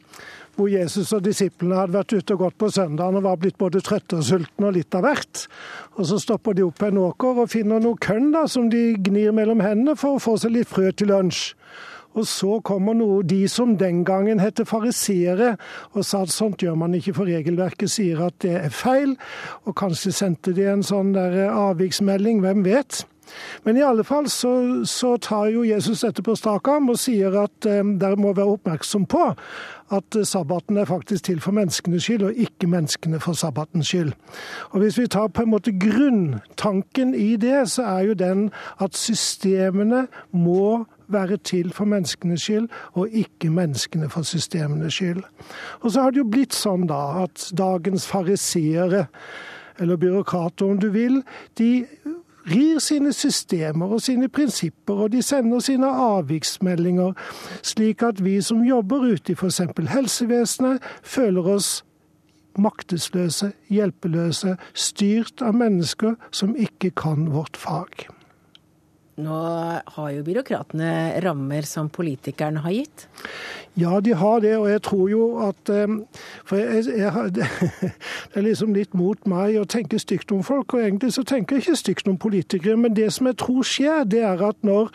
hvor 0.57 0.69
Jesus 0.69 1.13
og 1.17 1.25
disiplene 1.25 1.79
hadde 1.79 1.97
vært 1.97 2.13
ute 2.13 2.37
og 2.37 2.45
gått 2.47 2.59
på 2.61 2.71
søndagen 2.73 3.19
og 3.21 3.27
var 3.27 3.39
blitt 3.41 3.59
både 3.61 3.83
trøtte 3.85 4.19
og 4.21 4.27
sultne 4.27 4.69
og 4.69 4.77
litt 4.77 4.95
av 4.95 5.07
hvert. 5.07 5.47
Og 5.97 6.07
Så 6.09 6.19
stopper 6.23 6.57
de 6.59 6.67
opp 6.67 6.79
på 6.79 6.91
en 6.91 7.01
åker 7.07 7.43
og 7.45 7.53
finner 7.53 7.81
noe 7.81 8.01
kønn 8.01 8.35
som 8.49 8.69
de 8.71 8.93
gnir 8.99 9.33
mellom 9.33 9.61
hendene 9.65 9.97
for 9.97 10.17
å 10.17 10.23
få 10.23 10.37
seg 10.41 10.57
litt 10.57 10.71
frø 10.71 10.93
til 10.93 11.13
lunsj. 11.13 11.55
Og 12.13 12.27
så 12.29 12.59
kommer 12.61 12.97
noe, 12.97 13.23
de 13.25 13.47
som 13.49 13.77
den 13.81 14.03
gangen 14.05 14.41
het 14.43 14.61
fariseere, 14.69 15.55
og 15.97 16.05
sa 16.05 16.23
at 16.27 16.35
sånt 16.35 16.61
gjør 16.61 16.77
man 16.83 16.97
ikke, 16.99 17.15
for 17.17 17.31
regelverket 17.31 17.89
sier 17.89 18.21
at 18.27 18.37
det 18.45 18.53
er 18.59 18.75
feil. 18.75 19.15
Og 19.65 19.77
kanskje 19.81 20.13
sendte 20.13 20.53
de 20.53 20.67
en 20.69 20.85
sånn 20.85 21.15
avviksmelding, 21.17 22.43
hvem 22.45 22.67
vet. 22.69 23.05
Men 23.65 23.77
i 23.77 23.85
alle 23.87 24.05
fall 24.05 24.29
så, 24.31 24.83
så 24.89 25.17
tar 25.17 25.53
jo 25.53 25.67
Jesus 25.67 26.05
dette 26.07 26.25
på 26.25 26.37
strak 26.39 26.69
arm 26.69 26.91
og 26.93 27.01
sier 27.01 27.37
at 27.45 27.69
eh, 27.69 27.85
dere 28.01 28.21
må 28.21 28.35
være 28.37 28.57
oppmerksom 28.59 29.07
på 29.11 29.31
at 29.93 30.17
eh, 30.17 30.25
sabbaten 30.25 30.77
er 30.77 30.85
faktisk 30.85 31.25
til 31.25 31.41
for 31.41 31.53
menneskenes 31.53 32.03
skyld, 32.03 32.23
og 32.23 32.33
ikke 32.33 32.67
menneskene 32.67 33.21
for 33.21 33.33
sabbatens 33.33 33.87
skyld. 33.87 34.13
Og 34.71 34.81
Hvis 34.81 34.99
vi 34.99 35.07
tar 35.07 35.27
på 35.29 35.43
en 35.43 35.51
måte 35.51 35.73
grunntanken 35.79 37.15
i 37.15 37.37
det, 37.37 37.71
så 37.71 37.83
er 37.83 38.01
jo 38.01 38.15
den 38.15 38.51
at 38.81 38.97
systemene 38.97 40.07
må 40.33 40.85
være 41.09 41.37
til 41.37 41.73
for 41.73 41.85
menneskenes 41.85 42.43
skyld, 42.43 42.69
og 42.93 43.09
ikke 43.09 43.51
menneskene 43.51 44.09
for 44.11 44.23
systemenes 44.23 44.95
skyld. 44.95 45.23
Og 45.81 45.91
så 45.93 46.01
har 46.01 46.11
det 46.11 46.19
jo 46.19 46.31
blitt 46.31 46.57
sånn 46.57 46.87
da 46.89 47.25
at 47.25 47.51
dagens 47.59 48.07
fariseere, 48.09 49.07
eller 49.81 49.97
byråkrater 49.97 50.67
om 50.67 50.79
du 50.79 50.89
vil, 50.93 51.23
de 51.59 51.87
rir 52.51 52.79
sine 52.83 53.13
systemer 53.13 53.95
og 53.97 54.03
sine 54.03 54.29
prinsipper, 54.29 54.95
og 54.95 55.13
de 55.13 55.23
sender 55.23 55.61
sine 55.61 55.87
avviksmeldinger, 55.87 57.13
slik 57.63 58.03
at 58.03 58.25
vi 58.25 58.41
som 58.43 58.65
jobber 58.67 59.07
ute 59.13 59.33
i 59.33 59.39
f.eks. 59.39 59.61
helsevesenet, 59.89 60.83
føler 61.03 61.55
oss 61.57 61.85
maktesløse, 62.59 63.53
hjelpeløse, 63.73 64.57
styrt 64.75 65.43
av 65.43 65.57
mennesker 65.57 66.19
som 66.31 66.57
ikke 66.57 66.93
kan 66.97 67.31
vårt 67.33 67.57
fag. 67.57 68.09
Nå 69.21 69.39
har 69.95 70.13
jo 70.15 70.23
byråkratene 70.25 71.21
rammer 71.21 71.67
som 71.69 71.91
politikerne 71.93 72.63
har 72.65 72.73
gitt? 72.73 73.07
Ja, 73.77 74.01
de 74.01 74.15
har 74.17 74.41
det, 74.41 74.55
og 74.57 74.71
jeg 74.71 74.83
tror 74.85 75.09
jo 75.09 75.27
at 75.49 75.69
eh, 75.73 75.95
For 76.45 76.57
jeg, 76.57 76.85
jeg, 76.97 77.33
det 77.37 77.47
er 78.35 78.47
liksom 78.47 78.75
litt 78.77 78.97
mot 78.97 79.27
meg 79.29 79.59
å 79.61 79.69
tenke 79.69 80.01
stygt 80.01 80.33
om 80.33 80.43
folk, 80.45 80.75
og 80.75 80.85
egentlig 80.85 81.13
så 81.13 81.25
tenker 81.29 81.57
jeg 81.57 81.67
ikke 81.67 81.81
stygt 81.81 82.09
om 82.09 82.19
politikere. 82.19 82.77
Men 82.77 82.97
det 82.97 83.13
som 83.13 83.29
jeg 83.29 83.41
tror 83.41 83.65
skjer, 83.69 84.05
det 84.09 84.25
er 84.25 84.45
at 84.49 84.61
når 84.65 84.93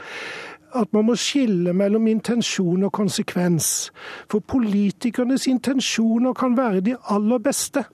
at 0.75 0.93
man 0.93 1.05
må 1.07 1.15
skille 1.15 1.73
mellom 1.73 2.07
intensjon 2.11 2.83
og 2.83 2.91
konsekvens. 2.93 3.89
For 4.29 4.43
politikernes 4.43 5.47
intensjoner 5.47 6.35
kan 6.37 6.57
være 6.57 6.83
de 6.85 6.97
aller 7.09 7.39
beste. 7.41 7.85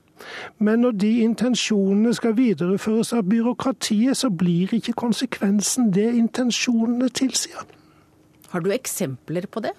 Men 0.60 0.80
når 0.86 0.92
de 1.04 1.12
intensjonene 1.26 2.14
skal 2.14 2.38
videreføres 2.38 3.14
av 3.14 3.24
byråkratiet, 3.30 4.18
så 4.18 4.30
blir 4.30 4.74
ikke 4.74 4.94
konsekvensen 4.94 5.94
det 5.94 6.10
intensjonene 6.14 7.10
tilsier. 7.10 7.66
Har 8.54 8.62
du 8.62 8.70
eksempler 8.70 9.48
på 9.50 9.64
det? 9.66 9.72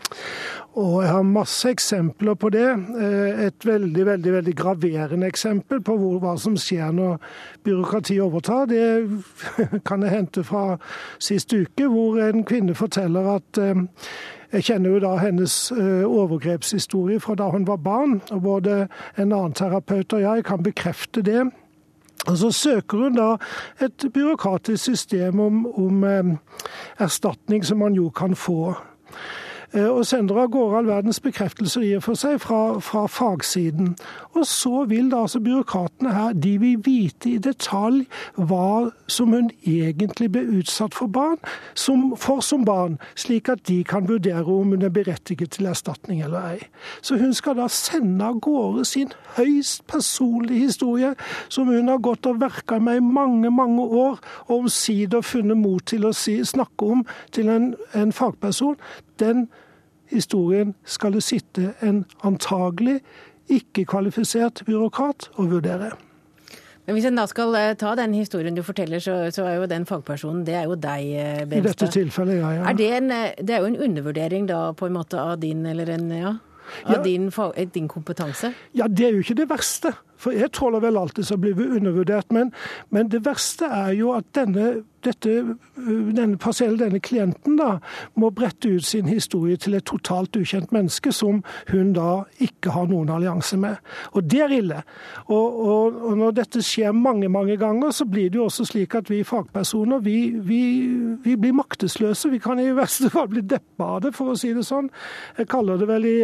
Og 0.74 1.04
jeg 1.04 1.10
har 1.14 1.22
masse 1.22 1.70
eksempler 1.70 2.34
på 2.34 2.48
det. 2.50 2.66
Eh, 2.74 3.44
et 3.46 3.66
veldig 3.66 4.06
veldig, 4.06 4.32
veldig 4.32 4.54
graverende 4.58 5.28
eksempel 5.30 5.78
på 5.86 5.94
hvor, 5.94 6.16
hva 6.18 6.32
som 6.42 6.56
skjer 6.58 6.90
når 6.90 7.20
byråkratiet 7.64 8.24
overtar, 8.24 8.66
det 8.66 8.82
kan 9.88 10.02
jeg 10.02 10.16
hente 10.16 10.42
fra 10.42 10.64
sist 11.22 11.54
uke, 11.54 11.86
hvor 11.86 12.18
en 12.18 12.42
kvinne 12.42 12.74
forteller 12.74 13.36
at 13.36 13.62
eh, 13.62 13.84
jeg 14.54 14.64
kjenner 14.68 14.94
jo 14.94 15.00
da 15.02 15.16
hennes 15.18 15.54
eh, 15.74 16.04
overgrepshistorie 16.06 17.18
fra 17.20 17.34
da 17.34 17.48
hun 17.50 17.66
var 17.66 17.80
barn. 17.82 18.20
og 18.30 18.42
Både 18.42 18.86
en 19.18 19.32
annen 19.32 19.54
terapeut 19.56 20.12
og 20.14 20.22
jeg 20.22 20.44
kan 20.46 20.62
bekrefte 20.62 21.22
det. 21.26 21.48
Og 22.26 22.36
Så 22.38 22.50
søker 22.50 22.98
hun 22.98 23.18
da 23.18 23.36
et 23.82 24.06
byråkratisk 24.14 24.84
system 24.84 25.40
om, 25.40 25.66
om 25.66 26.04
eh, 26.04 26.36
erstatning 26.98 27.66
som 27.66 27.78
man 27.78 27.94
jo 27.94 28.10
kan 28.10 28.36
få. 28.36 28.76
Eh, 29.74 29.88
og 29.90 30.06
sender 30.06 30.38
av 30.38 30.52
gårde 30.54 30.78
all 30.78 30.86
verdens 30.86 31.18
bekreftelser 31.20 31.82
i 31.82 31.94
og 31.96 32.04
for 32.04 32.18
seg 32.18 32.38
fra, 32.42 32.78
fra, 32.78 33.08
fagsiden. 33.10 33.96
Og 34.38 34.46
så 34.46 34.84
vil 34.86 35.08
da 35.10 35.24
altså 35.24 35.40
byråkratene 35.42 36.12
her 36.14 36.36
de 36.38 36.52
vil 36.62 36.82
vite 36.84 37.32
i 37.32 37.40
detalj 37.42 38.04
hva 38.38 38.92
som 39.10 39.34
hun 39.34 39.50
egentlig 39.66 40.28
ble 40.36 40.44
utsatt 40.60 40.94
for 40.94 41.10
barn, 41.10 41.40
som, 41.74 42.12
for 42.20 42.44
som 42.46 42.62
barn, 42.64 43.00
slik 43.18 43.50
at 43.50 43.64
de 43.66 43.80
kan 43.88 44.06
vurdere 44.08 44.44
om 44.44 44.76
hun 44.76 44.86
er 44.86 44.94
berettiget 44.94 45.56
til 45.56 45.66
erstatning 45.66 46.22
eller 46.22 46.54
ei. 46.54 46.70
Så 47.02 47.18
hun 47.18 47.34
skal 47.34 47.58
da 47.58 47.66
sende 47.66 48.30
av 48.30 48.38
gårde 48.46 48.86
sin 48.86 49.10
høyst 49.34 49.86
personlige 49.90 50.68
historie, 50.68 51.14
som 51.48 51.66
hun 51.72 51.90
har 51.90 51.98
gått 51.98 52.30
og 52.30 52.38
verka 52.44 52.78
med 52.78 53.02
i 53.02 53.06
mange, 53.06 53.50
mange 53.50 53.82
år, 53.82 54.22
og 54.46 54.56
omsider 54.64 55.26
funnet 55.26 55.58
mot 55.58 55.82
til 55.82 56.06
å 56.06 56.14
si, 56.14 56.38
snakke 56.46 56.94
om 56.94 57.04
til 57.34 57.50
en, 57.50 57.72
en 57.94 58.14
fagperson. 58.14 58.78
Den 59.18 59.48
historien 60.10 60.74
skal 60.84 61.16
det 61.16 61.22
sitte 61.22 61.72
en 61.82 62.04
antagelig 62.24 63.00
ikke-kvalifisert 63.52 64.64
byråkrat 64.66 65.30
og 65.34 65.50
vurdere. 65.50 65.92
Men 66.86 66.98
Hvis 66.98 67.06
en 67.08 67.16
da 67.16 67.24
skal 67.28 67.54
eh, 67.56 67.74
ta 67.80 67.94
den 67.96 68.14
historien 68.14 68.56
du 68.56 68.62
forteller, 68.62 69.00
så, 69.00 69.16
så 69.32 69.46
er 69.48 69.54
jo 69.56 69.68
den 69.68 69.86
fagpersonen 69.88 70.42
det 70.44 70.56
er 70.58 70.66
jo 70.68 70.76
deg, 70.76 71.12
eh, 71.16 71.44
Benstad. 71.48 71.56
I 71.56 71.68
dette 71.68 71.88
tilfellet, 71.94 72.40
ja. 72.42 72.50
ja. 72.58 72.64
Er 72.68 72.76
det, 72.76 72.88
en, 72.98 73.12
eh, 73.14 73.30
det 73.40 73.56
er 73.56 73.64
jo 73.64 73.70
en 73.72 73.78
undervurdering 73.88 74.48
da 74.50 74.66
på 74.76 74.90
en 74.90 74.96
måte 74.98 75.20
av 75.20 75.38
din 75.40 75.64
eller 75.66 75.94
en, 75.96 76.10
ja, 76.12 76.34
av 76.84 76.98
ja. 76.98 77.02
din, 77.04 77.30
din 77.72 77.88
kompetanse? 77.88 78.52
Ja, 78.76 78.88
det 78.88 79.08
er 79.08 79.16
jo 79.16 79.24
ikke 79.24 79.38
det 79.40 79.48
verste. 79.48 79.94
For 80.20 80.34
jeg 80.34 80.52
tåler 80.54 80.82
vel 80.84 80.98
alltid 80.98 81.30
å 81.34 81.38
bli 81.40 81.52
undervurdert. 81.52 82.32
Men, 82.34 82.52
men, 82.94 83.10
det 83.12 83.24
verste 83.26 83.68
er 83.68 83.92
jo 83.98 84.12
at 84.16 84.26
denne, 84.36 84.84
dette, 85.04 85.56
denne 85.76 86.38
parsellen, 86.40 86.78
denne 86.80 87.00
klienten, 87.04 87.58
da, 87.58 87.78
må 88.18 88.30
brette 88.34 88.70
ut 88.70 88.86
sin 88.86 89.08
historie 89.10 89.58
til 89.60 89.76
et 89.78 89.86
totalt 89.88 90.36
ukjent 90.38 90.72
menneske 90.74 91.12
som 91.14 91.42
hun 91.70 91.92
da 91.96 92.24
ikke 92.44 92.74
har 92.74 92.88
noen 92.90 93.12
allianse 93.12 93.58
med. 93.60 93.80
Og 94.14 94.28
det 94.30 94.42
er 94.46 94.54
ille. 94.58 94.80
Og, 95.26 95.60
og, 95.66 95.98
og 96.10 96.18
når 96.20 96.38
dette 96.40 96.62
skjer 96.64 96.94
mange, 96.96 97.28
mange 97.28 97.58
ganger, 97.60 97.92
så 97.94 98.06
blir 98.08 98.30
det 98.30 98.40
jo 98.40 98.48
også 98.48 98.68
slik 98.70 98.96
at 98.98 99.10
vi 99.12 99.22
fagpersoner 99.26 100.02
vi, 100.04 100.18
vi, 100.40 100.62
vi 101.24 101.36
blir 101.40 101.56
maktesløse. 101.58 102.30
Vi 102.32 102.42
kan 102.42 102.62
i 102.62 102.70
verste 102.74 103.10
fall 103.12 103.28
bli 103.32 103.44
deppa 103.44 103.96
av 103.96 104.06
det, 104.06 104.14
for 104.16 104.32
å 104.32 104.38
si 104.38 104.54
det 104.56 104.64
sånn. 104.66 104.88
Jeg 105.38 105.50
kaller 105.52 105.80
det 105.80 105.90
vel 105.90 106.08
i, 106.08 106.16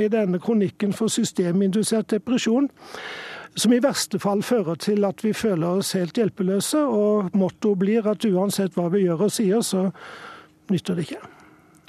i 0.00 0.08
denne 0.12 0.40
kronikken 0.42 0.94
for 0.96 1.12
systemindusert 1.12 2.10
depresjon 2.14 2.70
som 3.54 3.72
i 3.74 3.80
verste 3.84 4.18
fall 4.22 4.42
fører 4.46 4.78
til 4.80 5.04
at 5.04 5.20
vi 5.24 5.34
føler 5.36 5.82
oss 5.82 5.92
helt 5.98 6.16
hjelpeløse. 6.16 6.80
Og 6.88 7.34
mottoet 7.36 7.80
blir 7.82 8.08
at 8.08 8.24
uansett 8.28 8.76
hva 8.78 8.88
vi 8.92 9.04
gjør 9.06 9.26
og 9.28 9.34
sier, 9.34 9.64
så 9.66 9.88
nytter 10.72 10.98
det 10.98 11.08
ikke. 11.08 11.20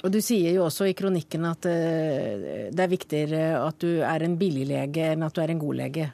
Og 0.04 0.12
Du 0.12 0.20
sier 0.20 0.52
jo 0.52 0.66
også 0.66 0.90
i 0.90 0.96
kronikken 0.96 1.46
at 1.48 1.64
eh, 1.64 2.68
det 2.68 2.82
er 2.84 2.92
viktigere 2.92 3.44
at 3.62 3.80
du 3.80 4.02
er 4.04 4.26
en 4.26 4.36
billig 4.36 4.66
lege 4.68 5.14
enn 5.14 5.24
at 5.24 5.32
du 5.32 5.40
er 5.40 5.54
en 5.54 5.62
god 5.62 5.80
lege. 5.80 6.10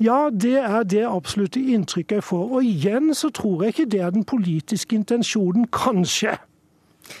Ja, 0.00 0.28
det 0.32 0.56
er 0.60 0.82
det 0.84 1.04
absolutte 1.08 1.60
inntrykket 1.60 2.18
jeg 2.18 2.24
får. 2.24 2.48
Og 2.56 2.64
igjen 2.64 3.14
så 3.16 3.30
tror 3.32 3.64
jeg 3.64 3.74
ikke 3.74 3.90
det 3.92 4.00
er 4.04 4.12
den 4.12 4.24
politiske 4.28 4.96
intensjonen, 4.96 5.68
kanskje. 5.72 6.36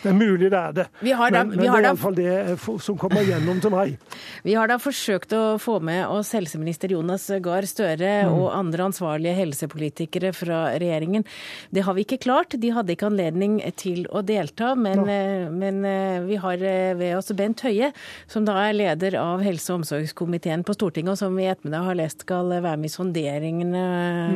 Det 0.02 0.10
er 0.10 0.16
mulig 0.16 0.50
det 0.50 0.58
er 0.58 0.74
det, 0.76 0.86
da, 0.86 1.28
men, 1.30 1.52
men 1.52 1.60
det 1.60 1.68
er 1.70 1.86
iallfall 1.88 2.16
det 2.16 2.34
som 2.82 2.98
kommer 2.98 3.24
gjennom 3.26 3.60
til 3.62 3.72
meg. 3.74 3.96
Vi 4.46 4.54
har 4.54 4.70
da 4.70 4.78
forsøkt 4.82 5.32
å 5.36 5.42
få 5.62 5.78
med 5.84 6.04
oss 6.10 6.32
helseminister 6.36 6.92
Jonas 6.94 7.26
Gahr 7.42 7.66
Støre 7.66 8.12
mm. 8.26 8.34
og 8.34 8.50
andre 8.54 8.86
ansvarlige 8.90 9.34
helsepolitikere 9.38 10.32
fra 10.36 10.60
regjeringen. 10.78 11.26
Det 11.74 11.84
har 11.86 11.96
vi 11.96 12.04
ikke 12.06 12.20
klart. 12.22 12.56
De 12.60 12.70
hadde 12.74 12.94
ikke 12.94 13.08
anledning 13.10 13.58
til 13.78 14.04
å 14.14 14.22
delta. 14.26 14.74
Men, 14.78 15.02
ja. 15.06 15.16
Eh, 15.16 15.48
men 15.50 15.80
eh, 15.88 16.18
vi 16.26 16.38
har 16.42 16.62
eh, 16.62 16.94
ved 16.98 17.16
oss 17.18 17.32
Bent 17.36 17.64
Høie, 17.66 17.92
som 18.30 18.46
da 18.46 18.56
er 18.66 18.76
leder 18.76 19.18
av 19.20 19.42
helse- 19.44 19.72
og 19.72 19.82
omsorgskomiteen 19.82 20.64
på 20.66 20.76
Stortinget, 20.76 21.14
og 21.16 21.20
som 21.20 21.36
vi 21.36 21.46
i 21.46 21.50
ettermiddag 21.50 21.90
har 21.90 21.98
lest 21.98 22.26
skal 22.26 22.52
være 22.54 22.76
med 22.80 22.90
i 22.90 22.94
sonderingene 22.94 23.84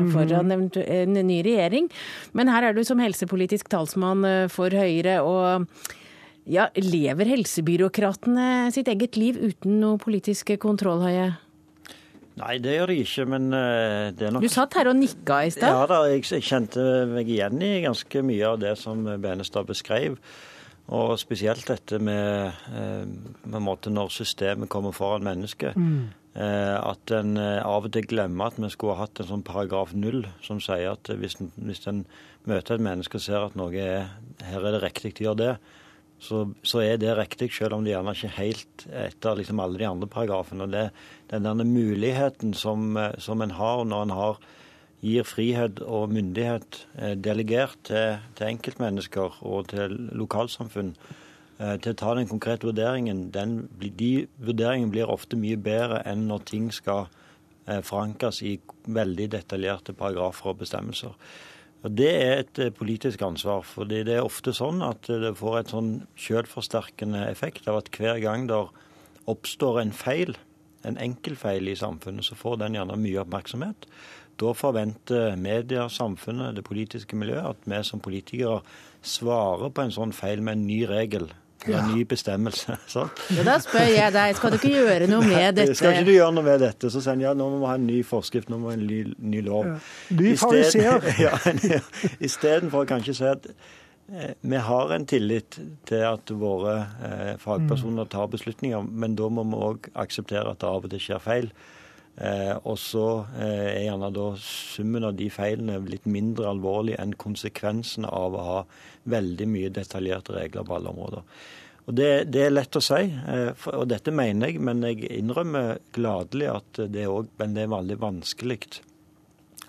mm. 0.00 0.10
foran 0.14 0.56
en 0.56 1.20
ny 1.20 1.40
regjering. 1.46 1.90
Men 2.36 2.50
her 2.52 2.68
er 2.68 2.76
du 2.76 2.82
som 2.86 3.00
helsepolitisk 3.02 3.70
talsmann 3.72 4.26
for 4.52 4.74
Høyre. 4.74 5.20
og 5.22 5.39
og 5.40 5.90
ja, 6.50 6.68
lever 6.78 7.28
helsebyråkratene 7.30 8.70
sitt 8.74 8.88
eget 8.90 9.18
liv 9.20 9.38
uten 9.40 9.80
noe 9.82 10.00
politisk 10.00 10.54
kontroll, 10.62 11.02
Høie? 11.04 11.30
Nei, 12.40 12.54
det 12.62 12.76
gjør 12.76 12.92
de 12.92 13.00
ikke, 13.02 13.26
men 13.28 13.50
eh, 13.56 14.12
det 14.16 14.28
er 14.28 14.32
nok 14.32 14.44
Du 14.44 14.52
satt 14.52 14.76
her 14.78 14.88
og 14.92 14.96
nikka 14.96 15.42
i 15.44 15.50
stad? 15.52 15.74
Ja 15.74 15.82
da, 15.90 16.04
jeg, 16.08 16.24
kjente 16.46 16.84
meg 17.10 17.28
igjen 17.28 17.60
i 17.64 17.72
ganske 17.84 18.22
mye 18.24 18.54
av 18.54 18.60
det 18.62 18.76
som 18.80 19.02
Benestad 19.20 19.68
beskrev. 19.68 20.16
Og 20.90 21.14
spesielt 21.20 21.68
dette 21.68 22.00
med, 22.02 22.56
eh, 22.72 23.04
med 23.44 23.62
måte 23.62 23.92
når 23.92 24.14
systemet 24.14 24.70
kommer 24.72 24.94
foran 24.96 25.26
mennesket. 25.26 25.76
Mm. 25.76 26.08
Eh, 26.30 26.76
at 26.78 27.10
en 27.16 27.34
av 27.40 27.88
og 27.88 27.92
til 27.94 28.06
glemmer 28.06 28.52
at 28.52 28.58
vi 28.62 28.70
skulle 28.70 28.94
ha 28.94 29.06
hatt 29.06 29.18
en 29.18 29.30
sånn 29.32 29.46
paragraf 29.46 29.96
null 29.98 30.22
som 30.46 30.60
sier 30.62 30.92
at 30.92 31.10
hvis 31.10 31.40
en, 31.42 31.50
hvis 31.58 31.82
en 31.90 32.04
møter 32.46 32.76
et 32.76 32.84
menneske 32.86 33.18
og 33.18 33.24
ser 33.24 33.42
at 33.42 33.56
noe 33.58 33.74
er, 33.74 34.12
her 34.46 34.62
er 34.62 34.76
det 34.76 34.84
riktig 34.84 35.16
å 35.24 35.30
gjøre 35.30 35.40
det, 35.42 35.54
så, 36.20 36.44
så, 36.62 36.82
er 36.84 36.98
det 37.00 37.16
riktig, 37.16 37.48
selv 37.56 37.78
om 37.78 37.84
det 37.84 37.94
gjerne 37.94 38.12
ikke 38.12 38.36
helt 38.36 38.86
etter 38.92 39.38
liksom 39.38 39.60
alle 39.62 39.80
de 39.80 39.88
andre 39.88 40.08
paragrafene. 40.12 40.68
Det, 40.68 40.86
den 41.32 41.46
denne 41.48 41.64
muligheten 41.64 42.52
som, 42.54 42.92
som 43.18 43.40
en 43.40 43.56
har 43.56 43.84
når 43.88 44.04
en 44.04 44.16
har, 44.18 44.42
gir 45.00 45.24
frihet 45.24 45.80
og 45.80 46.12
myndighet 46.12 46.82
eh, 47.00 47.14
delegert 47.16 47.78
til, 47.88 48.20
til, 48.36 48.50
enkeltmennesker 48.50 49.40
og 49.48 49.70
til 49.72 49.96
lokalsamfunn 50.20 50.92
eh, 50.92 51.14
til 51.60 51.92
å 51.92 51.98
ta 52.00 52.14
den 52.16 52.28
konkrete 52.28 52.68
vurderingen, 52.70 53.26
den, 53.34 53.66
de 53.76 54.26
vurderingene 54.40 54.92
blir 54.94 55.10
ofte 55.12 55.36
mye 55.36 55.58
bedre 55.60 56.00
enn 56.08 56.22
når 56.30 56.44
ting 56.48 56.70
skal 56.72 57.08
eh, 57.66 57.82
forankres 57.84 58.40
i 58.48 58.54
veldig 58.88 59.26
detaljerte 59.34 59.92
paragrafer 59.96 60.54
og 60.54 60.62
bestemmelser. 60.62 61.16
Og 61.84 61.96
Det 61.96 62.10
er 62.12 62.38
et 62.38 62.58
eh, 62.58 62.72
politisk 62.72 63.22
ansvar. 63.22 63.62
fordi 63.62 64.02
det 64.04 64.16
er 64.16 64.24
ofte 64.24 64.52
sånn 64.56 64.80
at 64.82 65.04
det 65.06 65.34
får 65.36 65.58
et 65.58 65.74
sånn 65.74 65.90
selvforsterkende 66.16 67.26
effekt 67.28 67.68
av 67.68 67.82
at 67.82 67.90
hver 67.92 68.20
gang 68.20 68.48
det 68.48 68.62
oppstår 69.28 69.82
en 69.82 69.92
feil, 69.92 70.36
en 70.84 70.96
enkelfeil 70.96 71.68
i 71.68 71.76
samfunnet, 71.76 72.24
så 72.24 72.34
får 72.34 72.56
den 72.64 72.74
gjerne 72.74 72.96
mye 72.96 73.20
oppmerksomhet. 73.20 73.84
Da 74.40 74.54
forventer 74.56 75.36
media, 75.36 75.88
samfunnet, 75.92 76.56
det 76.56 76.64
politiske 76.64 77.16
miljøet 77.16 77.52
at 77.52 77.68
vi 77.68 77.82
som 77.84 78.00
politikere 78.00 78.62
svarer 79.04 79.68
på 79.68 79.84
en 79.84 79.92
sånn 79.92 80.16
feil 80.16 80.40
med 80.40 80.56
en 80.56 80.66
ny 80.66 80.86
regel 80.88 81.28
ja. 81.68 81.80
en 81.80 81.94
ny 81.94 82.04
bestemmelse. 82.08 82.76
Sant? 82.94 83.22
Ja, 83.34 83.44
da 83.46 83.56
spør 83.62 83.88
jeg 83.90 84.14
deg, 84.14 84.36
skal 84.38 84.54
du 84.54 84.58
ikke 84.60 84.72
gjøre 84.78 85.08
noe 85.10 85.26
med 85.26 85.58
dette? 85.58 85.76
Skal 85.78 85.98
ikke 85.98 86.08
du 86.08 86.14
gjøre 86.14 86.36
noe 86.36 86.46
med 86.46 86.62
dette? 86.64 86.92
Så 86.92 87.02
sier 87.02 87.16
han 87.16 87.24
ja, 87.24 87.34
nå 87.36 87.48
må 87.52 87.60
vi 87.62 87.68
ha 87.70 87.74
en 87.80 87.88
ny 87.88 87.98
forskrift, 88.06 88.52
nå 88.52 88.60
må 88.60 88.70
vi 88.70 88.76
ha 88.76 88.78
en 88.78 88.86
ny, 88.86 89.00
ny 89.34 89.42
lov. 89.46 89.68
Ja. 89.68 89.76
Ny 90.20 90.34
fariseer. 90.40 91.10
ja, 91.26 91.34
Istedenfor 92.20 92.86
å 92.86 92.90
kanskje 92.90 93.16
si 93.18 93.28
at 93.28 93.50
eh, 93.50 94.32
vi 94.40 94.62
har 94.70 94.94
en 94.96 95.08
tillit 95.10 95.60
til 95.90 96.06
at 96.06 96.32
våre 96.44 96.78
eh, 97.08 97.34
fagpersoner 97.42 98.08
tar 98.12 98.30
beslutninger, 98.32 98.86
men 98.88 99.18
da 99.18 99.28
må 99.32 99.46
vi 99.50 99.60
òg 99.70 99.92
akseptere 100.06 100.54
at 100.54 100.62
det 100.62 100.70
av 100.70 100.88
og 100.88 100.94
til 100.94 101.06
skjer 101.10 101.22
feil. 101.26 101.52
Eh, 102.20 102.52
og 102.68 102.76
så 102.76 103.06
eh, 103.40 103.68
er 103.70 103.86
gjerne 103.86 104.10
da 104.12 104.26
summen 104.44 105.06
av 105.08 105.16
de 105.16 105.30
feilene 105.32 105.78
litt 105.88 106.04
mindre 106.04 106.50
alvorlig 106.50 106.98
enn 107.00 107.14
konsekvensene 107.16 108.10
av 108.12 108.36
å 108.36 108.44
ha 108.44 108.58
veldig 109.08 109.48
mye 109.48 109.72
detaljerte 109.72 110.36
regler 110.36 110.66
på 110.68 110.76
alle 110.76 110.92
områder. 110.92 111.24
Og 111.88 111.96
det, 111.96 112.10
det 112.28 112.44
er 112.44 112.52
lett 112.52 112.76
å 112.76 112.84
si, 112.84 113.00
eh, 113.08 113.64
og 113.72 113.88
dette 113.88 114.12
mener 114.12 114.52
jeg, 114.52 114.60
men 114.60 114.84
jeg 114.84 115.08
innrømmer 115.16 115.80
gladelig 115.96 116.52
at 116.52 116.84
det, 116.92 117.08
også, 117.08 117.32
men 117.40 117.56
det 117.56 117.64
er 117.64 117.72
veldig 117.72 117.98
vanskelig 118.04 118.60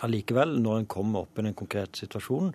allikevel 0.02 0.58
når 0.60 0.82
en 0.82 0.91
kommer 0.91 1.24
opp 1.24 1.39
i 1.39 1.45
den 1.45 1.56
konkrete 1.58 2.04
situasjonen 2.04 2.52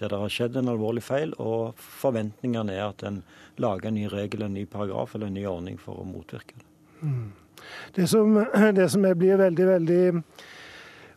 der 0.00 0.12
det 0.12 0.22
har 0.22 0.32
skjedd 0.32 0.56
en 0.56 0.70
alvorlig 0.72 1.02
feil, 1.04 1.34
og 1.42 1.76
forventningene 1.76 2.72
er 2.72 2.86
at 2.86 3.02
en 3.04 3.18
lager 3.60 3.90
en 3.90 3.98
ny 3.98 4.06
regel, 4.08 4.46
en 4.46 4.54
ny 4.56 4.64
paragraf 4.70 5.12
eller 5.14 5.28
en 5.28 5.36
ny 5.36 5.44
ordning 5.50 5.76
for 5.80 6.00
å 6.00 6.06
motvirke 6.08 6.56
det. 6.56 6.68
Mm. 7.02 7.26
Det 7.96 8.08
som, 8.10 8.36
det 8.78 8.88
som 8.92 9.04
jeg 9.04 9.18
blir 9.18 9.40
veldig, 9.40 9.66
veldig 9.74 10.02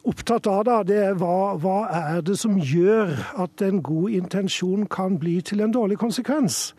opptatt 0.03 0.47
av, 0.47 0.63
da, 0.67 0.77
det 0.83 0.97
er 0.99 1.13
hva, 1.19 1.55
hva 1.61 1.77
er 1.95 2.23
det 2.27 2.35
som 2.39 2.57
gjør 2.59 3.13
at 3.39 3.61
en 3.63 3.79
god 3.83 4.11
intensjon 4.17 4.85
kan 4.91 5.15
bli 5.19 5.37
til 5.45 5.63
en 5.63 5.71
dårlig 5.71 5.97
konsekvens. 6.01 6.73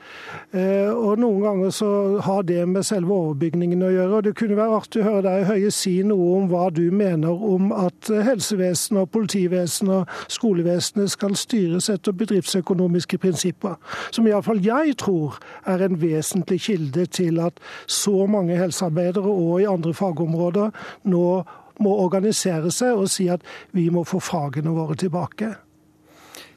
Eh, 0.53 0.91
og 0.93 1.23
Noen 1.23 1.41
ganger 1.45 1.73
så 1.73 1.91
har 2.25 2.45
det 2.45 2.61
med 2.69 2.85
selve 2.85 3.15
overbygningen 3.15 3.83
å 3.87 3.93
gjøre. 3.95 4.19
og 4.19 4.27
Det 4.29 4.35
kunne 4.37 4.59
være 4.59 4.81
artig 4.81 5.03
å 5.03 5.09
høre 5.09 5.25
deg 5.29 5.49
Høie 5.49 5.73
si 5.73 5.95
noe 6.05 6.29
om 6.39 6.51
hva 6.53 6.69
du 6.75 6.85
mener 6.93 7.33
om 7.33 7.73
at 7.73 8.13
helsevesenet, 8.29 9.01
og 9.05 9.11
politivesenet 9.17 9.95
og 10.05 10.31
skolevesenet 10.33 11.13
skal 11.15 11.37
styres 11.39 11.89
etter 11.93 12.17
bedriftsøkonomiske 12.17 13.19
prinsipper. 13.23 13.79
Som 14.13 14.29
iallfall 14.29 14.63
jeg 14.65 14.99
tror 15.01 15.41
er 15.65 15.85
en 15.85 16.01
vesentlig 16.01 16.61
kilde 16.69 17.07
til 17.07 17.41
at 17.41 17.61
så 17.87 18.27
mange 18.31 18.59
helsearbeidere 18.59 19.29
og 19.31 19.63
i 19.63 19.69
andre 19.71 19.95
fagområder 19.97 20.75
nå 21.09 21.27
må 21.83 21.95
organisere 22.05 22.71
seg 22.75 22.99
og 22.99 23.11
si 23.11 23.29
at 23.33 23.45
vi 23.73 23.89
må 23.91 24.05
få 24.07 24.21
fagene 24.23 24.75
våre 24.75 24.97
tilbake. 24.99 25.55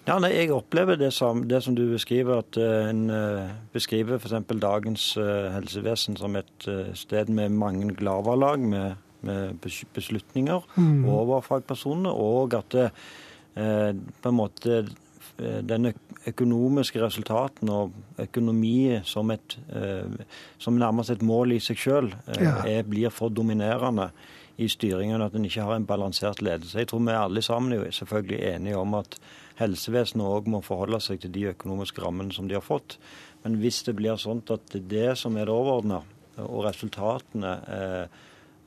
Ja, 0.07 0.15
nei, 0.23 0.31
Jeg 0.37 0.53
opplever 0.55 0.95
det 0.95 1.09
som, 1.11 1.43
det 1.49 1.59
som 1.63 1.75
du 1.75 1.83
beskriver, 1.91 2.39
at 2.39 2.57
uh, 2.57 2.87
en 2.87 3.09
uh, 3.11 3.49
beskriver 3.73 4.15
f.eks. 4.15 4.37
dagens 4.61 5.09
uh, 5.19 5.49
helsevesen 5.51 6.15
som 6.15 6.37
et 6.39 6.67
sted 6.95 7.27
med 7.27 7.49
mange 7.49 7.91
glavalag, 7.93 8.59
med, 8.59 8.95
med 9.21 9.59
beslutninger 9.93 10.63
mm. 10.77 11.03
over 11.11 11.41
fagpersonene, 11.41 12.13
og 12.13 12.55
at 12.55 12.71
det, 12.71 12.89
på 14.21 14.29
en 14.29 14.35
måte 14.37 14.83
den 15.37 15.87
økonomiske 16.29 17.01
resultaten 17.01 17.71
og 17.73 17.95
økonomi 18.21 18.99
som, 19.01 19.31
et, 19.33 19.55
som 20.61 20.77
nærmest 20.77 21.09
et 21.09 21.23
mål 21.25 21.55
i 21.55 21.59
seg 21.65 21.79
selv 21.81 22.13
ja. 22.37 22.83
blir 22.85 23.09
for 23.09 23.33
dominerende 23.33 24.11
i 24.57 24.67
styringen, 24.71 25.21
at 25.21 25.35
en 25.37 25.45
ikke 25.45 25.65
har 25.67 25.77
en 25.77 25.85
balansert 25.85 26.41
ledelse. 26.41 26.79
Jeg 26.79 26.89
tror 26.89 27.03
vi 27.05 27.13
alle 27.13 27.41
sammen 27.45 27.75
er 27.75 27.91
selvfølgelig 27.93 28.39
enige 28.55 28.77
om 28.77 28.95
at 28.97 29.19
helsevesenet 29.59 30.25
òg 30.25 30.49
må 30.49 30.61
forholde 30.65 30.99
seg 31.03 31.21
til 31.21 31.33
de 31.33 31.47
økonomiske 31.51 32.01
rammene 32.01 32.33
som 32.33 32.49
de 32.49 32.57
har 32.57 32.65
fått. 32.65 32.97
Men 33.43 33.59
hvis 33.61 33.83
det 33.85 33.95
blir 33.99 34.17
sånn 34.21 34.41
at 34.49 34.65
det 34.73 34.81
er 34.81 34.89
det 34.93 35.11
som 35.21 35.37
er 35.37 35.45
det 35.45 35.53
overordna, 35.53 36.01
og 36.41 36.65
resultatene 36.67 37.53
eh, 37.73 38.17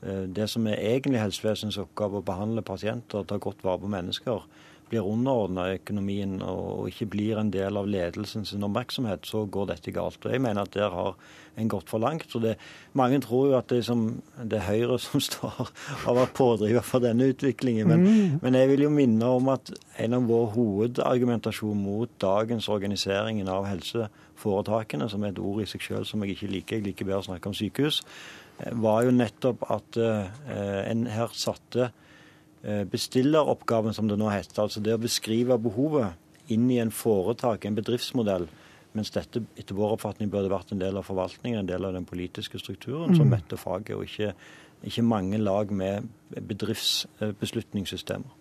eh, 0.03 0.23
det 0.27 0.47
som 0.51 0.67
er 0.67 0.79
egentlig 0.79 1.21
helsevesenets 1.21 1.79
oppgave, 1.83 2.19
å 2.19 2.27
behandle 2.27 2.63
pasienter 2.67 3.27
ta 3.27 3.39
godt 3.39 3.63
vare 3.67 3.83
på 3.83 3.91
mennesker, 3.91 4.47
blir 4.91 5.07
underordna 5.07 5.69
økonomien 5.77 6.39
og 6.43 6.89
ikke 6.91 7.07
blir 7.13 7.39
en 7.39 7.51
del 7.53 7.79
av 7.79 7.87
ledelsens 7.89 8.51
oppmerksomhet, 8.57 9.27
så 9.27 9.45
går 9.47 9.71
dette 9.71 9.93
galt. 9.95 10.19
Og 10.25 10.33
Jeg 10.33 10.43
mener 10.43 10.65
at 10.65 10.75
der 10.75 10.91
har 10.91 11.15
en 11.59 11.69
gått 11.71 11.89
for 11.91 11.99
langt. 11.99 12.27
Så 12.31 12.39
det, 12.43 12.55
mange 12.97 13.19
tror 13.23 13.47
jo 13.49 13.57
at 13.57 13.69
det, 13.71 13.81
som, 13.87 14.21
det 14.37 14.59
er 14.59 14.67
Høyre 14.67 14.97
som 14.99 15.23
står, 15.29 15.71
har 16.05 16.17
vært 16.17 16.35
pådriver 16.37 16.85
for 16.85 17.03
denne 17.03 17.29
utviklingen. 17.31 17.87
Men, 17.87 18.03
mm. 18.03 18.41
men, 18.43 18.59
jeg 18.59 18.71
vil 18.73 18.85
jo 18.87 18.91
minne 18.95 19.31
om 19.39 19.51
at 19.53 19.73
en 20.01 20.17
av 20.17 20.27
vår 20.31 20.51
hovedargumentasjon 20.57 21.85
mot 21.85 22.11
dagens 22.21 22.69
organisering 22.71 23.43
av 23.47 23.67
helseforetakene, 23.69 25.09
som 25.11 25.23
er 25.23 25.35
et 25.35 25.41
ord 25.41 25.63
i 25.63 25.69
seg 25.69 25.87
selv 25.87 26.09
som 26.09 26.23
jeg 26.23 26.35
ikke 26.35 26.51
liker, 26.51 26.79
jeg 26.79 26.89
liker 26.91 27.09
bedre 27.09 27.23
å 27.23 27.29
snakke 27.31 27.51
om 27.51 27.57
sykehus, 27.57 28.03
eh, 28.59 28.71
var 28.83 29.05
jo 29.07 29.15
nettopp 29.15 29.67
at 29.71 29.99
uh, 30.01 30.23
en 30.51 31.07
her 31.11 31.35
satte 31.35 31.91
Eh, 31.91 31.97
bestilleroppgaven, 32.61 33.95
som 33.97 34.09
det 34.09 34.19
nå 34.21 34.27
heter, 34.29 34.59
altså 34.61 34.81
det 34.83 34.93
å 34.93 35.01
beskrive 35.01 35.57
behovet 35.61 36.53
inn 36.53 36.67
i 36.71 36.79
en 36.81 36.91
foretak, 36.93 37.65
en 37.65 37.77
bedriftsmodell, 37.77 38.47
mens 38.97 39.13
dette 39.15 39.43
etter 39.59 39.77
vår 39.77 39.95
oppfatning 39.95 40.31
burde 40.31 40.51
vært 40.51 40.73
en 40.75 40.81
del 40.81 40.99
av 40.99 41.07
forvaltningen, 41.07 41.61
en 41.61 41.69
del 41.69 41.87
av 41.87 41.95
den 41.95 42.07
politiske 42.07 42.59
strukturen, 42.59 43.15
som 43.15 43.29
mm. 43.29 43.37
møtte 43.37 43.59
faget, 43.59 43.95
og 43.95 44.03
ikke, 44.05 44.33
ikke 44.87 45.07
mange 45.07 45.39
lag 45.41 45.71
med 45.71 46.09
bedriftsbeslutningssystemer. 46.35 48.37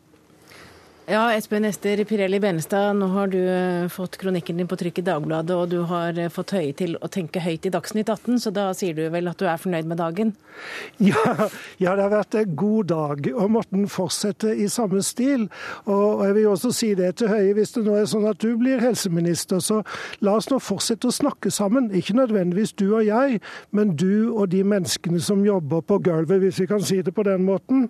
Ja, 1.10 1.32
Espen 1.34 1.64
Ester 1.64 2.04
Pirelli 2.04 2.38
Benestad, 2.40 2.92
nå 2.94 3.06
har 3.10 3.30
du 3.32 3.38
eh, 3.40 3.88
fått 3.90 4.14
kronikken 4.20 4.60
din 4.60 4.68
på 4.70 4.76
trykk 4.78 5.00
i 5.00 5.02
Dagbladet, 5.08 5.56
og 5.58 5.72
du 5.72 5.80
har 5.90 6.14
eh, 6.14 6.30
fått 6.30 6.52
Høie 6.54 6.70
til 6.78 6.94
å 7.02 7.08
tenke 7.10 7.42
høyt 7.42 7.66
i 7.66 7.72
Dagsnytt 7.74 8.12
18, 8.12 8.38
så 8.44 8.52
da 8.54 8.68
sier 8.78 8.94
du 8.94 9.08
vel 9.10 9.26
at 9.26 9.42
du 9.42 9.48
er 9.50 9.58
fornøyd 9.58 9.90
med 9.90 9.98
dagen? 9.98 10.30
Ja, 11.10 11.48
ja 11.82 11.96
det 11.98 12.04
har 12.04 12.12
vært 12.12 12.36
en 12.38 12.54
god 12.54 12.90
dag, 12.92 13.26
og 13.32 13.50
Morten 13.56 13.90
fortsetter 13.90 14.54
i 14.54 14.70
samme 14.70 15.02
stil. 15.02 15.48
Og 15.90 16.22
jeg 16.28 16.38
vil 16.38 16.48
også 16.52 16.70
si 16.78 16.94
det 16.94 17.16
til 17.18 17.34
Høie, 17.34 17.58
hvis 17.58 17.74
det 17.74 17.86
nå 17.88 17.98
er 17.98 18.06
sånn 18.10 18.30
at 18.30 18.38
du 18.44 18.54
blir 18.60 18.78
helseminister, 18.84 19.58
så 19.58 19.82
la 20.22 20.38
oss 20.38 20.50
nå 20.52 20.62
fortsette 20.62 21.10
å 21.10 21.18
snakke 21.18 21.50
sammen. 21.50 21.90
Ikke 21.90 22.20
nødvendigvis 22.22 22.76
du 22.78 22.92
og 22.92 23.08
jeg, 23.08 23.42
men 23.74 23.96
du 23.98 24.30
og 24.30 24.52
de 24.54 24.62
menneskene 24.62 25.18
som 25.18 25.42
jobber 25.42 25.82
på 25.82 25.98
gulvet, 26.06 26.44
hvis 26.44 26.62
vi 26.62 26.70
kan 26.70 26.86
si 26.86 27.02
det 27.02 27.18
på 27.18 27.26
den 27.26 27.48
måten. 27.50 27.88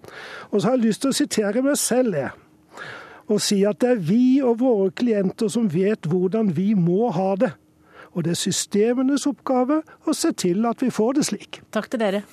Og 0.54 0.62
så 0.62 0.70
har 0.70 0.78
jeg 0.78 0.88
lyst 0.88 1.04
til 1.04 1.12
å 1.12 1.20
sitere 1.26 1.68
meg 1.68 1.76
selv. 1.76 2.16
jeg 2.16 2.38
og 3.30 3.40
si 3.44 3.62
at 3.68 3.80
det 3.82 3.94
er 3.94 4.04
vi 4.10 4.40
og 4.42 4.58
våre 4.60 4.90
klienter 4.90 5.50
som 5.52 5.68
vet 5.70 6.08
hvordan 6.10 6.50
vi 6.56 6.72
må 6.74 7.12
ha 7.14 7.32
det. 7.38 7.52
Og 8.10 8.26
det 8.26 8.34
er 8.34 8.40
systemenes 8.40 9.28
oppgave 9.30 9.82
å 10.02 10.14
se 10.16 10.32
til 10.34 10.66
at 10.66 10.82
vi 10.82 10.90
får 10.90 11.20
det 11.20 11.28
slik. 11.30 11.60
Takk 11.70 11.90
til 11.92 12.02
dere. 12.02 12.24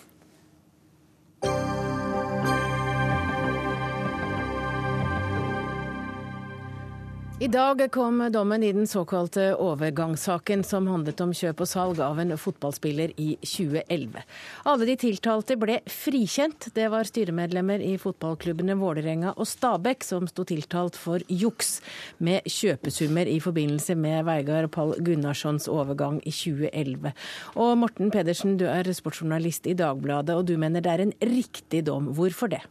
I 7.39 7.47
dag 7.47 7.91
kom 7.91 8.31
dommen 8.33 8.63
i 8.63 8.71
den 8.73 8.87
såkalte 8.87 9.51
overgangssaken 9.61 10.63
som 10.65 10.87
handlet 10.89 11.19
om 11.21 11.29
kjøp 11.37 11.59
og 11.61 11.67
salg 11.69 11.99
av 12.01 12.17
en 12.17 12.33
fotballspiller 12.33 13.11
i 13.21 13.27
2011. 13.45 14.23
Alle 14.65 14.87
de 14.89 14.95
tiltalte 14.97 15.53
ble 15.61 15.75
frikjent. 15.85 16.71
Det 16.73 16.87
var 16.89 17.05
styremedlemmer 17.05 17.83
i 17.85 17.91
fotballklubbene 18.01 18.73
Vålerenga 18.79 19.35
og 19.37 19.45
Stabæk 19.45 20.07
som 20.07 20.25
sto 20.31 20.47
tiltalt 20.49 20.97
for 20.97 21.21
juks 21.29 21.75
med 22.17 22.49
kjøpesummer 22.49 23.29
i 23.29 23.37
forbindelse 23.43 23.93
med 23.93 24.25
Veigard 24.25 24.71
Pall 24.73 24.95
Gunnarssons 24.97 25.69
overgang 25.69 26.17
i 26.25 26.33
2011. 26.33 27.13
Og 27.53 27.75
Morten 27.83 28.09
Pedersen, 28.09 28.57
du 28.57 28.65
er 28.65 28.89
sportsjournalist 28.89 29.69
i 29.69 29.77
Dagbladet, 29.77 30.33
og 30.33 30.49
du 30.49 30.55
mener 30.57 30.81
det 30.81 30.95
er 30.95 31.05
en 31.05 31.13
riktig 31.21 31.85
dom. 31.85 32.09
Hvorfor 32.17 32.49
det? 32.49 32.63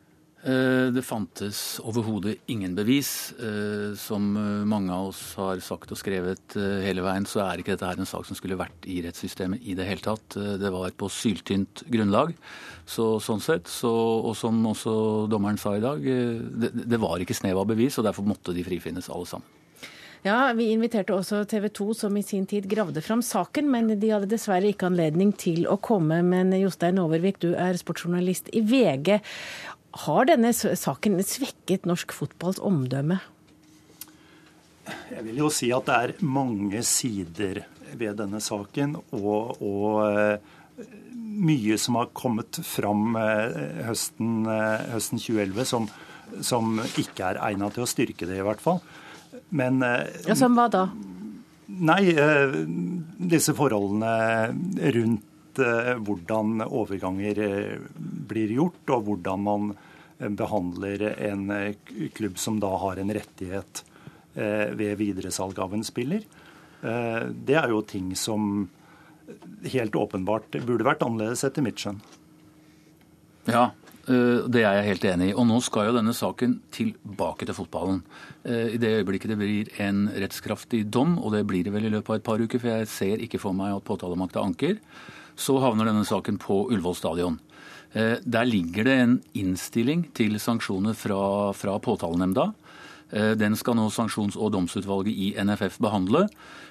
Eh, 0.46 0.92
det 0.94 1.02
fantes 1.02 1.80
overhodet 1.82 2.36
ingen 2.46 2.76
bevis. 2.78 3.32
Eh, 3.42 3.96
som 3.98 4.28
eh, 4.38 4.62
mange 4.68 4.94
av 4.94 5.08
oss 5.08 5.22
har 5.40 5.58
sagt 5.64 5.90
og 5.90 5.98
skrevet 5.98 6.54
hele 6.86 7.02
veien, 7.02 7.26
så 7.26 7.42
er 7.42 7.58
ikke 7.58 7.74
dette 7.74 7.88
her 7.88 7.98
en 7.98 8.06
sak 8.06 8.28
som 8.28 8.38
skulle 8.38 8.58
vært 8.60 8.86
i 8.86 9.00
rettssystemet 9.02 9.66
i 9.66 9.74
det 9.74 9.88
hele 9.88 10.04
tatt. 10.04 10.38
Det 10.60 10.70
var 10.70 10.94
på 10.94 11.10
syltynt 11.10 11.82
grunnlag. 11.90 12.36
Så, 12.86 13.16
sånn 13.18 13.42
sett, 13.42 13.66
så, 13.66 13.90
og 13.90 14.36
som 14.38 14.62
også 14.70 15.26
dommeren 15.32 15.58
sa 15.58 15.74
i 15.74 15.82
dag, 15.82 16.06
det, 16.06 16.70
det 16.86 17.02
var 17.02 17.18
ikke 17.18 17.34
snev 17.34 17.58
av 17.58 17.70
bevis, 17.72 17.98
og 17.98 18.06
derfor 18.06 18.28
måtte 18.28 18.54
de 18.54 18.62
frifinnes 18.66 19.10
alle 19.10 19.26
sammen. 19.26 19.54
Ja, 20.26 20.52
Vi 20.56 20.72
inviterte 20.74 21.14
også 21.14 21.44
TV 21.46 21.68
2, 21.70 21.92
som 21.94 22.16
i 22.18 22.22
sin 22.26 22.46
tid 22.50 22.64
gravde 22.66 23.02
fram 23.04 23.20
saken, 23.22 23.68
men 23.70 23.92
de 24.00 24.08
hadde 24.10 24.26
dessverre 24.30 24.72
ikke 24.72 24.88
anledning 24.88 25.30
til 25.38 25.68
å 25.70 25.76
komme. 25.78 26.18
Men 26.26 26.50
Jostein 26.56 26.98
Overvik, 26.98 27.38
du 27.44 27.52
er 27.54 27.78
sportsjournalist 27.78 28.50
i 28.50 28.64
VG. 28.66 29.20
Har 30.06 30.28
denne 30.28 30.52
saken 30.52 31.16
svekket 31.24 31.86
norsk 31.88 32.12
fotballs 32.12 32.60
omdømme? 32.60 33.20
Jeg 35.10 35.24
vil 35.26 35.40
jo 35.40 35.48
si 35.52 35.70
at 35.74 35.86
det 35.88 35.96
er 35.96 36.26
mange 36.26 36.82
sider 36.86 37.64
ved 37.96 38.18
denne 38.20 38.40
saken. 38.42 38.96
Og, 39.16 39.56
og 39.62 40.02
eh, 40.06 40.84
mye 41.16 41.78
som 41.80 41.98
har 42.00 42.12
kommet 42.16 42.60
fram 42.66 43.16
eh, 43.20 43.82
høsten, 43.88 44.46
eh, 44.50 44.86
høsten 44.94 45.22
2011 45.22 45.68
som, 45.72 45.88
som 46.44 46.78
ikke 46.98 47.32
er 47.32 47.42
egnet 47.50 47.76
til 47.76 47.86
å 47.86 47.90
styrke 47.90 48.28
det, 48.28 48.40
i 48.40 48.46
hvert 48.46 48.62
fall. 48.62 48.82
Men 49.56 49.82
ja, 49.82 50.34
Som 50.38 50.56
hva 50.58 50.66
da? 50.72 50.86
Nei, 51.66 52.14
disse 53.30 53.52
forholdene 53.58 54.12
rundt 54.96 55.32
hvordan 55.58 56.64
overganger 56.66 57.38
blir 58.28 58.52
gjort, 58.56 58.82
og 58.94 59.06
hvordan 59.08 59.44
man 59.46 59.70
behandler 60.18 61.02
en 61.18 61.50
eh, 61.50 61.74
klubb 62.14 62.38
som 62.38 62.60
da 62.60 62.72
har 62.76 62.96
en 62.96 63.12
rettighet 63.14 63.84
eh, 64.34 64.72
ved 64.72 64.96
videresalg 64.98 65.58
av 65.58 65.74
en 65.74 65.84
spiller. 65.84 66.24
Eh, 66.82 67.22
det 67.28 67.58
er 67.60 67.72
jo 67.72 67.82
ting 67.84 68.14
som 68.16 68.68
helt 69.66 69.96
åpenbart 69.96 70.56
burde 70.62 70.86
vært 70.86 71.02
annerledes 71.04 71.44
etter 71.44 71.64
mitt 71.64 71.80
skjønn. 71.82 71.98
Ja, 73.46 73.70
det 74.06 74.62
er 74.62 74.76
jeg 74.78 74.86
helt 74.86 75.04
enig 75.10 75.26
i. 75.32 75.34
Og 75.34 75.48
nå 75.48 75.56
skal 75.62 75.88
jo 75.88 75.96
denne 75.96 76.12
saken 76.14 76.60
tilbake 76.74 77.46
til 77.46 77.56
fotballen. 77.58 78.00
I 78.46 78.78
det 78.78 78.92
øyeblikket 79.00 79.32
det 79.32 79.38
blir 79.38 79.70
en 79.82 80.04
rettskraftig 80.14 80.84
dom, 80.94 81.16
og 81.18 81.34
det 81.34 81.42
blir 81.46 81.66
det 81.66 81.72
vel 81.74 81.88
i 81.88 81.90
løpet 81.90 82.12
av 82.12 82.18
et 82.20 82.26
par 82.26 82.42
uker, 82.42 82.62
for 82.62 82.70
jeg 82.70 82.90
ser 82.90 83.22
ikke 83.22 83.40
for 83.42 83.54
meg 83.54 83.74
at 83.74 83.86
påtalemakta 83.86 84.42
anker, 84.46 84.78
så 85.36 85.58
havner 85.60 85.88
denne 85.88 86.06
saken 86.08 86.40
på 86.40 86.64
Ullevål 86.70 86.96
stadion. 86.96 87.38
Eh, 87.96 88.18
der 88.24 88.44
ligger 88.44 88.84
det 88.84 88.96
en 89.00 89.16
innstilling 89.36 90.06
til 90.16 90.36
sanksjoner 90.40 90.96
fra, 90.96 91.52
fra 91.56 91.78
påtalenemnda. 91.80 92.50
Eh, 93.10 93.32
den 93.38 93.56
skal 93.56 93.78
nå 93.78 93.86
sanksjons- 93.94 94.36
og 94.36 94.52
domsutvalget 94.52 95.12
i 95.14 95.30
NFF 95.40 95.78
behandle. 95.80 96.26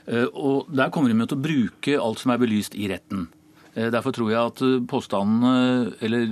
Eh, 0.05 0.28
og 0.34 0.70
Der 0.70 0.89
kommer 0.89 1.09
de 1.09 1.26
til 1.26 1.38
å 1.38 1.45
bruke 1.47 1.97
alt 2.01 2.22
som 2.22 2.32
er 2.32 2.41
belyst 2.41 2.76
i 2.76 2.89
retten. 2.91 3.30
Derfor 3.76 4.13
tror 4.16 4.30
jeg 4.32 4.39
at 4.39 4.88
påstandene, 4.88 5.91
eller 5.99 6.30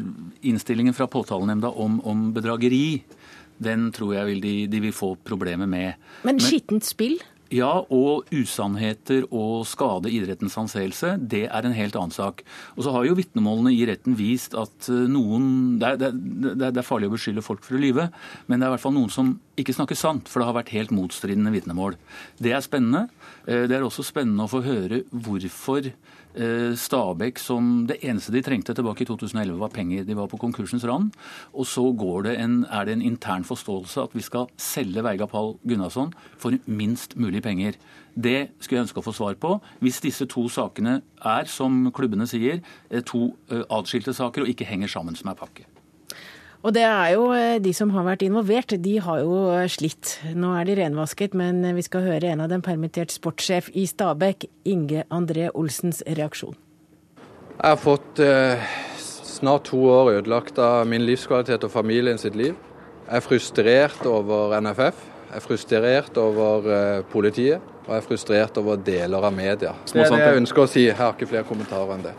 innstillingen 0.47 0.95
fra 0.95 1.09
påtalenemnda 1.11 1.73
om, 1.75 1.97
om 2.07 2.31
bedrageri, 2.31 3.03
den 3.59 3.89
tror 3.91 4.13
jeg 4.15 4.29
vil 4.29 4.39
de, 4.39 4.53
de 4.71 4.79
vil 4.79 4.95
få 4.95 5.09
problemer 5.27 5.67
med. 5.67 5.99
Men 6.23 6.39
skittent 6.39 6.87
spill? 6.87 7.17
Ja, 7.53 7.83
og 7.93 8.31
usannheter 8.33 9.27
og 9.29 9.67
skade 9.69 10.09
idrettens 10.09 10.55
anseelse, 10.57 11.11
det 11.19 11.43
er 11.45 11.67
en 11.67 11.75
helt 11.77 11.97
annen 11.99 12.13
sak. 12.15 12.41
Og 12.73 12.85
så 12.85 12.93
har 12.95 13.05
jo 13.05 13.17
vitnemålene 13.19 13.75
i 13.75 13.83
retten 13.85 14.15
vist 14.17 14.55
at 14.57 14.89
eh, 14.89 15.03
noen 15.11 15.77
det 15.81 15.91
er, 15.91 16.15
det, 16.15 16.71
er, 16.71 16.87
farlig 16.87 17.11
å 17.11 17.13
beskylde 17.13 17.45
folk 17.45 17.61
for 17.65 17.77
å 17.77 17.83
lyve, 17.83 18.07
men 18.47 18.57
det 18.57 18.65
er 18.65 18.71
i 18.71 18.75
hvert 18.75 18.85
fall 18.87 18.95
noen 18.97 19.13
som 19.13 19.35
ikke 19.59 19.75
snakker 19.77 19.99
sant, 19.99 20.31
for 20.31 20.41
det 20.41 20.49
har 20.49 20.57
vært 20.57 20.73
helt 20.73 20.95
motstridende 20.95 21.53
vitnemål. 21.53 21.99
Det 22.41 22.55
er 22.55 22.65
spennende. 22.65 23.05
Eh, 23.45 23.67
det 23.69 23.77
er 23.77 23.85
også 23.85 24.07
spennende 24.07 24.47
å 24.47 24.53
få 24.55 24.63
høre 24.65 25.03
hvorfor 25.13 25.91
Stabæk 26.33 27.39
som 27.41 27.85
det 27.89 27.99
eneste 28.03 28.33
de 28.33 28.41
trengte 28.41 28.73
tilbake 28.73 29.05
i 29.05 29.07
2011, 29.09 29.59
var 29.59 29.73
penger. 29.73 30.03
De 30.07 30.15
var 30.17 30.27
på 30.31 30.39
konkursens 30.41 30.85
rand. 30.89 31.11
Og 31.53 31.67
så 31.69 31.83
det 32.25 32.37
en, 32.39 32.65
er 32.65 32.85
det 32.85 32.93
en 32.97 33.05
intern 33.05 33.43
forståelse 33.43 34.01
at 34.01 34.15
vi 34.17 34.21
skal 34.25 34.47
selge 34.57 35.03
Veiga 35.03 35.27
Pall 35.29 35.55
Gunnarsson 35.67 36.13
for 36.37 36.57
minst 36.65 37.15
mulig 37.17 37.43
penger. 37.43 37.77
Det 38.15 38.49
skulle 38.59 38.79
jeg 38.79 38.87
ønske 38.87 39.01
å 39.01 39.05
få 39.05 39.13
svar 39.13 39.37
på. 39.41 39.55
Hvis 39.81 40.01
disse 40.01 40.25
to 40.29 40.47
sakene 40.49 41.01
er, 41.23 41.45
som 41.45 41.91
klubbene 41.93 42.27
sier, 42.29 42.61
eh, 42.89 43.01
to 43.01 43.33
adskilte 43.69 43.93
atskilte 43.93 44.13
saker 44.13 44.43
og 44.43 44.49
ikke 44.49 44.67
henger 44.67 44.87
sammen 44.87 45.15
som 45.15 45.29
er 45.29 45.39
pakke. 45.39 45.65
Og 46.63 46.71
det 46.71 46.83
er 46.87 47.09
jo 47.17 47.25
eh, 47.35 47.59
de 47.59 47.73
som 47.75 47.91
har 47.91 48.05
vært 48.07 48.23
involvert, 48.23 48.71
de 48.79 48.93
har 49.03 49.19
jo 49.19 49.39
eh, 49.51 49.67
slitt. 49.71 50.15
Nå 50.31 50.53
er 50.55 50.69
de 50.69 50.77
renvasket, 50.79 51.35
men 51.35 51.59
eh, 51.67 51.75
vi 51.75 51.83
skal 51.83 52.05
høre 52.05 52.31
en 52.31 52.45
av 52.45 52.51
dem, 52.53 52.63
permittert 52.63 53.11
sportssjef 53.11 53.67
i 53.75 53.83
Stabæk, 53.89 54.47
Inge 54.71 55.03
André 55.11 55.49
Olsens 55.51 55.99
reaksjon. 56.07 56.55
Jeg 57.57 57.67
har 57.67 57.81
fått 57.83 58.23
eh, 58.23 58.63
snart 58.95 59.67
to 59.73 59.81
år 59.91 60.13
ødelagt 60.21 60.59
av 60.63 60.87
min 60.87 61.03
livskvalitet 61.03 61.67
og 61.67 61.75
familien 61.75 62.21
sitt 62.21 62.39
liv. 62.39 62.55
Jeg 63.09 63.19
er 63.19 63.27
frustrert 63.27 64.07
over 64.07 64.55
NFF. 64.63 65.03
Jeg 65.27 65.41
er 65.41 65.43
frustrert 65.43 66.17
over 66.21 67.03
politiet. 67.11 67.71
Og 67.83 67.89
jeg 67.91 67.99
er 67.99 68.05
frustrert 68.05 68.57
over 68.61 68.79
deler 68.79 69.25
av 69.27 69.33
media. 69.35 69.73
Det 69.91 70.05
er 70.05 70.13
det 70.13 70.21
jeg 70.23 70.43
ønsker 70.45 70.63
å 70.63 70.71
si. 70.71 70.87
Jeg 70.87 70.95
har 70.95 71.11
ikke 71.17 71.27
flere 71.33 71.49
kommentarer 71.49 71.97
enn 71.97 72.05
det. 72.07 72.13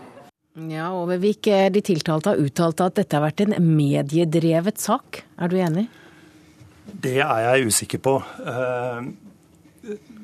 Ja, 0.54 0.92
Overvik, 0.94 1.48
de 1.74 1.80
tiltalte 1.82 2.30
har 2.30 2.38
uttalt 2.38 2.78
at 2.84 2.94
dette 3.00 3.16
har 3.16 3.24
vært 3.24 3.40
en 3.42 3.56
mediedrevet 3.58 4.78
sak. 4.78 5.24
Er 5.34 5.50
du 5.50 5.56
enig? 5.58 5.88
Det 6.86 7.16
er 7.24 7.40
jeg 7.42 7.72
usikker 7.72 7.98
på. 8.04 8.12
Eh, 8.22 9.08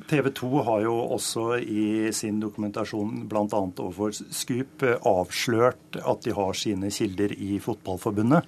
TV 0.07 0.31
2 0.39 0.51
har 0.69 0.85
jo 0.85 0.95
også 1.17 1.47
i 1.59 2.13
sin 2.15 2.39
dokumentasjon 2.43 3.25
bl.a. 3.27 3.47
overfor 3.51 4.15
Scoop 4.15 4.85
avslørt 4.87 5.99
at 5.99 6.23
de 6.23 6.35
har 6.37 6.55
sine 6.55 6.93
kilder 6.95 7.35
i 7.35 7.59
Fotballforbundet. 7.63 8.47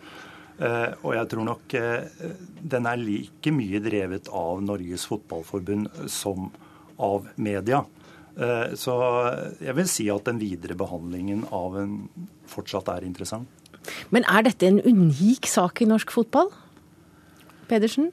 Eh, 0.62 0.90
og 1.02 1.16
jeg 1.16 1.30
tror 1.32 1.48
nok 1.48 1.74
eh, 1.80 2.30
den 2.62 2.86
er 2.86 3.02
like 3.02 3.54
mye 3.58 3.82
drevet 3.82 4.30
av 4.30 4.62
Norges 4.62 5.08
Fotballforbund 5.10 5.90
som 6.06 6.46
av 7.02 7.26
media. 7.34 7.82
Eh, 8.32 8.72
så 8.80 8.94
jeg 9.60 9.76
vil 9.76 9.90
si 9.90 10.08
at 10.12 10.24
den 10.28 10.40
videre 10.40 10.76
behandlingen 10.78 11.44
av 11.52 11.76
en 11.82 11.98
fortsatt 12.48 12.88
er 12.94 13.06
interessant. 13.08 13.48
Men 14.14 14.24
er 14.30 14.46
dette 14.46 14.68
en 14.68 14.80
unik 14.80 15.48
sak 15.50 15.82
i 15.82 15.88
norsk 15.90 16.12
fotball? 16.14 16.52
Pedersen? 17.68 18.12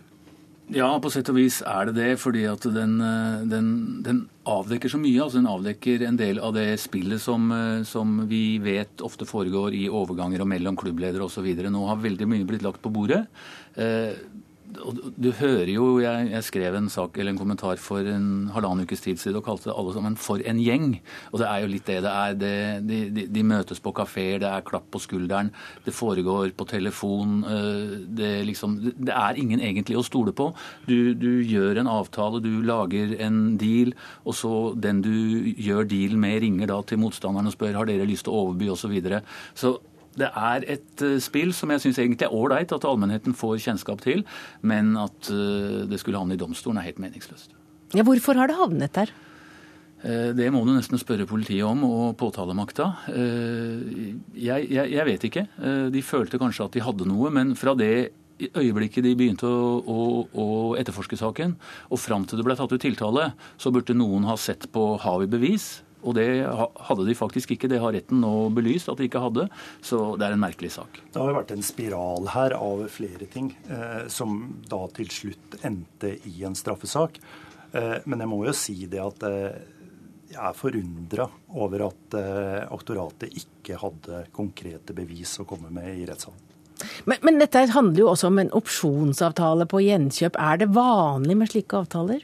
Ja, 0.70 0.92
på 1.02 1.10
sett 1.10 1.30
og 1.32 1.38
vis 1.40 1.64
er 1.66 1.90
det 1.90 1.96
det. 1.98 2.10
Fordi 2.22 2.44
at 2.50 2.66
den, 2.74 3.00
eh, 3.02 3.46
den, 3.50 3.70
den 4.06 4.22
avdekker 4.50 4.92
så 4.92 5.00
mye. 5.02 5.22
altså 5.24 5.40
Den 5.40 5.50
avdekker 5.50 6.04
en 6.08 6.20
del 6.20 6.42
av 6.44 6.54
det 6.58 6.68
spillet 6.82 7.22
som, 7.22 7.48
eh, 7.56 7.84
som 7.88 8.28
vi 8.30 8.60
vet 8.64 9.06
ofte 9.06 9.30
foregår 9.30 9.78
i 9.78 9.88
overganger 9.88 10.44
og 10.44 10.52
mellom 10.52 10.78
klubbledere 10.78 11.26
osv. 11.26 11.48
Nå 11.70 11.88
har 11.88 12.04
veldig 12.04 12.28
mye 12.28 12.50
blitt 12.50 12.66
lagt 12.66 12.84
på 12.84 12.92
bordet 12.94 13.26
du 14.70 15.30
hører 15.40 15.70
jo, 15.72 15.86
jeg, 16.04 16.28
jeg, 16.30 16.46
skrev 16.46 16.76
en 16.78 16.90
sak 16.92 17.18
eller 17.18 17.34
en 17.34 17.40
kommentar 17.40 17.80
for 17.82 18.06
en 18.06 18.50
halvannen 18.54 18.86
ukes 18.86 19.02
tid 19.02 19.18
siden 19.22 19.40
og 19.40 19.46
kalte 19.48 19.70
det 19.70 19.76
alle 19.76 19.94
sammen 19.96 20.18
for 20.20 20.44
en 20.46 20.60
gjeng. 20.62 20.92
Og 21.32 21.42
det 21.42 21.48
er 21.50 21.64
jo 21.64 21.72
litt 21.72 21.90
det 21.90 21.98
det 22.06 22.14
er. 22.14 22.38
Det, 22.40 22.54
de, 22.86 23.00
de, 23.16 23.26
de, 23.34 23.46
møtes 23.50 23.82
på 23.82 23.94
kafeer, 23.98 24.38
det 24.44 24.50
er 24.50 24.66
klapp 24.68 24.86
på 24.94 25.02
skulderen, 25.02 25.50
det 25.86 25.96
foregår 25.96 26.54
på 26.58 26.68
telefon. 26.70 27.40
Eh, 27.50 27.98
det, 28.20 28.32
liksom, 28.52 28.78
det 28.94 29.16
er 29.16 29.42
ingen 29.42 29.64
egentlig 29.64 29.98
å 29.98 30.06
stole 30.06 30.36
på. 30.38 30.52
Du, 30.86 31.16
du, 31.18 31.32
gjør 31.50 31.82
en 31.82 31.90
avtale, 31.90 32.44
du 32.44 32.62
lager 32.66 33.16
en 33.26 33.58
deal, 33.60 33.96
og 34.26 34.38
så 34.38 34.54
den 34.78 35.02
du 35.06 35.14
gjør 35.58 35.88
deal 35.90 36.18
med, 36.20 36.42
ringer 36.46 36.70
da 36.70 36.82
til 36.86 37.02
motstanderen 37.02 37.50
og 37.50 37.58
spør 37.58 37.82
har 37.82 37.90
dere 37.90 38.08
lyst 38.10 38.28
til 38.28 38.36
å 38.36 38.46
overby 38.46 38.70
osv. 38.70 38.78
Så, 38.80 38.94
videre. 38.94 39.20
så 39.58 39.76
det 40.20 40.30
er 40.36 40.66
et 40.76 41.06
eh, 41.06 41.18
spill 41.24 41.54
som 41.56 41.72
jeg 41.74 41.84
syns 41.86 42.02
egentlig 42.02 42.28
er 42.28 42.36
ålreit 42.36 42.74
at 42.76 42.86
allmennheten 42.88 43.36
får 43.38 43.58
kjennskap 43.66 44.04
til, 44.04 44.26
men 44.62 44.94
at 45.00 45.32
eh, 45.34 45.88
det 45.90 46.02
skulle 46.02 46.20
havne 46.20 46.38
i 46.38 46.42
domstolen 46.42 46.82
er 46.82 46.90
helt 46.90 47.02
meningsløst. 47.02 47.56
Ja, 47.98 48.06
hvorfor 48.06 48.38
har 48.38 48.52
det 48.52 48.60
havnet 48.60 48.94
der? 48.96 49.12
Eh, 50.04 50.30
det 50.38 50.52
må 50.54 50.64
du 50.66 50.74
nesten 50.76 51.02
spørre 51.02 51.28
politiet 51.30 51.66
om, 51.68 51.84
og 51.88 52.16
påtalemakta. 52.20 52.92
Jeg, 53.10 54.70
jeg, 54.70 54.86
jeg, 54.94 55.06
vet 55.10 55.28
ikke. 55.30 55.46
De 55.94 56.06
følte 56.06 56.42
kanskje 56.42 56.70
at 56.70 56.78
de 56.78 56.86
hadde 56.86 57.10
noe, 57.10 57.32
men 57.34 57.56
fra 57.60 57.76
det 57.78 58.12
øyeblikket 58.40 59.04
de 59.04 59.18
begynte 59.20 59.48
å, 59.50 59.80
å, 59.84 60.00
å 60.32 60.48
etterforske 60.80 61.18
saken, 61.20 61.58
og 61.92 62.00
fram 62.00 62.24
til 62.28 62.40
det 62.40 62.46
ble 62.48 62.56
tatt 62.56 62.72
ut 62.72 62.82
tiltale, 62.82 63.34
så 63.60 63.72
burde 63.76 63.98
noen 63.98 64.28
ha 64.30 64.38
sett 64.40 64.70
på 64.72 64.94
har 65.04 65.20
vi 65.24 65.28
bevis, 65.32 65.82
og 66.00 66.16
det 66.16 66.28
hadde 66.88 67.06
de 67.08 67.16
faktisk 67.18 67.54
ikke. 67.56 67.70
Det 67.72 67.82
har 67.82 67.94
retten 67.96 68.22
nå 68.24 68.34
belyst 68.56 68.92
at 68.92 69.00
de 69.00 69.10
ikke 69.10 69.24
hadde. 69.24 69.48
Så 69.86 70.00
det 70.20 70.28
er 70.28 70.36
en 70.36 70.44
merkelig 70.44 70.72
sak. 70.78 71.02
Det 71.12 71.20
har 71.20 71.32
jo 71.32 71.40
vært 71.40 71.54
en 71.56 71.66
spiral 71.66 72.30
her 72.36 72.56
av 72.58 72.86
flere 72.94 73.28
ting, 73.32 73.52
eh, 73.68 74.08
som 74.12 74.40
da 74.70 74.86
til 74.96 75.12
slutt 75.14 75.60
endte 75.68 76.16
i 76.30 76.38
en 76.48 76.58
straffesak. 76.58 77.20
Eh, 77.72 77.98
men 78.06 78.24
jeg 78.24 78.32
må 78.32 78.44
jo 78.48 78.56
si 78.56 78.78
det 78.90 79.02
at 79.04 79.28
eh, 79.28 79.60
jeg 80.30 80.42
er 80.46 80.58
forundra 80.58 81.26
over 81.58 81.88
at 81.90 82.18
eh, 82.18 82.62
aktoratet 82.70 83.34
ikke 83.42 83.80
hadde 83.82 84.24
konkrete 84.36 84.96
bevis 84.98 85.40
å 85.42 85.48
komme 85.50 85.72
med 85.74 85.92
i 85.98 86.06
rettssalen. 86.10 86.46
Men, 87.10 87.20
men 87.28 87.42
dette 87.42 87.66
handler 87.74 88.06
jo 88.06 88.12
også 88.14 88.30
om 88.30 88.40
en 88.40 88.52
opsjonsavtale 88.56 89.66
på 89.70 89.82
gjenkjøp. 89.84 90.38
Er 90.40 90.62
det 90.62 90.70
vanlig 90.76 91.36
med 91.36 91.52
slike 91.52 91.82
avtaler? 91.84 92.24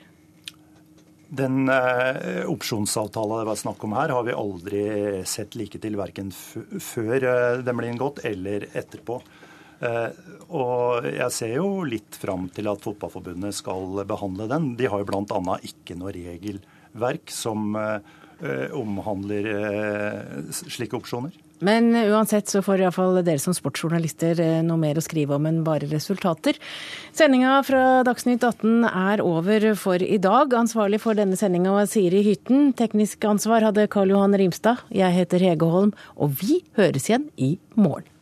Den 1.36 1.70
eh, 1.72 2.44
opsjonsavtalen 2.50 3.42
det 3.42 3.50
var 3.50 3.60
snakk 3.60 3.84
om 3.88 3.96
her, 3.98 4.14
har 4.16 4.24
vi 4.28 4.36
aldri 4.36 4.84
sett 5.28 5.58
like 5.60 5.82
til, 5.82 5.98
verken 6.00 6.32
før 6.32 7.16
eh, 7.18 7.64
den 7.66 7.80
ble 7.80 7.92
inngått 7.92 8.24
eller 8.28 8.68
etterpå. 8.72 9.20
Eh, 9.84 10.10
og 10.56 11.08
jeg 11.10 11.32
ser 11.36 11.56
jo 11.58 11.70
litt 11.88 12.18
fram 12.20 12.48
til 12.56 12.70
at 12.72 12.84
Fotballforbundet 12.86 13.58
skal 13.58 14.04
behandle 14.08 14.48
den. 14.52 14.74
De 14.80 14.88
har 14.92 15.02
jo 15.02 15.10
bl.a. 15.10 15.58
ikke 15.68 15.98
noe 16.00 16.14
regelverk 16.16 17.34
som 17.34 17.76
eh, 17.80 18.70
omhandler 18.76 19.52
eh, 19.56 20.54
slike 20.56 21.00
opsjoner. 21.00 21.36
Men 21.64 21.92
uansett 21.96 22.50
så 22.52 22.62
får 22.66 22.84
iallfall 22.84 23.22
dere 23.22 23.40
som 23.42 23.56
sportsjournalister 23.56 24.42
eh, 24.44 24.64
noe 24.66 24.80
mer 24.82 25.00
å 25.00 25.04
skrive 25.04 25.38
om 25.38 25.48
enn 25.48 25.62
bare 25.66 25.88
resultater. 25.92 26.60
Sendinga 27.16 27.58
fra 27.68 27.84
Dagsnytt 28.08 28.44
18 28.44 28.88
er 28.90 29.24
over 29.24 29.70
for 29.80 30.02
i 30.04 30.20
dag. 30.22 30.56
Ansvarlig 30.58 31.00
for 31.04 31.18
denne 31.18 31.40
sendinga 31.40 31.76
var 31.78 31.92
Siri 31.92 32.24
Hytten. 32.26 32.74
Teknisk 32.76 33.24
ansvar 33.30 33.68
hadde 33.70 33.88
Karl 33.92 34.12
Johan 34.16 34.36
Rimstad. 34.40 34.84
Jeg 34.92 35.16
heter 35.16 35.44
Hege 35.44 35.72
Holm, 35.72 35.96
og 36.20 36.36
vi 36.42 36.60
høres 36.80 37.08
igjen 37.10 37.30
i 37.38 37.56
morgen. 37.76 38.15